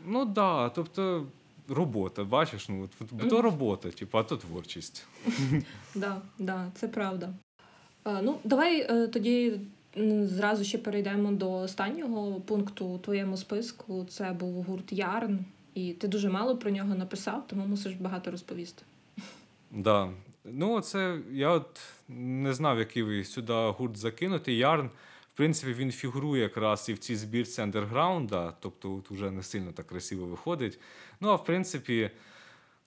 Ну 0.06 0.20
так, 0.26 0.34
да, 0.34 0.70
тобто 0.70 1.28
робота, 1.70 2.24
бачиш, 2.24 2.70
ну 2.70 2.84
от, 2.84 3.30
то 3.30 3.42
робота, 3.42 3.92
типу, 3.92 4.18
а 4.18 4.24
то 4.24 4.38
творчість. 4.38 5.06
Да, 5.96 6.22
да, 6.40 6.72
це 6.76 6.88
правда. 6.88 7.34
Е, 8.06 8.22
ну, 8.22 8.40
давай 8.44 8.82
е, 8.82 9.08
тоді 9.08 9.60
зразу 10.24 10.64
ще 10.64 10.78
перейдемо 10.78 11.32
до 11.32 11.54
останнього 11.54 12.42
пункту 12.42 12.86
у 12.86 12.98
твоєму 12.98 13.38
списку. 13.38 14.06
Це 14.10 14.32
був 14.32 14.64
гурт 14.64 14.94
Ярн, 14.94 15.40
і 15.74 15.94
ти 15.94 16.08
дуже 16.08 16.30
мало 16.30 16.58
про 16.58 16.72
нього 16.72 16.96
написав, 16.96 17.48
тому 17.48 17.66
мусиш 17.66 17.94
багато 17.94 18.32
розповісти. 18.32 18.84
Да. 19.72 20.10
Ну, 20.46 20.82
це 20.82 21.20
я 21.32 21.50
от 21.50 21.82
не 22.18 22.54
знав, 22.54 22.80
який 22.80 23.04
ви 23.04 23.24
сюди 23.24 23.54
гурт 23.54 23.98
закинути. 23.98 24.54
Ярн, 24.54 24.88
в 25.34 25.38
принципі, 25.38 25.74
він 25.74 25.92
фігурує 25.92 26.42
якраз 26.42 26.90
і 26.90 26.94
в 26.94 26.98
цій 26.98 27.16
збірці 27.16 27.62
андерграунда, 27.62 28.54
тобто 28.60 28.96
от 28.96 29.12
вже 29.12 29.32
не 29.32 29.44
сильно 29.44 29.72
так 29.72 29.88
красиво 29.88 30.26
виходить. 30.26 30.80
Ну, 31.20 31.30
а 31.30 31.36
в 31.36 31.46
принципі, 31.46 32.12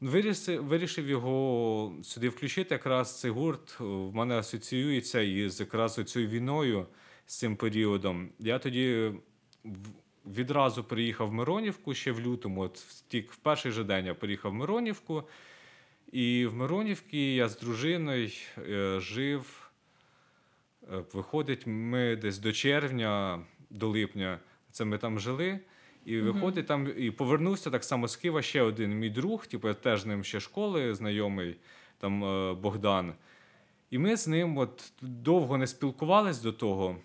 вирішив, 0.00 0.64
вирішив 0.64 1.08
його 1.08 1.94
сюди 2.02 2.28
включити. 2.28 2.74
Якраз 2.74 3.20
цей 3.20 3.30
гурт 3.30 3.80
в 3.80 4.14
мене 4.14 4.38
асоціюється 4.38 5.20
із 5.20 5.60
якраз 5.60 6.00
цією 6.06 6.30
війною 6.30 6.86
з 7.26 7.38
цим 7.38 7.56
періодом. 7.56 8.28
Я 8.38 8.58
тоді 8.58 9.12
відразу 10.26 10.84
приїхав 10.84 11.28
в 11.28 11.32
Миронівку 11.32 11.94
ще 11.94 12.12
в 12.12 12.20
лютому. 12.20 12.60
От 12.60 12.78
втік 12.78 13.32
в 13.32 13.36
перший 13.36 13.72
же 13.72 13.84
день 13.84 14.06
я 14.06 14.14
приїхав 14.14 14.52
в 14.52 14.54
Миронівку. 14.54 15.24
І 16.14 16.46
в 16.46 16.54
Миронівці 16.54 17.18
я 17.18 17.48
з 17.48 17.58
дружиною 17.58 18.30
е, 18.58 19.00
жив. 19.00 19.70
е, 20.92 21.04
Виходить, 21.12 21.62
ми 21.66 22.16
десь 22.16 22.38
до 22.38 22.52
червня, 22.52 23.40
до 23.70 23.88
липня, 23.88 24.38
це 24.70 24.84
ми 24.84 24.98
там 24.98 25.20
жили. 25.20 25.60
І 26.04 26.20
виходить 26.20 26.66
там, 26.66 26.92
і 26.96 27.10
повернувся 27.10 27.70
так 27.70 27.84
само 27.84 28.08
з 28.08 28.16
Києва 28.16 28.42
ще 28.42 28.62
один 28.62 28.98
мій 28.98 29.10
друг, 29.10 29.46
типу, 29.46 29.68
я 29.68 29.74
теж 29.74 30.00
з 30.00 30.06
ним 30.06 30.24
ще 30.24 30.40
школи 30.40 30.94
знайомий, 30.94 31.56
там 31.98 32.24
е, 32.24 32.54
Богдан. 32.54 33.14
І 33.90 33.98
ми 33.98 34.16
з 34.16 34.28
ним 34.28 34.58
от 34.58 34.92
довго 35.02 35.58
не 35.58 35.66
спілкувались 35.66 36.42
до 36.42 36.52
того. 36.52 36.96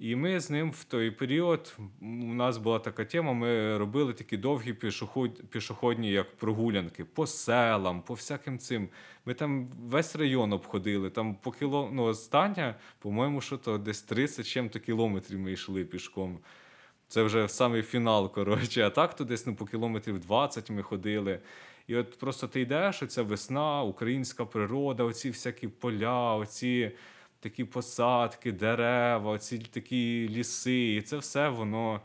І 0.00 0.16
ми 0.16 0.40
з 0.40 0.50
ним 0.50 0.70
в 0.70 0.84
той 0.84 1.10
період 1.10 1.76
у 2.00 2.34
нас 2.34 2.58
була 2.58 2.78
така 2.78 3.04
тема. 3.04 3.32
Ми 3.32 3.78
робили 3.78 4.12
такі 4.12 4.36
довгі 4.36 4.72
пішоход, 4.72 5.42
пішохідні 5.50 6.10
як 6.10 6.36
прогулянки 6.36 7.04
по 7.04 7.26
селам, 7.26 8.02
по 8.02 8.14
всяким 8.14 8.58
цим. 8.58 8.88
Ми 9.24 9.34
там 9.34 9.68
весь 9.68 10.16
район 10.16 10.52
обходили. 10.52 11.10
Там 11.10 11.34
по 11.34 11.52
кіло... 11.52 11.90
ну, 11.92 12.04
остання, 12.04 12.74
по-моєму, 12.98 13.40
що 13.40 13.56
то 13.56 13.78
десь 13.78 14.02
30 14.02 14.46
чим-то 14.46 14.80
кілометрів 14.80 15.38
ми 15.38 15.52
йшли 15.52 15.84
пішком. 15.84 16.38
Це 17.08 17.22
вже 17.22 17.48
самий 17.48 17.82
фінал, 17.82 18.32
коротше. 18.32 18.86
А 18.86 18.90
так 18.90 19.16
то 19.16 19.24
десь 19.24 19.46
ну, 19.46 19.54
по 19.54 19.66
кілометрів 19.66 20.18
20 20.20 20.70
ми 20.70 20.82
ходили. 20.82 21.40
І 21.86 21.96
от 21.96 22.18
просто 22.18 22.48
ти 22.48 22.60
йдеш, 22.60 23.02
оця 23.02 23.22
весна, 23.22 23.82
українська 23.82 24.44
природа, 24.44 25.04
оці 25.04 25.30
всякі 25.30 25.68
поля, 25.68 26.34
оці 26.34 26.92
такі 27.40 27.64
посадки, 27.64 28.52
дерева, 28.52 29.38
ці 29.38 29.58
такі 29.58 30.28
ліси. 30.28 30.94
І 30.94 31.02
це 31.02 31.16
все 31.16 31.48
воно 31.48 32.00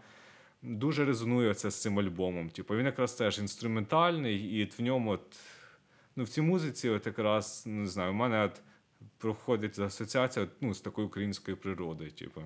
дуже 0.61 1.05
резонує 1.05 1.53
це 1.53 1.71
з 1.71 1.81
цим 1.81 1.99
альбомом. 1.99 2.49
Типу, 2.49 2.75
він 2.75 2.86
якраз 2.86 3.13
теж 3.13 3.39
інструментальний, 3.39 4.38
і 4.38 4.63
от 4.63 4.79
в 4.79 4.81
ньому, 4.81 5.11
от, 5.11 5.39
ну, 6.15 6.23
в 6.23 6.29
цій 6.29 6.41
музиці, 6.41 6.89
от 6.89 7.05
якраз, 7.05 7.63
не 7.65 7.88
знаю, 7.88 8.11
у 8.11 8.15
мене 8.15 8.43
от 8.43 8.61
проходить 9.17 9.79
асоціація 9.79 10.45
от, 10.45 10.51
ну, 10.61 10.73
з 10.73 10.81
такою 10.81 11.07
українською 11.07 11.57
природою. 11.57 12.11
Типу. 12.11 12.41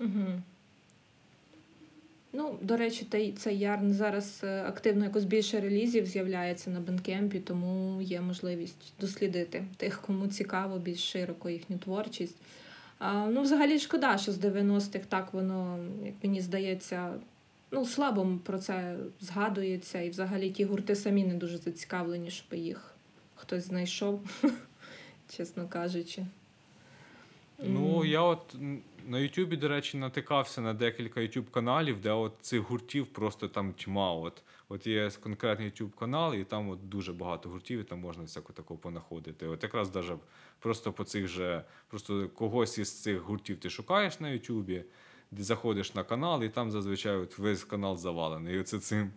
Угу. 0.00 0.42
Ну, 2.38 2.58
до 2.62 2.76
речі, 2.76 3.06
цей 3.36 3.58
ярн 3.58 3.92
зараз 3.92 4.40
е, 4.44 4.62
активно 4.62 5.04
якось 5.04 5.24
більше 5.24 5.60
релізів 5.60 6.06
з'являється 6.06 6.70
на 6.70 6.80
бенкемпі, 6.80 7.40
тому 7.40 8.02
є 8.02 8.20
можливість 8.20 8.92
дослідити 9.00 9.64
тих, 9.76 10.00
кому 10.00 10.26
цікаво, 10.26 10.78
більш 10.78 11.10
широко 11.12 11.50
їхню 11.50 11.78
творчість. 11.78 12.36
А, 12.98 13.26
Ну, 13.26 13.42
взагалі 13.42 13.78
шкода, 13.78 14.18
що 14.18 14.32
з 14.32 14.38
90-х 14.38 15.06
так 15.08 15.32
воно, 15.32 15.78
як 16.04 16.14
мені 16.22 16.40
здається, 16.40 17.14
ну, 17.70 17.86
слабо 17.86 18.38
про 18.44 18.58
це 18.58 18.96
згадується, 19.20 20.00
і 20.00 20.10
взагалі 20.10 20.50
ті 20.50 20.64
гурти 20.64 20.96
самі 20.96 21.24
не 21.24 21.34
дуже 21.34 21.58
зацікавлені, 21.58 22.30
щоб 22.30 22.58
їх 22.58 22.94
хтось 23.34 23.66
знайшов, 23.66 24.20
чесно 25.36 25.68
кажучи. 25.68 26.26
Ну, 27.58 28.04
я 28.04 28.20
от 28.20 28.56
на 29.06 29.18
Ютубі, 29.18 29.56
до 29.56 29.68
речі, 29.68 29.96
натикався 29.96 30.60
на 30.60 30.74
декілька 30.74 31.20
Ютуб 31.20 31.50
каналів, 31.50 32.00
де 32.00 32.10
от 32.10 32.32
цих 32.40 32.60
гуртів 32.60 33.06
просто 33.06 33.48
там 33.48 33.72
тьма. 33.72 34.12
От 34.12 34.42
От 34.68 34.86
є 34.86 35.10
конкретний 35.22 35.66
Ютуб 35.66 35.94
канал, 35.94 36.34
і 36.34 36.44
там 36.44 36.70
от 36.70 36.88
дуже 36.88 37.12
багато 37.12 37.48
гуртів, 37.48 37.80
і 37.80 37.84
там 37.84 38.00
можна 38.00 38.22
всяку 38.22 38.52
такого 38.52 38.78
понаходити. 38.78 39.46
От 39.46 39.62
якраз 39.62 39.90
даже 39.90 40.16
просто 40.58 40.92
по 40.92 41.04
цих 41.04 41.28
же, 41.28 41.64
просто 41.88 42.28
когось 42.28 42.78
із 42.78 43.02
цих 43.02 43.20
гуртів 43.20 43.60
ти 43.60 43.70
шукаєш 43.70 44.20
на 44.20 44.28
Ютубі, 44.28 44.84
заходиш 45.32 45.94
на 45.94 46.04
канал, 46.04 46.42
і 46.42 46.48
там 46.48 46.70
зазвичай 46.70 47.16
от 47.16 47.38
весь 47.38 47.64
канал 47.64 47.96
завалений. 47.96 48.54
І 48.54 48.58
оце 48.58 48.78
цим. 48.78 49.12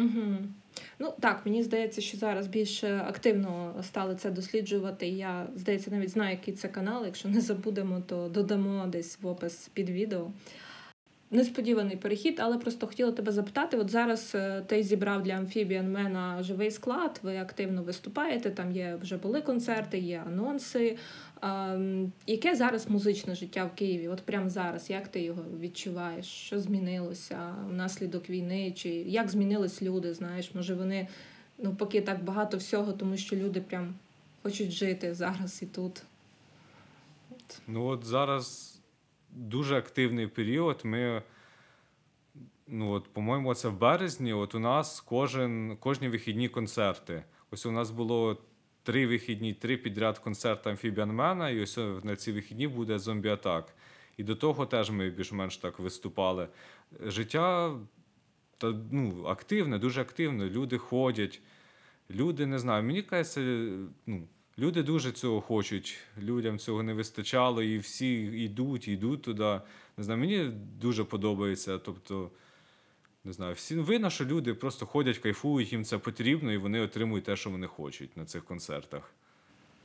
Угу. 0.00 0.36
Ну 0.98 1.14
так, 1.20 1.40
мені 1.44 1.62
здається, 1.62 2.00
що 2.00 2.16
зараз 2.18 2.46
більш 2.46 2.84
активно 2.84 3.74
стали 3.82 4.16
це 4.16 4.30
досліджувати. 4.30 5.08
Я 5.08 5.46
здається, 5.56 5.90
навіть 5.90 6.10
знаю, 6.10 6.30
який 6.30 6.54
це 6.54 6.68
канал. 6.68 7.04
Якщо 7.04 7.28
не 7.28 7.40
забудемо, 7.40 8.02
то 8.06 8.28
додамо 8.28 8.86
десь 8.86 9.18
в 9.22 9.26
опис 9.26 9.70
під 9.74 9.90
відео. 9.90 10.30
Несподіваний 11.32 11.96
перехід, 11.96 12.36
але 12.40 12.58
просто 12.58 12.86
хотіла 12.86 13.12
тебе 13.12 13.32
запитати: 13.32 13.76
от 13.76 13.90
зараз 13.90 14.32
е, 14.34 14.62
ти 14.66 14.82
зібрав 14.82 15.22
для 15.22 15.32
Amphibian 15.32 15.92
Man 15.92 16.42
живий 16.42 16.70
склад, 16.70 17.20
ви 17.22 17.36
активно 17.36 17.82
виступаєте, 17.82 18.50
там 18.50 18.72
є 18.72 18.98
вже 19.02 19.16
були 19.16 19.40
концерти, 19.40 19.98
є 19.98 20.22
анонси. 20.26 20.96
Яке 22.26 22.56
зараз 22.56 22.90
музичне 22.90 23.34
життя 23.34 23.64
в 23.64 23.74
Києві? 23.74 24.08
От 24.08 24.20
прямо 24.20 24.48
зараз, 24.48 24.90
як 24.90 25.08
ти 25.08 25.22
його 25.22 25.42
відчуваєш? 25.60 26.26
Що 26.26 26.60
змінилося 26.60 27.54
внаслідок 27.68 28.30
війни? 28.30 28.72
Чи 28.72 28.88
як 28.88 29.28
змінились 29.28 29.82
люди? 29.82 30.14
Знаєш, 30.14 30.54
може 30.54 30.74
вони 30.74 31.08
ну 31.58 31.74
поки 31.74 32.00
так 32.00 32.24
багато 32.24 32.56
всього, 32.56 32.92
тому 32.92 33.16
що 33.16 33.36
люди 33.36 33.60
прям 33.60 33.94
хочуть 34.42 34.70
жити 34.70 35.14
зараз 35.14 35.62
і 35.62 35.66
тут. 35.66 36.02
Ну 37.66 37.86
от 37.86 38.04
зараз 38.04 38.78
дуже 39.30 39.76
активний 39.76 40.26
період. 40.26 40.80
Ми, 40.84 41.22
ну 42.66 42.90
от, 42.92 43.12
по-моєму, 43.12 43.54
це 43.54 43.68
в 43.68 43.78
березні. 43.78 44.32
От 44.32 44.54
у 44.54 44.58
нас 44.58 45.00
кожен, 45.00 45.76
кожні 45.80 46.08
вихідні 46.08 46.48
концерти. 46.48 47.22
Ось 47.50 47.66
у 47.66 47.70
нас 47.70 47.90
було 47.90 48.36
три 48.82 49.06
вихідні, 49.06 49.54
три 49.54 49.76
підряд 49.76 50.18
концерти 50.18 50.70
Амфібіанмена, 50.70 51.50
і 51.50 51.62
ось 51.62 51.76
на 52.02 52.16
ці 52.16 52.32
вихідні 52.32 52.68
буде 52.68 52.96
зомбі-атак. 52.98 53.64
І 54.16 54.24
до 54.24 54.36
того 54.36 54.66
теж 54.66 54.90
ми 54.90 55.10
більш-менш 55.10 55.56
так 55.56 55.78
виступали. 55.78 56.48
Життя 57.00 57.74
та, 58.58 58.74
ну, 58.90 59.24
активне, 59.26 59.78
дуже 59.78 60.00
активне. 60.00 60.44
Люди 60.44 60.78
ходять. 60.78 61.40
Люди 62.10 62.46
не 62.46 62.58
знаю, 62.58 62.84
мені 62.84 63.02
кажеться, 63.02 63.40
ну, 64.06 64.28
люди 64.58 64.82
дуже 64.82 65.12
цього 65.12 65.40
хочуть. 65.40 65.98
Людям 66.18 66.58
цього 66.58 66.82
не 66.82 66.94
вистачало, 66.94 67.62
і 67.62 67.78
всі 67.78 68.22
йдуть, 68.22 68.88
йдуть 68.88 69.22
туди. 69.22 69.60
Не 69.96 70.04
знаю, 70.04 70.20
мені 70.20 70.50
дуже 70.80 71.04
подобається. 71.04 71.78
Тобто, 71.78 72.30
не 73.24 73.32
знаю, 73.32 73.54
всі 73.54 73.76
видно, 73.76 74.10
що 74.10 74.24
люди 74.24 74.54
просто 74.54 74.86
ходять, 74.86 75.18
кайфують, 75.18 75.72
їм 75.72 75.84
це 75.84 75.98
потрібно, 75.98 76.52
і 76.52 76.56
вони 76.56 76.80
отримують 76.80 77.24
те, 77.24 77.36
що 77.36 77.50
вони 77.50 77.66
хочуть 77.66 78.16
на 78.16 78.24
цих 78.24 78.44
концертах. 78.44 79.12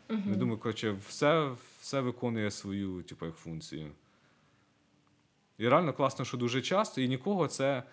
Угу. 0.09 0.21
Я 0.29 0.35
думаю, 0.35 0.57
коротше, 0.57 0.97
все 1.07 1.51
все 1.81 2.01
виконує 2.01 2.51
свою 2.51 3.01
типу, 3.01 3.25
як 3.25 3.35
функцію. 3.35 3.91
І 5.57 5.69
реально 5.69 5.93
класно, 5.93 6.25
що 6.25 6.37
дуже 6.37 6.61
часто, 6.61 7.01
і 7.01 7.07
нікого 7.07 7.47
це. 7.47 7.83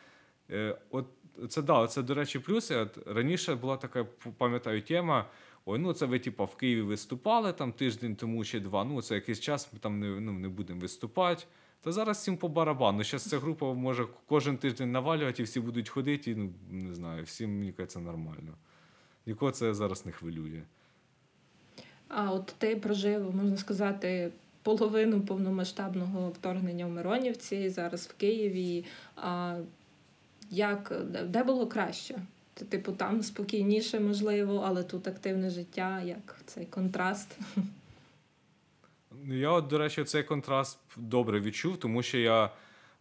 Е, 0.51 0.79
от 0.91 1.07
це 1.49 1.63
да, 1.63 1.87
це, 1.87 2.03
до 2.03 2.15
речі, 2.15 2.39
плюс. 2.39 2.71
От 2.71 2.99
Раніше 3.07 3.55
була 3.55 3.77
така, 3.77 4.05
пам'ятаю, 4.39 4.83
тема. 4.83 5.27
Ой, 5.65 5.79
ну 5.79 5.93
це 5.93 6.07
ви, 6.07 6.19
типу, 6.19 6.45
в 6.45 6.57
Києві 6.57 6.83
виступали 6.83 7.53
там 7.53 7.73
тиждень 7.73 8.17
тому 8.17 8.45
чи 8.45 8.61
два. 8.61 8.85
Ну, 8.85 9.03
це 9.03 9.15
якийсь 9.15 9.41
час 9.41 9.73
ми 9.73 9.79
там 9.79 10.01
не 10.01 10.21
ну, 10.21 10.33
не 10.33 10.49
будемо 10.49 10.81
виступати. 10.81 11.45
Та 11.85 11.93
зараз 11.93 12.17
всім 12.17 12.37
по 12.37 12.49
барабану. 12.49 13.05
Зараз 13.05 13.23
ця 13.23 13.39
група 13.39 13.75
може 13.75 14.07
кожен 14.27 14.57
тиждень 14.57 14.93
навалювати, 14.93 15.43
і 15.43 15.45
всі 15.45 15.61
будуть 15.61 15.89
ходити, 15.89 16.31
і 16.31 16.35
ну 16.35 16.53
не 16.71 16.95
знаю, 16.95 17.25
всім 17.25 17.59
мені 17.59 17.75
це 17.87 18.01
нормально. 18.01 18.55
Нікого 19.27 19.53
це 19.53 19.75
зараз 19.75 20.07
не 20.07 20.13
хвилює. 20.13 20.63
А 22.09 22.33
от 22.33 22.55
ти 22.59 22.77
прожив, 22.77 23.35
можна 23.35 23.57
сказати, 23.57 24.33
половину 24.63 25.21
повномасштабного 25.21 26.29
вторгнення 26.31 26.87
в 26.87 26.91
Миронівці, 26.91 27.69
зараз 27.69 28.07
в 28.07 28.13
Києві. 28.13 28.85
А 29.17 29.59
як, 30.51 30.93
Де 31.25 31.45
було 31.45 31.67
краще? 31.67 32.19
Типу, 32.69 32.93
там 32.93 33.23
спокійніше, 33.23 34.01
можливо, 34.01 34.63
але 34.67 34.83
тут 34.83 35.09
активне 35.09 35.51
життя, 35.51 36.03
як 36.03 36.37
цей 36.47 36.67
контраст. 36.67 37.39
Ну, 39.25 39.35
я, 39.35 39.51
от, 39.51 39.67
до 39.67 39.79
речі, 39.79 40.05
цей 40.05 40.23
контраст 40.23 40.79
добре 40.97 41.41
відчув, 41.41 41.77
тому 41.77 42.03
що 42.03 42.19
я 42.19 42.51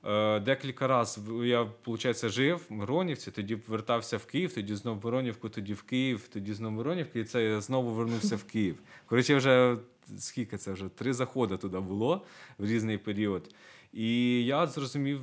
е, 0.06 0.40
декілька 0.40 0.88
разів 0.88 1.46
я, 1.46 1.62
виходить, 1.62 2.30
жив 2.30 2.66
в 2.70 2.74
Миронівці, 2.74 3.32
тоді 3.32 3.56
вертався 3.56 4.18
в 4.18 4.26
Київ, 4.26 4.54
тоді 4.54 4.76
знову 4.76 5.00
в 5.00 5.06
Миронівку, 5.06 5.50
тоді 5.50 5.74
в 5.74 5.82
Київ, 5.82 6.28
тоді 6.34 6.54
знову 6.54 6.76
в 6.76 6.78
Миронівку, 6.78 7.20
і 7.20 7.24
це 7.24 7.44
я 7.44 7.62
знову 7.62 7.92
вернувся 7.92 8.36
в 8.36 8.44
Київ. 8.44 8.80
Коротше, 9.06 9.36
вже 9.36 9.78
скільки 10.18 10.58
це 10.58 10.72
вже? 10.72 10.90
Три 10.90 11.14
заходи 11.14 11.58
туди 11.58 11.80
було 11.80 12.22
в 12.58 12.66
різний 12.66 12.98
період. 12.98 13.56
І 13.94 14.46
я 14.46 14.68
зрозумів, 14.68 15.22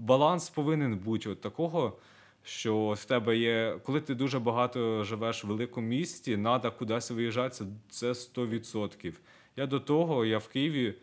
баланс 0.00 0.50
повинен 0.50 0.98
бути 0.98 1.30
от 1.30 1.40
такого. 1.40 1.98
Що 2.46 2.96
в 3.00 3.04
тебе 3.04 3.36
є, 3.36 3.78
коли 3.84 4.00
ти 4.00 4.14
дуже 4.14 4.38
багато 4.38 5.04
живеш 5.04 5.44
в 5.44 5.46
великому 5.46 5.86
місті, 5.86 6.36
треба 6.36 6.70
кудись 6.70 7.10
виїжджати, 7.10 7.64
це 7.90 8.12
100%. 8.12 9.14
Я 9.56 9.66
до 9.66 9.80
того, 9.80 10.24
я 10.24 10.38
в 10.38 10.48
Києві, 10.48 10.94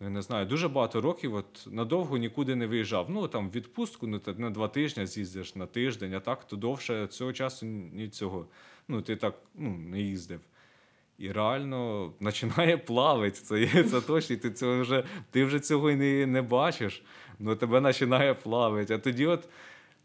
я 0.00 0.08
не 0.08 0.22
знаю, 0.22 0.46
дуже 0.46 0.68
багато 0.68 1.00
років 1.00 1.34
от 1.34 1.68
надовго 1.70 2.16
нікуди 2.16 2.54
не 2.54 2.66
виїжджав. 2.66 3.06
Ну 3.10 3.28
там 3.28 3.50
відпустку 3.50 4.06
ну, 4.06 4.20
на 4.36 4.50
два 4.50 4.68
тижні 4.68 5.06
з'їздиш 5.06 5.54
на 5.54 5.66
тиждень, 5.66 6.14
а 6.14 6.20
так 6.20 6.46
то 6.46 6.56
довше 6.56 7.06
цього 7.06 7.32
часу 7.32 7.66
ні 7.66 8.08
цього. 8.08 8.46
Ну, 8.88 9.02
ти 9.02 9.16
так 9.16 9.34
ну, 9.54 9.70
не 9.70 10.00
їздив. 10.00 10.40
І 11.18 11.32
реально 11.32 12.12
починає 12.20 12.76
плавати. 12.86 13.30
Це 13.30 13.84
це 13.84 14.00
точно. 14.00 14.36
Ти 14.36 14.50
цього 14.50 14.80
вже 14.80 15.04
ти 15.30 15.44
вже 15.44 15.60
цього 15.60 15.90
і 15.90 15.96
не 15.96 16.26
не 16.26 16.42
бачиш, 16.42 17.02
але 17.40 17.56
тебе 17.56 17.80
починає 17.80 18.34
плавати. 18.34 18.94
А 18.94 18.98
тоді, 18.98 19.26
от 19.26 19.48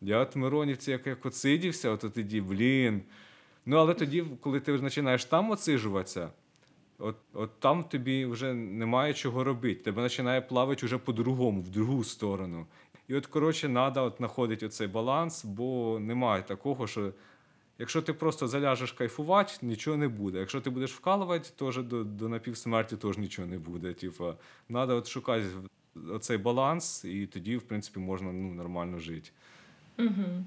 я 0.01 0.19
от 0.19 0.35
Миронівці, 0.35 0.91
як 0.91 1.07
як 1.07 1.25
отсидівся, 1.25 1.89
от 1.89 2.13
тоді, 2.13 2.41
блін. 2.41 3.01
Ну, 3.65 3.77
але 3.77 3.93
тоді, 3.93 4.23
коли 4.41 4.59
ти 4.59 4.77
починаєш 4.77 5.25
там 5.25 5.51
отсижуватися, 5.51 6.29
от 7.01 7.15
от 7.33 7.59
там 7.59 7.83
тобі 7.83 8.25
вже 8.25 8.53
немає 8.53 9.13
чого 9.13 9.43
робити. 9.43 9.83
Тебе 9.83 10.03
починає 10.03 10.41
плавати 10.41 10.85
вже 10.85 10.97
по-другому, 10.97 11.61
в 11.61 11.69
другу 11.69 12.03
сторону. 12.03 12.65
І 13.07 13.15
от, 13.15 13.25
коротше, 13.25 13.69
треба 13.69 14.01
от 14.01 14.17
знаходити 14.17 14.65
оцей 14.65 14.87
баланс, 14.87 15.45
бо 15.45 15.99
немає 15.99 16.43
такого, 16.43 16.87
що 16.87 17.11
якщо 17.79 18.01
ти 18.01 18.13
просто 18.13 18.47
заляжеш 18.47 18.91
кайфувати, 18.91 19.53
нічого 19.61 19.97
не 19.97 20.07
буде. 20.07 20.39
Якщо 20.39 20.61
ти 20.61 20.69
будеш 20.69 20.93
вкалувати, 20.93 21.49
теж 21.55 21.77
до 21.77 22.03
до 22.03 22.29
напівсмерті 22.29 22.97
теж 22.97 23.17
нічого 23.17 23.47
не 23.47 23.59
буде. 23.59 23.93
Типу, 23.93 24.33
треба 24.67 24.93
от 24.93 25.07
шукати 25.07 25.45
оцей 26.09 26.37
баланс, 26.37 27.05
і 27.05 27.27
тоді, 27.27 27.57
в 27.57 27.61
принципі, 27.61 27.99
можна 27.99 28.31
ну, 28.31 28.53
нормально 28.53 28.99
жити. 28.99 29.29
Угу. 29.99 30.45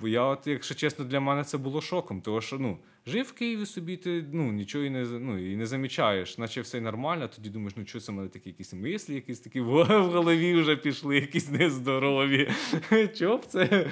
Бо 0.00 0.08
я, 0.08 0.22
от, 0.22 0.46
якщо 0.46 0.74
чесно, 0.74 1.04
для 1.04 1.20
мене 1.20 1.44
це 1.44 1.58
було 1.58 1.80
шоком, 1.80 2.20
тому 2.20 2.40
що 2.40 2.58
ну, 2.58 2.78
жив 3.06 3.26
в 3.26 3.32
Києві 3.32 3.66
собі, 3.66 3.96
ти 3.96 4.24
ну, 4.32 4.52
нічого 4.52 4.84
і 4.84 4.90
не 4.90 5.04
ну, 5.04 5.52
і 5.52 5.56
не 5.56 5.66
замічаєш, 5.66 6.38
наче 6.38 6.60
все 6.60 6.80
нормально, 6.80 7.28
тоді 7.28 7.50
думаєш, 7.50 7.72
ну 7.76 7.86
що 7.86 8.00
це 8.00 8.12
в 8.12 8.14
мене 8.14 8.28
такі 8.28 8.48
якісь 8.48 8.72
мислі, 8.72 9.14
якісь 9.14 9.40
такі 9.40 9.60
в 9.60 9.84
голові 9.84 10.54
вже 10.54 10.76
пішли, 10.76 11.16
якісь 11.16 11.50
нездорові. 11.50 12.50
Чо 13.18 13.36
б 13.36 13.44
це? 13.44 13.90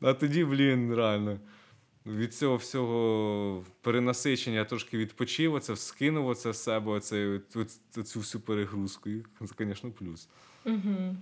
А 0.00 0.14
тоді, 0.14 0.44
блін, 0.44 0.94
реально. 0.94 1.38
Від 2.06 2.34
цього 2.34 2.56
всього 2.56 3.64
перенасичення 3.80 4.56
я 4.56 4.64
трошки 4.64 4.98
відпочив, 4.98 5.54
оце 5.54 5.76
скинув 5.76 6.26
оце 6.26 6.50
в 6.50 6.56
себе, 6.56 6.92
оце, 6.92 7.40
цю 8.04 8.20
всю 8.20 8.42
перегрузку. 8.42 9.10
І 9.10 9.22
це, 9.40 9.54
звісно, 9.58 9.90
плюс. 9.90 10.28
Угу. 10.64 11.16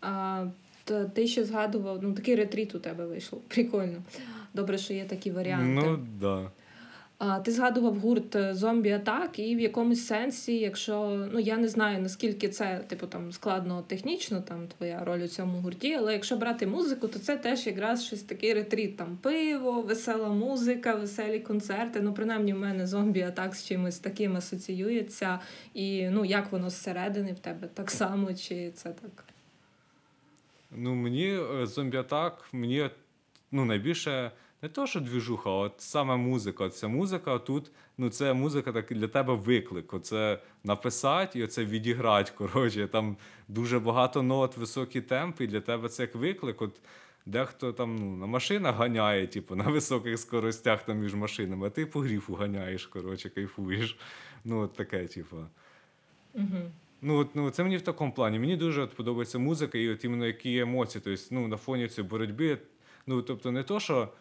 А, 0.00 0.46
ти 1.14 1.26
ще 1.26 1.44
згадував, 1.44 2.02
ну 2.02 2.12
такий 2.14 2.34
ретріт 2.34 2.74
у 2.74 2.80
тебе 2.80 3.06
вийшов. 3.06 3.42
Прикольно. 3.48 4.02
Добре, 4.54 4.78
що 4.78 4.94
є 4.94 5.04
такі 5.04 5.30
варіанти. 5.30 5.86
Ну, 5.86 6.06
да. 6.20 6.50
А 7.24 7.40
ти 7.40 7.52
згадував 7.52 7.98
гурт 7.98 8.36
Zombie 8.50 8.90
Attack, 8.90 9.38
і 9.38 9.56
в 9.56 9.60
якомусь 9.60 10.06
сенсі, 10.06 10.58
якщо 10.58 11.26
ну 11.32 11.38
я 11.38 11.56
не 11.56 11.68
знаю 11.68 12.02
наскільки 12.02 12.48
це 12.48 12.84
типу 12.88 13.06
там 13.06 13.32
складно 13.32 13.82
технічно, 13.82 14.40
там 14.40 14.68
твоя 14.68 15.04
роль 15.04 15.20
у 15.20 15.28
цьому 15.28 15.60
гурті, 15.60 15.94
але 15.94 16.12
якщо 16.12 16.36
брати 16.36 16.66
музику, 16.66 17.08
то 17.08 17.18
це 17.18 17.36
теж 17.36 17.66
якраз 17.66 18.04
щось 18.04 18.22
такий 18.22 18.54
ретріт, 18.54 18.96
там 18.96 19.18
пиво, 19.22 19.82
весела 19.82 20.28
музика, 20.28 20.94
веселі 20.94 21.40
концерти. 21.40 22.00
Ну, 22.00 22.14
принаймні, 22.14 22.52
в 22.52 22.58
мене 22.58 22.86
Zombie 22.86 23.22
Attack 23.22 23.54
з 23.54 23.66
чимось 23.66 23.98
таким 23.98 24.36
асоціюється. 24.36 25.40
І 25.74 26.08
ну 26.08 26.24
як 26.24 26.52
воно 26.52 26.70
зсередини 26.70 27.32
в 27.32 27.38
тебе 27.38 27.68
так 27.74 27.90
само, 27.90 28.34
чи 28.34 28.70
це 28.70 28.90
так? 28.90 29.24
Ну, 30.76 30.94
мені 30.94 31.38
е, 31.62 31.66
зомбі 31.66 31.96
атак, 31.96 32.48
мені 32.52 32.90
ну, 33.52 33.64
найбільше 33.64 34.30
не 34.62 34.68
то, 34.68 34.86
що 34.86 35.00
двіжуха, 35.00 35.50
а 35.50 35.52
от 35.52 35.72
саме 35.78 36.16
музика. 36.16 36.68
Ця 36.68 36.88
музика 36.88 37.38
тут, 37.38 37.70
ну 37.98 38.10
це 38.10 38.32
музика 38.32 38.72
так 38.72 38.86
для 38.90 39.08
тебе 39.08 39.34
виклик. 39.34 39.94
Оце 39.94 40.38
написати 40.64 41.38
і 41.38 41.44
оце 41.44 41.64
відіграти. 41.64 42.32
Коротше, 42.38 42.88
там 42.88 43.16
дуже 43.48 43.78
багато 43.78 44.22
нот, 44.22 44.56
високі 44.56 45.00
темпи, 45.00 45.44
і 45.44 45.46
для 45.46 45.60
тебе 45.60 45.88
це 45.88 46.02
як 46.02 46.14
виклик. 46.14 46.62
От 46.62 46.80
Дехто 47.26 47.72
там 47.72 47.96
ну, 47.96 48.16
на 48.16 48.26
машинах 48.26 48.76
ганяє, 48.76 49.26
типу, 49.26 49.54
на 49.56 49.64
високих 49.64 50.18
скоростях 50.18 50.82
там 50.82 50.98
між 50.98 51.14
машинами, 51.14 51.66
а 51.66 51.70
ти 51.70 51.86
по 51.86 52.00
гріфу 52.00 52.34
ганяєш, 52.34 52.86
коротше, 52.86 53.28
кайфуєш. 53.28 53.98
Ну, 54.44 54.60
от 54.60 54.74
таке, 54.74 55.06
типу. 55.06 55.36
Угу. 56.34 56.70
Ну, 57.02 57.16
от, 57.16 57.34
ну, 57.34 57.50
це 57.50 57.62
мені 57.62 57.76
в 57.76 57.82
такому 57.82 58.12
плані. 58.12 58.38
Мені 58.38 58.56
дуже 58.56 58.82
от, 58.82 58.94
подобається 58.94 59.38
музика, 59.38 59.78
і 59.78 59.88
от 59.88 60.04
іменно 60.04 60.26
які 60.26 60.58
емоції. 60.58 61.02
Тобто, 61.04 61.22
ну, 61.30 61.48
на 61.48 61.56
фоні 61.56 61.88
цієї 61.88 62.08
боротьби. 62.08 62.58
Ну, 63.06 63.22
тобто, 63.22 63.52
не 63.52 63.62
то, 63.62 63.80
що 63.80 64.12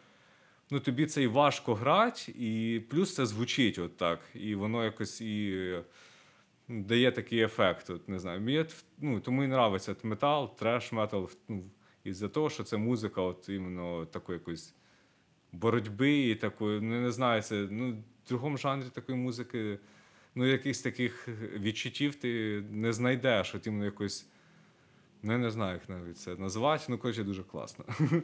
ну, 0.72 0.80
тобі 0.80 1.06
це 1.06 1.24
і 1.24 1.28
важко 1.28 1.76
грати, 1.76 2.32
і 2.40 2.80
плюс 2.90 3.16
це 3.16 3.26
звучить 3.26 3.80
от 3.80 3.98
так. 3.98 4.20
І 4.34 4.56
воно 4.56 4.84
якось 4.84 5.22
і 5.22 5.76
ну, 6.68 6.84
дає 6.84 7.12
такий 7.12 7.40
ефект. 7.40 7.90
От, 7.90 8.10
не 8.10 8.20
знаю. 8.20 8.42
Мені, 8.42 8.66
ну, 9.00 9.20
Тому 9.20 9.44
і 9.44 9.48
подобається 9.48 9.96
метал, 10.04 10.58
треш 10.58 10.92
метал. 10.92 11.30
Ну, 11.48 11.64
із-за 12.04 12.28
того, 12.28 12.50
що 12.50 12.64
це 12.64 12.78
музика, 12.78 13.22
от 13.22 13.50
іменно 13.50 14.06
такої 14.06 14.40
якоїсь 14.40 14.76
боротьби 15.52 16.20
і 16.20 16.36
такої, 16.36 16.82
ну 16.82 17.02
не 17.02 17.12
знаю, 17.12 17.42
це 17.42 17.68
ну, 17.72 17.92
в 17.92 18.28
другому 18.28 18.58
жанрі 18.58 18.86
такої 18.94 19.18
музики, 19.18 19.80
ну, 20.36 20.46
якихось 20.46 20.82
таких 20.82 21.28
відчуттів 21.54 22.16
ти 22.16 22.64
не 22.72 22.94
знайдеш. 22.94 23.56
От 23.56 23.68
іменно 23.68 23.86
якось, 23.86 24.28
ну, 25.24 25.38
не 25.38 25.52
знаю, 25.52 25.74
як 25.74 25.90
навіть 25.90 26.18
це 26.18 26.36
назвати, 26.36 26.84
ну, 26.90 26.98
коротше, 26.98 27.24
дуже 27.24 27.44
класно. 27.44 27.86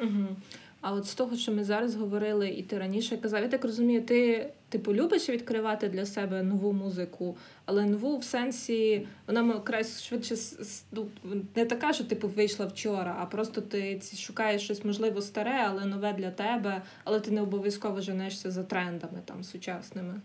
Угу. 0.00 0.36
А 0.80 0.92
от 0.92 1.06
з 1.06 1.14
того, 1.14 1.36
що 1.36 1.52
ми 1.52 1.64
зараз 1.64 1.96
говорили, 1.96 2.48
і 2.48 2.62
ти 2.62 2.78
раніше 2.78 3.16
казав, 3.16 3.42
я 3.42 3.48
так 3.48 3.64
розумію, 3.64 4.02
ти 4.02 4.50
типу 4.68 4.94
любиш 4.94 5.28
відкривати 5.28 5.88
для 5.88 6.06
себе 6.06 6.42
нову 6.42 6.72
музику, 6.72 7.36
але 7.64 7.86
нову 7.86 8.18
в 8.18 8.24
сенсі 8.24 9.06
вона 9.26 9.54
якраз 9.54 10.04
швидше 10.04 10.34
ну, 10.92 11.06
не 11.56 11.64
така, 11.64 11.92
що 11.92 12.04
типу 12.04 12.28
вийшла 12.28 12.66
вчора, 12.66 13.16
а 13.20 13.26
просто 13.26 13.60
ти 13.60 14.00
шукаєш 14.16 14.62
щось 14.62 14.84
можливо 14.84 15.22
старе, 15.22 15.64
але 15.68 15.84
нове 15.84 16.12
для 16.12 16.30
тебе, 16.30 16.82
але 17.04 17.20
ти 17.20 17.30
не 17.30 17.42
обов'язково 17.42 18.00
женешся 18.00 18.50
за 18.50 18.64
трендами 18.64 19.22
там 19.24 19.44
сучасними. 19.44 20.20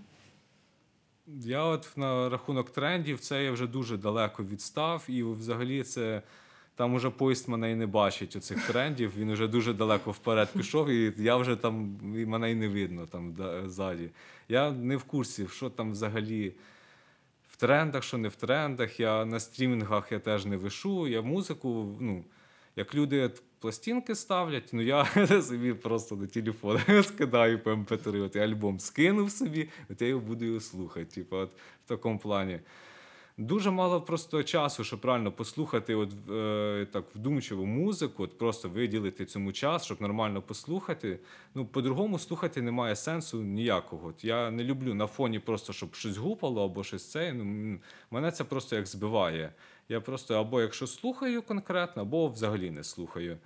Я 1.28 1.64
от 1.64 1.90
на 1.96 2.30
рахунок 2.30 2.70
трендів 2.70 3.20
це 3.20 3.44
я 3.44 3.52
вже 3.52 3.68
дуже 3.68 3.98
далеко 3.98 4.44
відстав, 4.44 5.04
і 5.08 5.24
взагалі 5.24 5.84
це 5.84 6.22
там 6.76 6.94
уже 6.94 7.10
поїзд 7.10 7.50
мене 7.50 7.72
і 7.72 7.76
не 7.76 7.88
бачить 7.88 8.36
оцих 8.36 8.68
трендів. 8.68 9.14
Він 9.18 9.34
вже 9.34 9.48
дуже 9.48 9.74
далеко 9.74 10.12
вперед 10.12 10.50
пішов, 10.54 10.90
і 10.90 11.14
я 11.18 11.36
вже 11.38 11.56
там 11.56 12.00
і 12.04 12.26
мене 12.26 12.52
і 12.52 12.56
не 12.56 12.68
видно 12.68 13.06
там 13.06 13.38
ззаді. 13.66 14.10
Я 14.50 14.72
не 14.72 14.98
в 14.98 15.04
курсі, 15.04 15.48
що 15.48 15.70
там 15.70 15.92
взагалі 15.92 16.54
в 17.50 17.58
трендах, 17.58 18.04
що 18.04 18.18
не 18.18 18.28
в 18.28 18.36
трендах. 18.36 19.00
Я 19.00 19.26
на 19.26 19.40
стрімінгах 19.40 20.12
я 20.12 20.20
теж 20.20 20.46
не 20.46 20.58
вишу. 20.58 21.08
Я 21.08 21.22
музику, 21.22 21.98
ну, 22.00 22.24
як 22.76 22.96
люди 22.96 23.32
пластинки 23.60 24.16
ставлять, 24.16 24.70
ну 24.74 24.82
я 24.82 25.06
собі 25.42 25.74
просто 25.74 26.16
на 26.16 26.28
телефон 26.28 26.80
скидаю 27.04 27.60
по 27.60 27.72
МП3. 27.72 28.22
От 28.22 28.36
я 28.36 28.44
альбом 28.44 28.80
скинув 28.80 29.32
собі, 29.32 29.70
от 29.90 30.02
я 30.02 30.08
його 30.08 30.22
буду 30.22 30.46
його 30.46 30.60
слухати. 30.60 31.06
Типу, 31.06 31.36
от 31.36 31.52
в 31.86 31.88
такому 31.88 32.20
плані. 32.20 32.60
Дуже 33.38 33.72
мало 33.72 34.02
просто 34.02 34.44
часу, 34.44 34.84
щоб 34.84 35.02
правильно 35.02 35.32
послухати 35.32 35.96
от, 35.96 36.10
е, 36.30 36.88
так 36.92 37.06
вдумчиву 37.16 37.66
музику, 37.66 38.24
от 38.24 38.38
просто 38.38 38.70
виділити 38.70 39.26
цьому 39.26 39.52
час, 39.52 39.86
щоб 39.86 40.02
нормально 40.02 40.42
послухати. 40.42 41.20
Ну, 41.56 41.66
по-другому 41.66 42.20
слухати 42.20 42.62
немає 42.62 42.96
сенсу 42.96 43.42
ніякого. 43.42 44.08
От 44.08 44.24
Я 44.24 44.52
не 44.52 44.64
люблю 44.64 44.94
на 44.94 45.08
фоні 45.08 45.40
просто, 45.40 45.74
щоб 45.74 45.96
щось 45.96 46.18
гупало 46.18 46.66
або 46.66 46.84
щось 46.84 47.12
це. 47.12 47.34
Ну, 47.34 47.80
Мене 48.12 48.32
це 48.32 48.44
просто 48.44 48.76
як 48.76 48.88
збиває. 48.88 49.54
Я 49.90 50.02
просто 50.02 50.36
або 50.36 50.62
якщо 50.62 50.88
слухаю 50.88 51.42
конкретно, 51.42 52.02
або 52.02 52.28
взагалі 52.28 52.72
не 52.72 52.84
слухаю. 52.84 53.38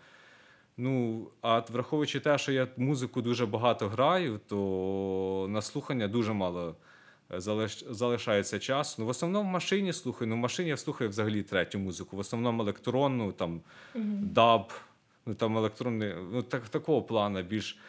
Ну, 0.77 1.27
а 1.41 1.59
враховуючи 1.59 2.19
те, 2.19 2.37
що 2.37 2.51
я 2.51 2.67
музику 2.77 3.21
дуже 3.21 3.45
багато 3.45 3.89
граю, 3.89 4.39
то 4.47 5.47
на 5.49 5.61
слухання 5.61 6.07
дуже 6.07 6.33
мало 6.33 6.75
залиш... 7.29 7.85
залишається 7.89 8.59
час. 8.59 8.97
Ну, 8.97 9.05
в 9.05 9.09
основному 9.09 9.49
в 9.49 9.53
машині 9.53 9.93
слухаю. 9.93 10.29
Ну, 10.29 10.35
в 10.35 10.39
машині 10.39 10.69
я 10.69 10.77
слухаю 10.77 11.09
взагалі 11.09 11.43
третю 11.43 11.79
музику. 11.79 12.17
В 12.17 12.19
основному 12.19 12.63
електронну, 12.63 13.31
там 13.31 13.61
даб, 14.21 14.73
ну 15.25 15.33
там 15.33 15.57
електронний, 15.57 16.13
ну 16.31 16.41
так 16.41 16.69
такого 16.69 17.01
плану 17.01 17.43
більш. 17.43 17.79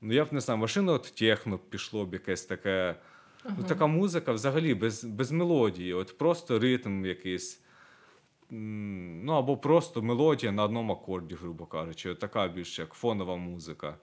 Ну, 0.00 0.14
я 0.14 0.24
б 0.24 0.32
не 0.32 0.40
знаю, 0.40 0.60
машина 0.60 0.92
от 0.92 1.14
техно 1.18 1.58
пішло 1.58 2.04
б 2.04 2.12
якесь 2.12 2.44
таке. 2.44 2.94
Ага. 3.44 3.56
Ну, 3.58 3.64
така 3.64 3.86
музика 3.86 4.32
взагалі 4.32 4.74
без 4.74 5.04
без 5.04 5.32
мелодії, 5.32 5.94
от 5.94 6.18
просто 6.18 6.58
ритм 6.58 7.04
якийсь. 7.04 7.60
Ну, 8.50 9.32
або 9.32 9.56
просто 9.56 10.02
мелодія 10.02 10.52
на 10.52 10.64
одному 10.64 10.92
акорді, 10.92 11.34
грубо 11.34 11.66
кажучи, 11.66 12.10
от 12.10 12.18
така 12.18 12.48
більш 12.48 12.78
як 12.78 12.92
фонова 12.92 13.36
музика. 13.36 13.96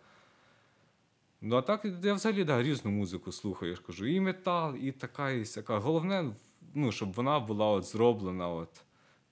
Ну, 1.45 1.55
а 1.55 1.61
так 1.61 1.85
я 2.03 2.13
взагалі 2.13 2.43
да, 2.43 2.63
різну 2.63 2.91
музику 2.91 3.31
слухаю. 3.31 3.71
Я 3.71 3.75
ж 3.75 3.81
кажу, 3.87 4.05
і 4.05 4.19
метал, 4.19 4.75
і 4.75 4.91
така, 4.91 5.31
і 5.31 5.45
сяка. 5.45 5.79
Головне, 5.79 6.31
ну, 6.73 6.91
щоб 6.91 7.13
вона 7.13 7.39
була 7.39 7.67
от 7.67 7.83
зроблена 7.83 8.49
от 8.49 8.81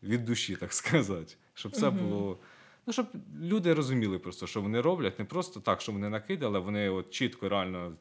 від 0.03 0.25
душі, 0.25 0.55
так 0.55 0.73
сказати. 0.73 1.35
Щоб 1.53 1.71
це 1.71 1.89
було. 1.89 2.39
Ну, 2.85 2.93
щоб 2.93 3.07
люди 3.41 3.73
розуміли 3.73 4.19
просто, 4.19 4.47
що 4.47 4.61
вони 4.61 4.81
роблять, 4.81 5.19
не 5.19 5.25
просто 5.25 5.59
так, 5.59 5.81
що 5.81 5.91
вони 5.91 6.09
накидали, 6.09 6.59
вони 6.59 6.89
от 6.89 7.11
чітко, 7.11 7.49
реально, 7.49 7.93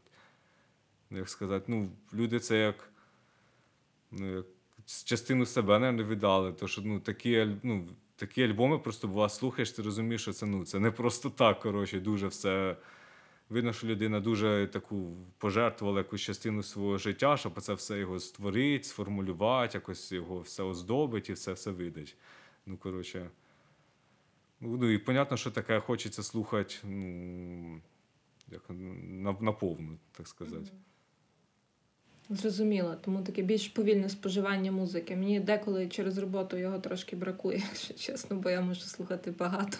як 1.11 1.28
сказати, 1.28 1.64
ну, 1.68 1.90
люди 2.14 2.40
це 2.40 2.58
як 2.58 2.90
ну, 4.11 4.36
як 4.36 4.46
частину 5.04 5.46
себе 5.46 5.92
не 5.92 6.04
віддали. 6.04 6.52
То, 6.52 6.68
що 6.68 6.82
ну, 6.82 7.00
такі 7.00 7.46
ну, 7.62 7.88
такі 8.16 8.42
альбоми 8.42 8.78
просто 8.78 9.08
бува 9.08 9.28
слухаєш, 9.28 9.70
ти 9.70 9.82
розумієш, 9.82 10.22
що 10.22 10.32
це 10.32 10.46
ну, 10.46 10.64
це 10.64 10.78
не 10.78 10.90
просто 10.90 11.30
так, 11.30 11.61
коротше, 11.61 12.00
дуже 12.00 12.26
все. 12.26 12.76
Видно, 13.51 13.72
що 13.72 13.86
людина 13.86 14.20
дуже 14.20 14.68
таку 14.72 15.16
пожертвувала 15.38 15.98
якусь 15.98 16.20
частину 16.20 16.62
свого 16.62 16.98
життя, 16.98 17.36
щоб 17.36 17.61
це 17.61 17.74
все 17.74 17.98
його 17.98 18.20
створити, 18.20 18.84
сформулювати, 18.84 19.78
якось 19.78 20.12
його 20.12 20.40
все 20.40 20.62
оздобить 20.62 21.28
і 21.28 21.32
все 21.32 21.53
все 21.53 21.70
видать. 21.70 22.16
Ну, 22.66 22.76
коротше. 22.76 23.30
Ну, 24.61 24.90
і 24.90 24.98
понятно, 24.98 25.36
що 25.36 25.51
таке 25.51 25.80
хочеться 25.80 26.22
слухати 26.22 26.74
ну, 26.84 27.80
як, 28.48 28.62
наповну, 29.40 29.98
так 30.12 30.28
сказати. 30.28 30.70
Зрозуміло, 32.32 32.96
тому 33.04 33.22
таке 33.22 33.42
більш 33.42 33.68
повільне 33.68 34.08
споживання 34.08 34.72
музики. 34.72 35.16
Мені 35.16 35.40
деколи 35.40 35.88
через 35.88 36.18
роботу 36.18 36.56
його 36.56 36.78
трошки 36.78 37.16
бракує, 37.16 37.58
якщо 37.68 37.94
чесно, 37.94 38.36
бо 38.36 38.50
я 38.50 38.60
можу 38.60 38.80
слухати 38.80 39.30
багато. 39.30 39.76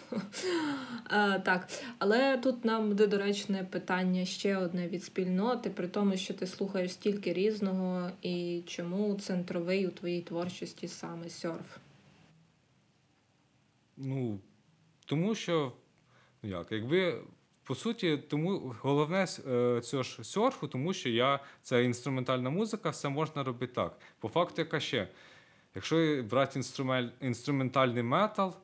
а, 1.05 1.39
Так, 1.39 1.69
але 1.99 2.39
тут 2.39 2.65
нам 2.65 2.97
доречне 2.97 3.65
питання 3.71 4.25
ще 4.25 4.57
одне 4.57 4.89
від 4.89 5.05
спільноти, 5.05 5.71
при 5.71 5.89
тому, 5.89 6.17
що 6.17 6.35
ти 6.35 6.47
слухаєш 6.47 6.93
стільки 6.93 7.33
різного, 7.33 8.11
і 8.23 8.63
чому 8.67 9.15
центровий 9.15 9.87
у 9.87 9.91
твоїй 9.91 10.23
творчості 10.23 10.89
саме 10.89 11.29
серф? 11.29 11.77
Ну, 13.97 14.41
тому 15.07 15.35
що, 15.35 15.73
як, 16.43 16.73
якби 16.73 17.23
по 17.71 17.77
суті, 17.77 18.17
тому 18.17 18.75
головне 18.81 19.27
е, 19.49 19.81
цього 19.81 20.03
ж 20.03 20.25
серфу, 20.25 20.69
тому 20.69 20.93
що 20.93 21.09
я 21.09 21.41
це 21.63 21.85
інструментальна 21.85 22.51
музика, 22.51 22.91
все 22.91 23.09
можна 23.09 23.45
робити 23.45 23.73
так. 23.75 23.99
По 24.19 24.29
факту, 24.29 24.63
яка 24.63 24.81
ще? 24.81 25.09
Якщо 25.75 26.25
брати 26.31 26.59
інструмент, 26.59 27.13
інструментальний 27.21 28.03
метал, 28.03 28.57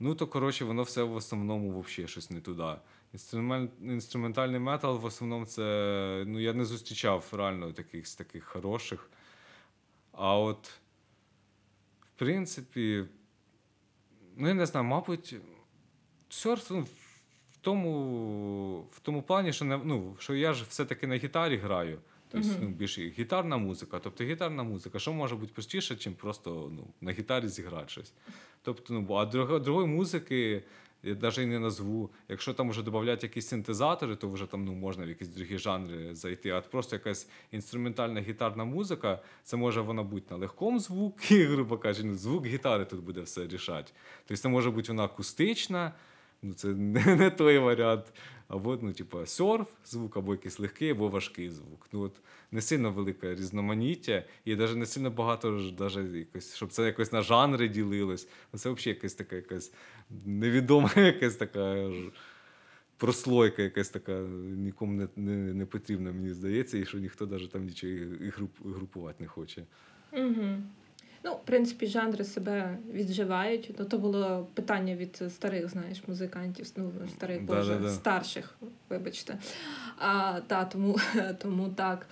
ну 0.00 0.14
то 0.14 0.26
коротше 0.26 0.64
воно 0.64 0.82
все 0.82 1.02
в 1.02 1.14
основному 1.14 1.80
взагалі 1.80 2.08
щось 2.08 2.30
не 2.30 2.40
туди. 2.40 2.74
Інструментальний 3.82 4.60
метал 4.60 4.98
в 4.98 5.04
основному 5.04 5.46
це. 5.46 6.24
Ну, 6.26 6.40
я 6.40 6.52
не 6.52 6.64
зустрічав 6.64 7.28
реально 7.32 7.72
таких 7.72 8.14
таких 8.14 8.44
хороших. 8.44 9.10
А 10.12 10.38
от, 10.38 10.70
в 12.00 12.18
принципі, 12.18 13.04
ну 14.36 14.48
я 14.48 14.54
не 14.54 14.66
знаю, 14.66 14.86
мабуть, 14.86 15.36
серф. 16.28 16.70
Ну, 16.70 16.86
тому 17.64 18.86
в 18.90 19.00
тому 19.00 19.22
плані, 19.22 19.52
що 19.52 19.64
не, 19.64 19.80
ну, 19.84 20.16
що 20.18 20.34
я 20.34 20.52
ж 20.52 20.64
все-таки 20.68 21.06
на 21.06 21.16
гітарі 21.16 21.56
граю. 21.56 21.98
Тобто, 22.28 22.48
ну, 22.60 22.68
більше 22.68 23.02
гітарна 23.18 23.56
музика. 23.56 23.98
Тобто 24.02 24.24
гітарна 24.24 24.62
музика, 24.62 24.98
що 24.98 25.12
може 25.12 25.36
бути 25.36 25.52
простіше, 25.52 25.96
чим 25.96 26.14
просто 26.14 26.70
ну, 26.72 26.86
на 27.00 27.12
гітарі 27.12 27.48
зіграти 27.48 27.88
щось. 27.88 28.12
Тобто, 28.62 28.94
ну, 28.94 29.14
а 29.14 29.24
друг, 29.24 29.60
другої 29.60 29.86
музики 29.86 30.62
я 31.04 31.14
навіть 31.14 31.38
і 31.38 31.46
не 31.46 31.58
назву. 31.58 32.10
Якщо 32.28 32.54
там 32.54 32.70
вже 32.70 32.82
додають 32.82 33.22
якісь 33.22 33.48
синтезатори, 33.48 34.16
то 34.16 34.30
вже 34.30 34.46
там 34.46 34.64
ну, 34.64 34.72
можна 34.72 35.04
в 35.04 35.08
якісь 35.08 35.28
другі 35.28 35.58
жанри 35.58 36.14
зайти. 36.14 36.50
А 36.50 36.60
просто 36.60 36.96
якась 36.96 37.28
інструментальна 37.50 38.20
гітарна 38.20 38.64
музика, 38.64 39.22
це 39.42 39.56
може 39.56 39.80
вона 39.80 40.02
бути 40.02 40.26
на 40.30 40.36
легкому 40.36 40.78
звуку, 40.78 41.18
грубо 41.30 41.78
кажучи, 41.78 42.08
ну, 42.08 42.14
звук 42.14 42.46
гітари 42.46 42.84
тут 42.84 43.00
буде 43.00 43.20
все 43.20 43.46
рішати. 43.46 43.92
Тобто 44.26 44.42
це 44.42 44.48
може 44.48 44.70
бути 44.70 44.88
вона 44.88 45.04
акустична, 45.04 45.92
ну 46.44 46.54
це 46.54 46.68
не, 46.68 47.16
не 47.16 47.30
той 47.30 47.58
варіант. 47.58 48.12
Або, 48.48 48.78
ну, 48.82 48.92
типу, 48.92 49.26
серф 49.26 49.68
звук, 49.84 50.16
або 50.16 50.32
якийсь 50.32 50.60
легкий, 50.60 50.90
або 50.90 51.08
важкий 51.08 51.50
звук. 51.50 51.88
Ну, 51.92 52.00
от 52.00 52.12
не 52.52 52.60
сильно 52.60 52.92
велике 52.92 53.34
різноманіття, 53.34 54.24
і 54.44 54.56
навіть 54.56 54.76
не 54.76 54.86
сильно 54.86 55.10
багато 55.10 55.70
даже 55.78 56.18
якось, 56.18 56.54
щоб 56.54 56.72
це 56.72 56.86
якось 56.86 57.12
на 57.12 57.22
жанри 57.22 57.68
ділилось. 57.68 58.28
Ну, 58.52 58.58
Це 58.58 58.70
взагалі 58.70 58.94
якась 58.96 59.14
така 59.14 59.36
якась 59.36 59.72
невідома, 60.24 60.90
якась 60.96 61.36
така 61.36 61.90
прослойка, 62.96 63.62
якась 63.62 63.88
така 63.88 64.18
нікому 64.56 64.92
не, 64.92 65.08
не, 65.16 65.54
не 65.54 65.66
потрібна, 65.66 66.12
мені 66.12 66.32
здається, 66.32 66.78
і 66.78 66.84
що 66.84 66.98
ніхто 66.98 67.26
навіть 67.26 67.50
там 67.50 67.64
нічого 67.64 67.92
і 67.92 68.28
груп, 68.28 68.50
групувати 68.64 69.16
не 69.22 69.28
хоче. 69.28 69.62
Угу. 70.12 70.62
Ну, 71.24 71.32
в 71.32 71.44
принципі, 71.44 71.86
жанри 71.86 72.24
себе 72.24 72.78
відживають. 72.92 73.74
Ну, 73.78 73.84
то 73.84 73.98
було 73.98 74.46
питання 74.54 74.96
від 74.96 75.22
старих, 75.28 75.68
знаєш, 75.68 76.02
музикантів, 76.06 76.66
ну, 76.76 76.92
старих, 77.16 77.42
боже, 77.42 77.90
старших, 77.90 78.54
вибачте. 78.88 79.38
А, 79.98 80.40
та, 80.46 80.64
тому, 80.64 80.96
тому 81.38 81.68
так. 81.68 82.06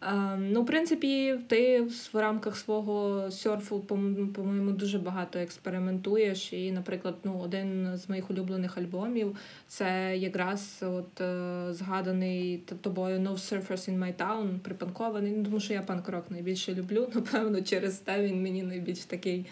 А, 0.00 0.36
ну, 0.36 0.62
в 0.62 0.66
принципі, 0.66 1.34
ти 1.48 1.80
в 2.12 2.16
рамках 2.16 2.56
свого 2.56 3.30
серфу, 3.30 3.80
по- 3.80 3.94
по-моєму, 4.34 4.70
дуже 4.70 4.98
багато 4.98 5.38
експериментуєш. 5.38 6.52
І, 6.52 6.72
наприклад, 6.72 7.14
ну, 7.24 7.38
один 7.38 7.96
з 7.96 8.08
моїх 8.08 8.30
улюблених 8.30 8.78
альбомів 8.78 9.36
це 9.68 10.16
якраз 10.16 10.82
от, 10.82 11.20
е, 11.20 11.66
згаданий 11.70 12.58
тобою 12.80 13.18
No 13.18 13.32
Surfers 13.32 13.90
in 13.90 13.98
My 13.98 14.14
Town, 14.14 14.58
припанкований. 14.58 15.32
Ну, 15.36 15.44
тому 15.44 15.60
що 15.60 15.72
я 15.72 15.82
панк-рок 15.82 16.30
найбільше 16.30 16.74
люблю. 16.74 17.08
Напевно, 17.14 17.62
через 17.62 17.96
те 17.96 18.22
він 18.22 18.42
мені 18.42 18.62
найбільш 18.62 18.98
такий 18.98 19.46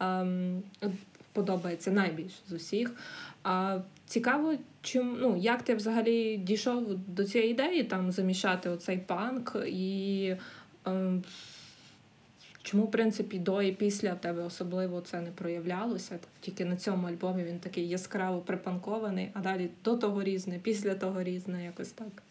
ем, 0.00 0.62
подобається 1.32 1.90
найбільш 1.90 2.32
з 2.48 2.52
усіх. 2.52 2.90
А, 3.50 3.80
цікаво, 4.06 4.54
чим, 4.82 5.16
ну, 5.20 5.36
як 5.36 5.62
ти 5.62 5.74
взагалі 5.74 6.36
дійшов 6.36 6.94
до 6.94 7.24
цієї 7.24 7.50
ідеї 7.50 7.84
там 7.84 8.12
замішати 8.12 8.68
оцей 8.70 8.98
панк 8.98 9.56
і. 9.66 10.34
Ем, 10.84 11.24
Чому, 12.62 12.84
в 12.84 12.90
принципі, 12.90 13.38
до 13.38 13.62
і 13.62 13.72
після 13.72 14.14
тебе 14.14 14.42
особливо 14.42 15.00
це 15.00 15.20
не 15.20 15.30
проявлялося? 15.30 16.18
Тільки 16.40 16.64
на 16.64 16.76
цьому 16.76 17.06
альбомі 17.06 17.44
він 17.44 17.58
такий 17.58 17.88
яскраво 17.88 18.40
припанкований, 18.40 19.30
а 19.34 19.40
далі 19.40 19.70
до 19.84 19.96
того 19.96 20.22
різне, 20.22 20.58
після 20.58 20.94
того 20.94 21.22
різне, 21.22 21.64
якось 21.64 21.92
так. 21.92 22.22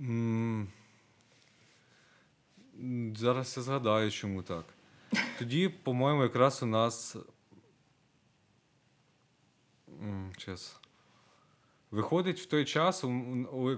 М, 0.00 0.68
Зараз 3.16 3.54
я 3.56 3.62
згадаю, 3.62 4.10
чому 4.10 4.42
так. 4.42 4.64
Тоді, 5.38 5.68
по-моєму, 5.68 6.22
якраз 6.22 6.62
у 6.62 6.66
нас. 6.66 7.16
М, 10.02 10.32
Щас. 10.38 10.76
Виходить, 11.90 12.40
в 12.40 12.46
той 12.46 12.64
час 12.64 13.04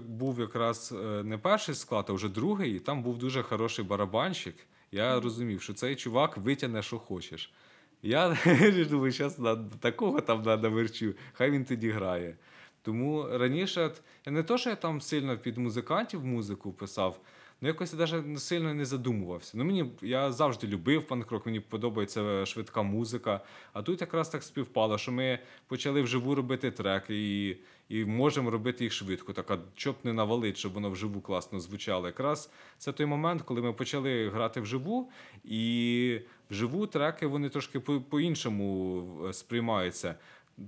був 0.07 0.39
якраз 0.39 0.93
е, 1.03 1.23
не 1.23 1.37
перший 1.37 1.75
склад, 1.75 2.05
а 2.09 2.13
вже 2.13 2.29
другий, 2.29 2.75
і 2.75 2.79
там 2.79 3.03
був 3.03 3.17
дуже 3.17 3.43
хороший 3.43 3.85
барабанщик. 3.85 4.55
Я 4.91 5.19
розумів, 5.19 5.61
що 5.61 5.73
цей 5.73 5.95
чувак 5.95 6.37
витягне, 6.37 6.81
що 6.81 6.99
хочеш. 6.99 7.53
Я 8.01 8.37
думаю, 8.89 9.11
зараз 9.11 9.39
такого 9.79 10.21
там 10.21 10.43
треба 10.43 10.69
верчу, 10.69 11.13
хай 11.33 11.51
він 11.51 11.65
тоді 11.65 11.89
грає. 11.89 12.35
Тому 12.81 13.27
раніше, 13.31 13.91
не 14.25 14.43
то, 14.43 14.57
що 14.57 14.69
я 14.69 14.75
там 14.75 15.01
сильно 15.01 15.37
під 15.37 15.57
музикантів 15.57 16.25
музику 16.25 16.71
писав, 16.71 17.19
ну 17.61 17.67
якось 17.67 17.93
я 17.93 17.99
навіть 18.07 18.39
сильно 18.39 18.73
не 18.73 18.85
задумувався. 18.85 19.57
Ну, 19.57 19.63
мені, 19.65 19.91
я 20.01 20.31
завжди 20.31 20.67
любив 20.67 21.07
панк-рок, 21.07 21.45
мені 21.45 21.59
подобається 21.59 22.45
швидка 22.45 22.81
музика. 22.81 23.39
А 23.73 23.81
тут 23.81 24.01
якраз 24.01 24.29
так 24.29 24.43
співпало, 24.43 24.97
що 24.97 25.11
ми 25.11 25.39
почали 25.67 26.01
вживу 26.01 26.35
робити 26.35 26.71
треки 26.71 27.15
і, 27.49 27.57
і 27.89 28.05
можемо 28.05 28.49
робити 28.49 28.83
їх 28.83 28.93
швидко. 28.93 29.33
Так, 29.33 29.51
а 29.51 29.57
щоб 29.75 29.95
не 30.03 30.13
навалити, 30.13 30.57
щоб 30.57 30.73
воно 30.73 30.89
вживу 30.89 31.21
класно 31.21 31.59
звучало. 31.59 32.07
Якраз 32.07 32.51
це 32.77 32.91
той 32.91 33.05
момент, 33.05 33.41
коли 33.41 33.61
ми 33.61 33.73
почали 33.73 34.29
грати 34.29 34.61
вживу, 34.61 35.11
і 35.43 36.19
вживу 36.49 36.87
треки 36.87 37.27
вони 37.27 37.49
трошки 37.49 37.79
по- 37.79 38.01
по-іншому 38.01 39.03
е, 39.29 39.33
сприймаються. 39.33 40.15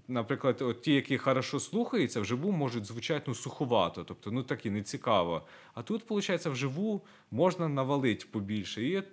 Наприклад, 0.08 0.62
от 0.62 0.82
ті, 0.82 0.94
які 0.94 1.18
хорошо 1.18 1.60
слухаються, 1.60 2.22
вживу 2.22 2.52
можуть 2.52 2.86
звучати 2.86 3.24
ну, 3.28 3.36
суховато, 3.36 4.04
тобто 4.04 4.32
ну 4.32 4.44
такі 4.44 4.70
нецікаво. 4.70 5.42
А 5.74 5.82
тут, 5.82 6.10
виходить, 6.10 6.46
вживу 6.46 7.02
можна 7.32 7.68
навалити 7.68 8.26
побільше. 8.32 8.84
І, 8.84 8.98
от, 8.98 9.06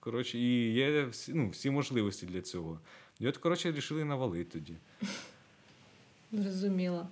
коротше, 0.00 0.38
і 0.38 0.72
є 0.72 1.04
всі, 1.04 1.34
ну, 1.34 1.48
всі 1.48 1.70
можливості 1.70 2.26
для 2.26 2.40
цього. 2.40 2.80
І 3.20 3.28
от, 3.28 3.36
коротше, 3.36 3.70
вирішили 3.70 4.04
навалити 4.04 4.58
тоді. 4.58 4.74
Зрозуміла. 6.32 7.08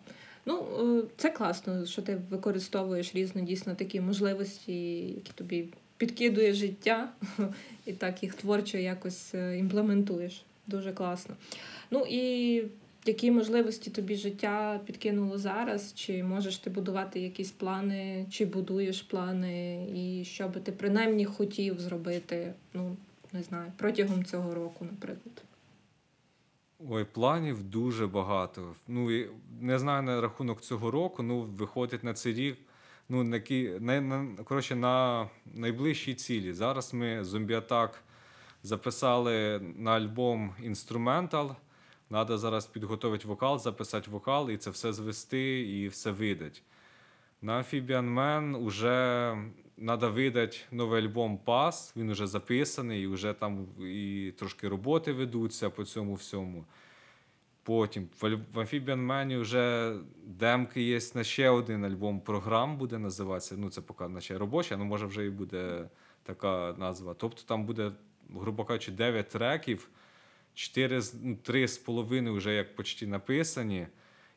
Ну, 0.46 0.66
е, 0.98 1.08
це 1.16 1.30
класно, 1.30 1.86
що 1.86 2.02
ти 2.02 2.20
використовуєш 2.30 3.14
різно 3.14 3.40
дійсно 3.40 3.74
такі 3.74 4.00
можливості, 4.00 4.98
які 4.98 5.32
тобі 5.32 5.68
підкидує 5.96 6.52
життя, 6.52 7.08
і 7.86 7.92
так 7.92 8.22
їх 8.22 8.34
творчо 8.34 8.78
якось 8.78 9.34
е, 9.34 9.58
імплементуєш. 9.58 10.44
Дуже 10.66 10.92
класно. 10.92 11.34
Ну 11.90 12.06
і 12.10 12.62
які 13.08 13.30
можливості 13.30 13.90
тобі 13.90 14.16
життя 14.16 14.80
підкинуло 14.86 15.38
зараз? 15.38 15.94
Чи 15.94 16.22
можеш 16.22 16.58
ти 16.58 16.70
будувати 16.70 17.20
якісь 17.20 17.50
плани, 17.50 18.26
чи 18.30 18.46
будуєш 18.46 19.02
плани, 19.02 19.88
і 19.94 20.24
що 20.24 20.48
би 20.48 20.60
ти 20.60 20.72
принаймні 20.72 21.24
хотів 21.24 21.80
зробити, 21.80 22.54
ну, 22.74 22.96
не 23.32 23.42
знаю, 23.42 23.72
протягом 23.76 24.24
цього 24.24 24.54
року, 24.54 24.86
наприклад. 24.90 25.42
Ой, 26.88 27.04
планів 27.04 27.62
дуже 27.62 28.06
багато. 28.06 28.74
Ну, 28.88 29.26
не 29.60 29.78
знаю 29.78 30.02
на 30.02 30.20
рахунок 30.20 30.60
цього 30.60 30.90
року, 30.90 31.22
ну, 31.22 31.40
виходить 31.40 32.04
на 32.04 32.14
цей 32.14 32.34
рік. 32.34 32.58
Ну, 33.08 33.24
на, 33.24 33.40
на, 33.80 34.00
на, 34.00 34.26
коротше, 34.44 34.76
на 34.76 35.28
найближчі 35.54 36.14
цілі. 36.14 36.52
Зараз 36.52 36.94
ми 36.94 37.24
зомбіатак 37.24 38.02
записали 38.62 39.60
на 39.76 39.90
альбом 39.90 40.54
інструментал. 40.62 41.56
Треба 42.08 42.38
зараз 42.38 42.66
підготувати 42.66 43.28
вокал, 43.28 43.58
записати 43.58 44.10
вокал 44.10 44.50
і 44.50 44.56
це 44.56 44.70
все 44.70 44.92
звести 44.92 45.60
і 45.60 45.88
все 45.88 46.10
видати. 46.10 46.60
На 47.42 47.58
Amphibian 47.58 48.14
Man 48.14 48.64
вже 48.66 49.36
треба 49.76 50.08
видати 50.08 50.56
новий 50.72 51.02
альбом 51.02 51.38
Пас. 51.38 51.92
Він 51.96 52.12
вже 52.12 52.26
записаний, 52.26 53.02
і 53.02 53.06
вже 53.06 53.32
там 53.32 53.66
і 53.80 54.32
трошки 54.38 54.68
роботи 54.68 55.12
ведуться 55.12 55.70
по 55.70 55.84
цьому 55.84 56.14
всьому. 56.14 56.64
Потім 57.62 58.08
в 58.20 58.24
Amphibian 58.54 59.06
Man 59.06 59.40
вже 59.40 59.96
демки 60.24 60.82
є 60.82 61.00
на 61.14 61.24
ще 61.24 61.50
один 61.50 61.84
альбом 61.84 62.20
програм 62.20 62.76
буде 62.76 62.98
називатися. 62.98 63.54
Ну, 63.58 63.70
це 63.70 63.80
поки 63.80 64.08
наче 64.08 64.38
робоча, 64.38 64.76
ну 64.76 64.84
може 64.84 65.06
вже 65.06 65.26
і 65.26 65.30
буде 65.30 65.88
така 66.22 66.74
назва. 66.78 67.14
Тобто 67.14 67.42
там 67.42 67.66
буде, 67.66 67.92
грубо 68.34 68.64
кажучи, 68.64 68.92
9 68.92 69.28
треків, 69.28 69.88
4, 70.56 71.00
з- 71.00 71.14
ну, 71.22 71.36
3 71.42 71.68
з 71.68 71.78
половиною 71.78 72.36
вже 72.36 72.54
як 72.54 72.76
почти 72.76 73.06
написані. 73.06 73.86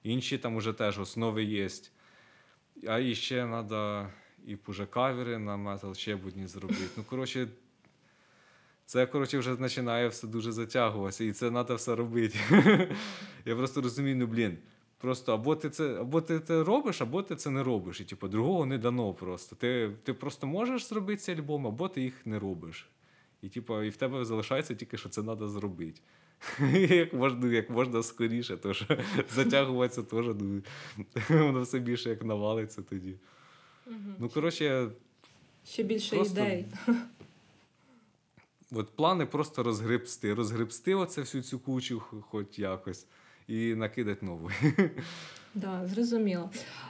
Інші 0.04 0.38
там 0.38 0.58
вже 0.58 0.74
теж 0.74 1.00
основи 1.00 1.44
є. 1.44 1.70
А 2.88 3.00
і 3.00 3.16
ще 3.16 3.36
треба 3.36 4.10
і 4.48 4.58
уже 4.68 4.86
кавери 4.86 5.38
на 5.38 5.58
метал 5.58 5.96
ще 5.96 6.18
зробити. 6.46 6.90
Ну, 6.98 7.04
коротше, 7.04 7.48
це, 8.86 9.06
коротше, 9.06 9.38
вже 9.38 9.56
починає 9.56 10.08
все 10.08 10.28
дуже 10.28 10.52
затягуватися, 10.52 11.24
і 11.24 11.32
це 11.32 11.50
треба 11.52 11.76
все 11.76 11.96
робити. 11.96 12.40
Я 13.46 13.56
просто 13.56 13.82
розумію, 13.82 14.16
ну 14.16 14.28
блін. 14.28 14.58
Просто 14.98 15.34
або 15.34 15.56
ти 15.56 15.70
це, 15.70 16.00
або 16.00 16.22
ти 16.22 16.40
це 16.40 16.64
робиш, 16.64 17.02
або 17.02 17.24
ти 17.24 17.36
це 17.36 17.50
не 17.50 17.64
робиш. 17.64 18.02
І 18.02 18.06
типу, 18.06 18.28
другого 18.28 18.66
не 18.66 18.78
дано 18.78 19.14
просто. 19.14 19.56
Ти, 19.56 19.92
ти 20.04 20.14
просто 20.14 20.48
можеш 20.48 20.86
зробити 20.86 21.22
цей 21.22 21.36
альбом, 21.36 21.68
або 21.68 21.90
ти 21.90 22.02
їх 22.02 22.26
не 22.26 22.40
робиш. 22.40 22.90
І, 23.42 23.50
типу, 23.50 23.84
і 23.84 23.90
в 23.90 23.96
тебе 23.98 24.26
залишається 24.26 24.76
тільки, 24.76 24.98
що 24.98 25.10
це 25.10 25.24
треба 25.24 25.48
зробити. 25.48 26.02
Як 26.90 27.14
можна, 27.14 27.54
як 27.54 27.70
можна 27.70 28.04
скоріше, 28.04 28.58
то 28.58 28.74
що 28.74 28.98
затягуватися 29.36 30.04
теж 30.04 30.26
ну, 30.26 30.62
воно 31.46 31.62
все 31.62 31.80
більше 31.80 32.10
як 32.10 32.24
навалиться 32.24 32.82
тоді. 32.82 33.16
Ну, 34.20 34.30
коротше, 34.30 34.90
Ще 35.66 35.84
більше 35.84 36.16
Просто- 36.16 36.42
ідей. 36.42 36.66
от 38.72 38.96
плани 38.96 39.26
просто 39.26 39.64
розгребсти. 39.64 40.34
Розгребсти 40.34 40.96
оце 40.96 41.22
всю 41.22 41.44
цю 41.44 41.60
кучу, 41.60 42.00
хоч 42.00 42.60
якось. 42.60 43.08
І 43.50 43.76
накидати 43.76 44.26
нову. 44.26 44.50
Да, 45.56 45.82
зрозуміло. 45.86 46.50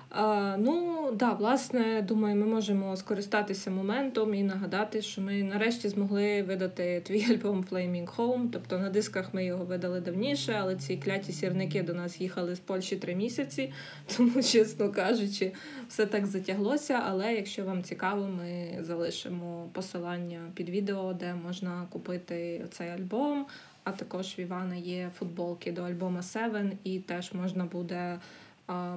А, 0.09 0.55
Ну 0.59 1.11
да, 1.13 1.33
власне, 1.33 2.01
думаю, 2.01 2.35
ми 2.35 2.45
можемо 2.45 2.95
скористатися 2.95 3.71
моментом 3.71 4.33
і 4.33 4.43
нагадати, 4.43 5.01
що 5.01 5.21
ми 5.21 5.43
нарешті 5.43 5.89
змогли 5.89 6.43
видати 6.43 7.01
твій 7.05 7.25
альбом 7.31 7.65
Flaming 7.71 8.15
Home. 8.15 8.49
Тобто 8.51 8.79
на 8.79 8.89
дисках 8.89 9.33
ми 9.33 9.45
його 9.45 9.65
видали 9.65 10.01
давніше, 10.01 10.57
але 10.59 10.75
ці 10.75 10.97
кляті 10.97 11.31
сірники 11.31 11.83
до 11.83 11.93
нас 11.93 12.21
їхали 12.21 12.55
з 12.55 12.59
Польщі 12.59 12.95
три 12.95 13.15
місяці. 13.15 13.73
Тому, 14.17 14.43
чесно 14.43 14.91
кажучи, 14.91 15.51
все 15.89 16.05
так 16.05 16.25
затяглося. 16.25 17.01
Але 17.05 17.33
якщо 17.33 17.65
вам 17.65 17.83
цікаво, 17.83 18.27
ми 18.27 18.77
залишимо 18.81 19.69
посилання 19.73 20.51
під 20.53 20.69
відео, 20.69 21.13
де 21.13 21.33
можна 21.33 21.87
купити 21.89 22.65
цей 22.71 22.89
альбом. 22.89 23.45
А 23.89 23.91
також 23.91 24.35
в 24.37 24.39
Івана 24.39 24.75
є 24.75 25.11
футболки 25.19 25.71
до 25.71 25.83
альбома 25.83 26.21
Seven, 26.21 26.71
і 26.83 26.99
теж 26.99 27.33
можна 27.33 27.65
буде 27.65 28.19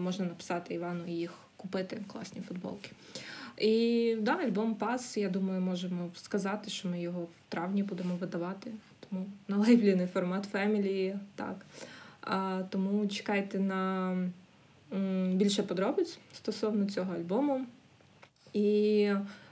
можна 0.01 0.25
написати 0.25 0.75
Івану 0.75 1.05
і 1.07 1.13
їх 1.13 1.33
купити 1.57 1.99
класні 2.07 2.41
футболки. 2.41 2.91
І 3.59 4.17
да, 4.21 4.33
альбом 4.33 4.75
Пас, 4.75 5.17
я 5.17 5.29
думаю, 5.29 5.61
можемо 5.61 6.11
сказати, 6.15 6.71
що 6.71 6.89
ми 6.89 7.01
його 7.01 7.23
в 7.23 7.29
травні 7.49 7.83
будемо 7.83 8.17
видавати. 8.17 8.71
Тому 9.01 9.27
на 9.49 9.57
лейблі 9.57 10.09
формат 10.13 10.53
Family, 10.53 11.19
так. 11.35 11.67
А, 12.21 12.63
Тому 12.71 13.07
чекайте 13.09 13.59
на 13.59 14.11
м, 14.93 15.37
більше 15.37 15.63
подробиць 15.63 16.19
стосовно 16.35 16.87
цього 16.87 17.15
альбому. 17.15 17.67
І, 18.53 19.11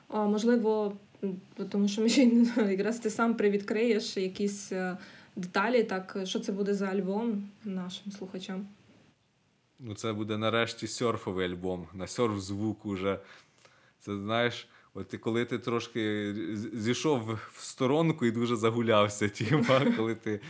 а, 0.08 0.24
можливо, 0.26 0.96
тому 1.70 1.88
що 1.88 2.02
ми 2.02 2.08
ще 2.08 2.30
якраз 2.56 2.98
ти 2.98 3.10
сам 3.10 3.34
привідкриєш 3.34 4.16
якісь 4.16 4.72
е, 4.72 4.96
деталі, 5.40 5.84
так 5.84 6.16
що 6.24 6.40
це 6.40 6.52
буде 6.52 6.74
за 6.74 6.86
альбом 6.86 7.48
нашим 7.64 8.12
слухачам. 8.12 8.66
Ну, 9.78 9.94
це 9.94 10.12
буде 10.12 10.38
нарешті 10.38 10.86
серфовий 10.86 11.46
альбом. 11.46 11.86
На 11.94 12.06
серф 12.06 12.38
звук 12.40 12.86
уже. 12.86 13.18
Це 14.00 14.16
знаєш, 14.16 14.68
от 14.94 15.14
коли 15.20 15.44
ти 15.44 15.58
трошки 15.58 16.34
зійшов 16.74 17.38
в 17.52 17.62
сторонку 17.64 18.26
і 18.26 18.30
дуже 18.30 18.56
загулявся. 18.56 19.28
Тіма, 19.28 19.92
коли 19.96 20.14
ти 20.14 20.40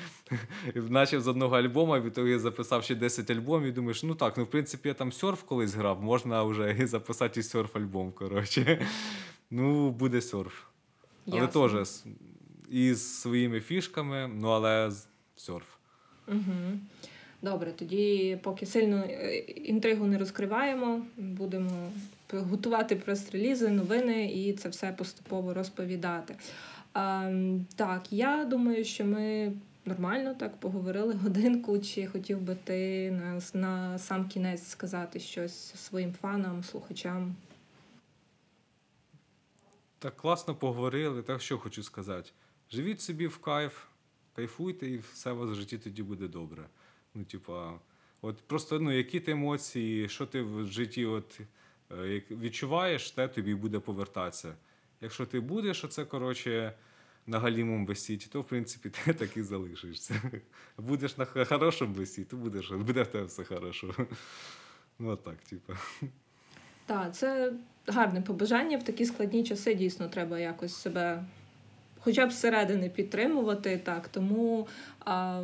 почав 0.89 1.21
з 1.21 1.29
одного 1.29 1.57
альбому, 1.57 1.97
і 1.97 2.11
тобі 2.11 2.39
записав 2.39 2.85
ще 2.85 2.95
10 2.95 3.31
альбомів, 3.31 3.69
і 3.69 3.73
думаєш, 3.73 4.03
ну 4.03 4.15
так, 4.15 4.37
ну 4.37 4.45
в 4.45 4.51
принципі, 4.51 4.89
я 4.89 4.95
там 4.95 5.13
серф 5.13 5.43
колись 5.43 5.75
грав, 5.75 6.03
можна 6.03 6.43
вже 6.43 6.77
і 6.81 6.87
записати 6.87 7.41
і 7.41 7.43
серф-альбом. 7.43 8.13
коротше. 8.13 8.87
Ну, 9.51 9.91
буде 9.91 10.21
серф. 10.21 10.63
Але 11.33 11.47
теж 11.47 11.89
із 12.71 13.21
своїми 13.21 13.61
фішками, 13.61 14.31
ну 14.35 14.49
але 14.49 14.91
серф. 15.37 15.67
Угу. 16.29 16.79
Добре, 17.43 17.73
тоді, 17.73 18.39
поки 18.43 18.67
сильно 18.67 18.97
е, 18.97 19.39
інтригу 19.39 20.07
не 20.07 20.19
розкриваємо, 20.19 21.03
будемо 21.17 21.93
готувати 22.33 22.97
прес-релізи, 22.97 23.69
новини 23.69 24.33
і 24.33 24.53
це 24.53 24.69
все 24.69 24.93
поступово 24.93 25.55
розповідати. 25.55 26.37
А, 26.93 27.33
Так, 27.77 28.13
я 28.13 28.45
думаю, 28.45 28.85
що 28.85 29.05
ми 29.05 29.53
нормально 29.85 30.35
так 30.35 30.57
поговорили 30.57 31.15
годинку. 31.23 31.79
Чи 31.79 32.07
хотів 32.07 32.41
би 32.41 32.57
ти 32.65 33.11
на, 33.11 33.41
на 33.55 33.99
сам 33.99 34.29
кінець 34.29 34.67
сказати 34.69 35.21
щось 35.21 35.75
своїм 35.75 36.13
фанам, 36.13 36.65
слухачам? 36.65 37.35
Так 39.99 40.17
класно 40.17 40.55
поговорили, 40.55 41.23
так 41.23 41.41
що 41.41 41.59
хочу 41.59 41.83
сказати. 41.83 42.31
Живіть 42.73 43.01
собі 43.01 43.27
в 43.27 43.39
кайф, 43.39 43.85
кайфуйте, 44.37 44.89
і 44.89 44.99
все 44.99 45.33
у 45.33 45.37
вас 45.37 45.51
в 45.51 45.55
житті 45.55 45.79
тоді 45.79 46.03
буде 46.03 46.29
добре. 46.29 46.69
Ну, 47.15 47.25
типа, 47.25 47.73
от 48.23 48.37
просто 48.37 48.81
ну, 48.81 48.93
які 48.93 49.21
ти 49.21 49.33
емоції, 49.33 50.09
що 50.09 50.27
ти 50.27 50.43
в 50.43 50.67
житті 50.67 51.05
от, 51.05 51.41
е, 51.93 52.23
відчуваєш, 52.31 53.11
те 53.11 53.29
тобі 53.29 53.55
буде 53.55 53.79
повертатися. 53.79 54.55
Якщо 55.01 55.27
ти 55.27 55.41
будеш 55.41 55.85
оце, 55.85 56.05
коротше, 56.05 56.75
на 57.27 57.39
галімому 57.39 57.87
висіті, 57.87 58.27
то 58.33 58.41
в 58.41 58.45
принципі 58.45 58.91
ти 59.05 59.15
так 59.15 59.37
і 59.37 59.43
залишишся. 59.43 60.23
Будеш 60.79 61.17
на 61.17 61.25
хорошому 61.25 61.95
висіті, 61.95 62.31
то 62.31 62.37
будеш, 62.37 62.71
буде 62.71 63.03
в 63.03 63.07
тебе 63.07 63.25
все 63.25 63.45
хорошо. 63.45 63.95
Ну, 64.99 65.09
от 65.09 65.25
так, 65.25 65.37
типа. 65.37 65.77
Так, 66.87 67.15
це 67.15 67.53
гарне 67.87 68.23
побажання. 68.23 68.79
В 68.79 68.85
такі 68.85 69.05
складні 69.05 69.45
часи 69.45 69.75
дійсно 69.75 70.09
треба 70.09 70.39
якось 70.39 70.75
себе 70.75 71.25
хоча 72.01 72.27
б 72.27 72.33
зсередини 72.33 72.89
підтримувати. 72.89 73.79
так, 73.85 74.09
Тому 74.09 74.67
а, 75.05 75.43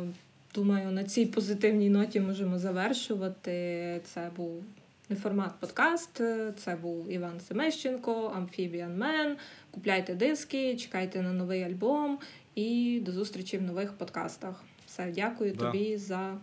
думаю, 0.55 0.91
на 0.91 1.03
цій 1.03 1.25
позитивній 1.25 1.89
ноті 1.89 2.19
можемо 2.19 2.59
завершувати. 2.59 4.01
Це 4.13 4.31
був 4.35 4.63
неформат 5.09 5.51
подкаст, 5.59 6.21
це 6.57 6.75
був 6.81 7.11
Іван 7.11 7.39
Семещенко, 7.39 8.11
Amphibian 8.11 8.97
Man. 8.97 9.35
Купляйте 9.71 10.15
диски, 10.15 10.75
чекайте 10.75 11.21
на 11.21 11.33
новий 11.33 11.63
альбом 11.63 12.19
і 12.55 13.01
до 13.05 13.11
зустрічі 13.11 13.57
в 13.57 13.61
нових 13.61 13.93
подкастах. 13.93 14.63
Все, 14.85 15.11
дякую 15.15 15.53
да. 15.53 15.65
тобі 15.65 15.97
за 15.97 16.37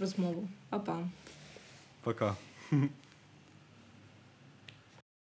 розмову. 0.00 0.48
Па-па. 0.68 1.08
Пока. 2.02 2.36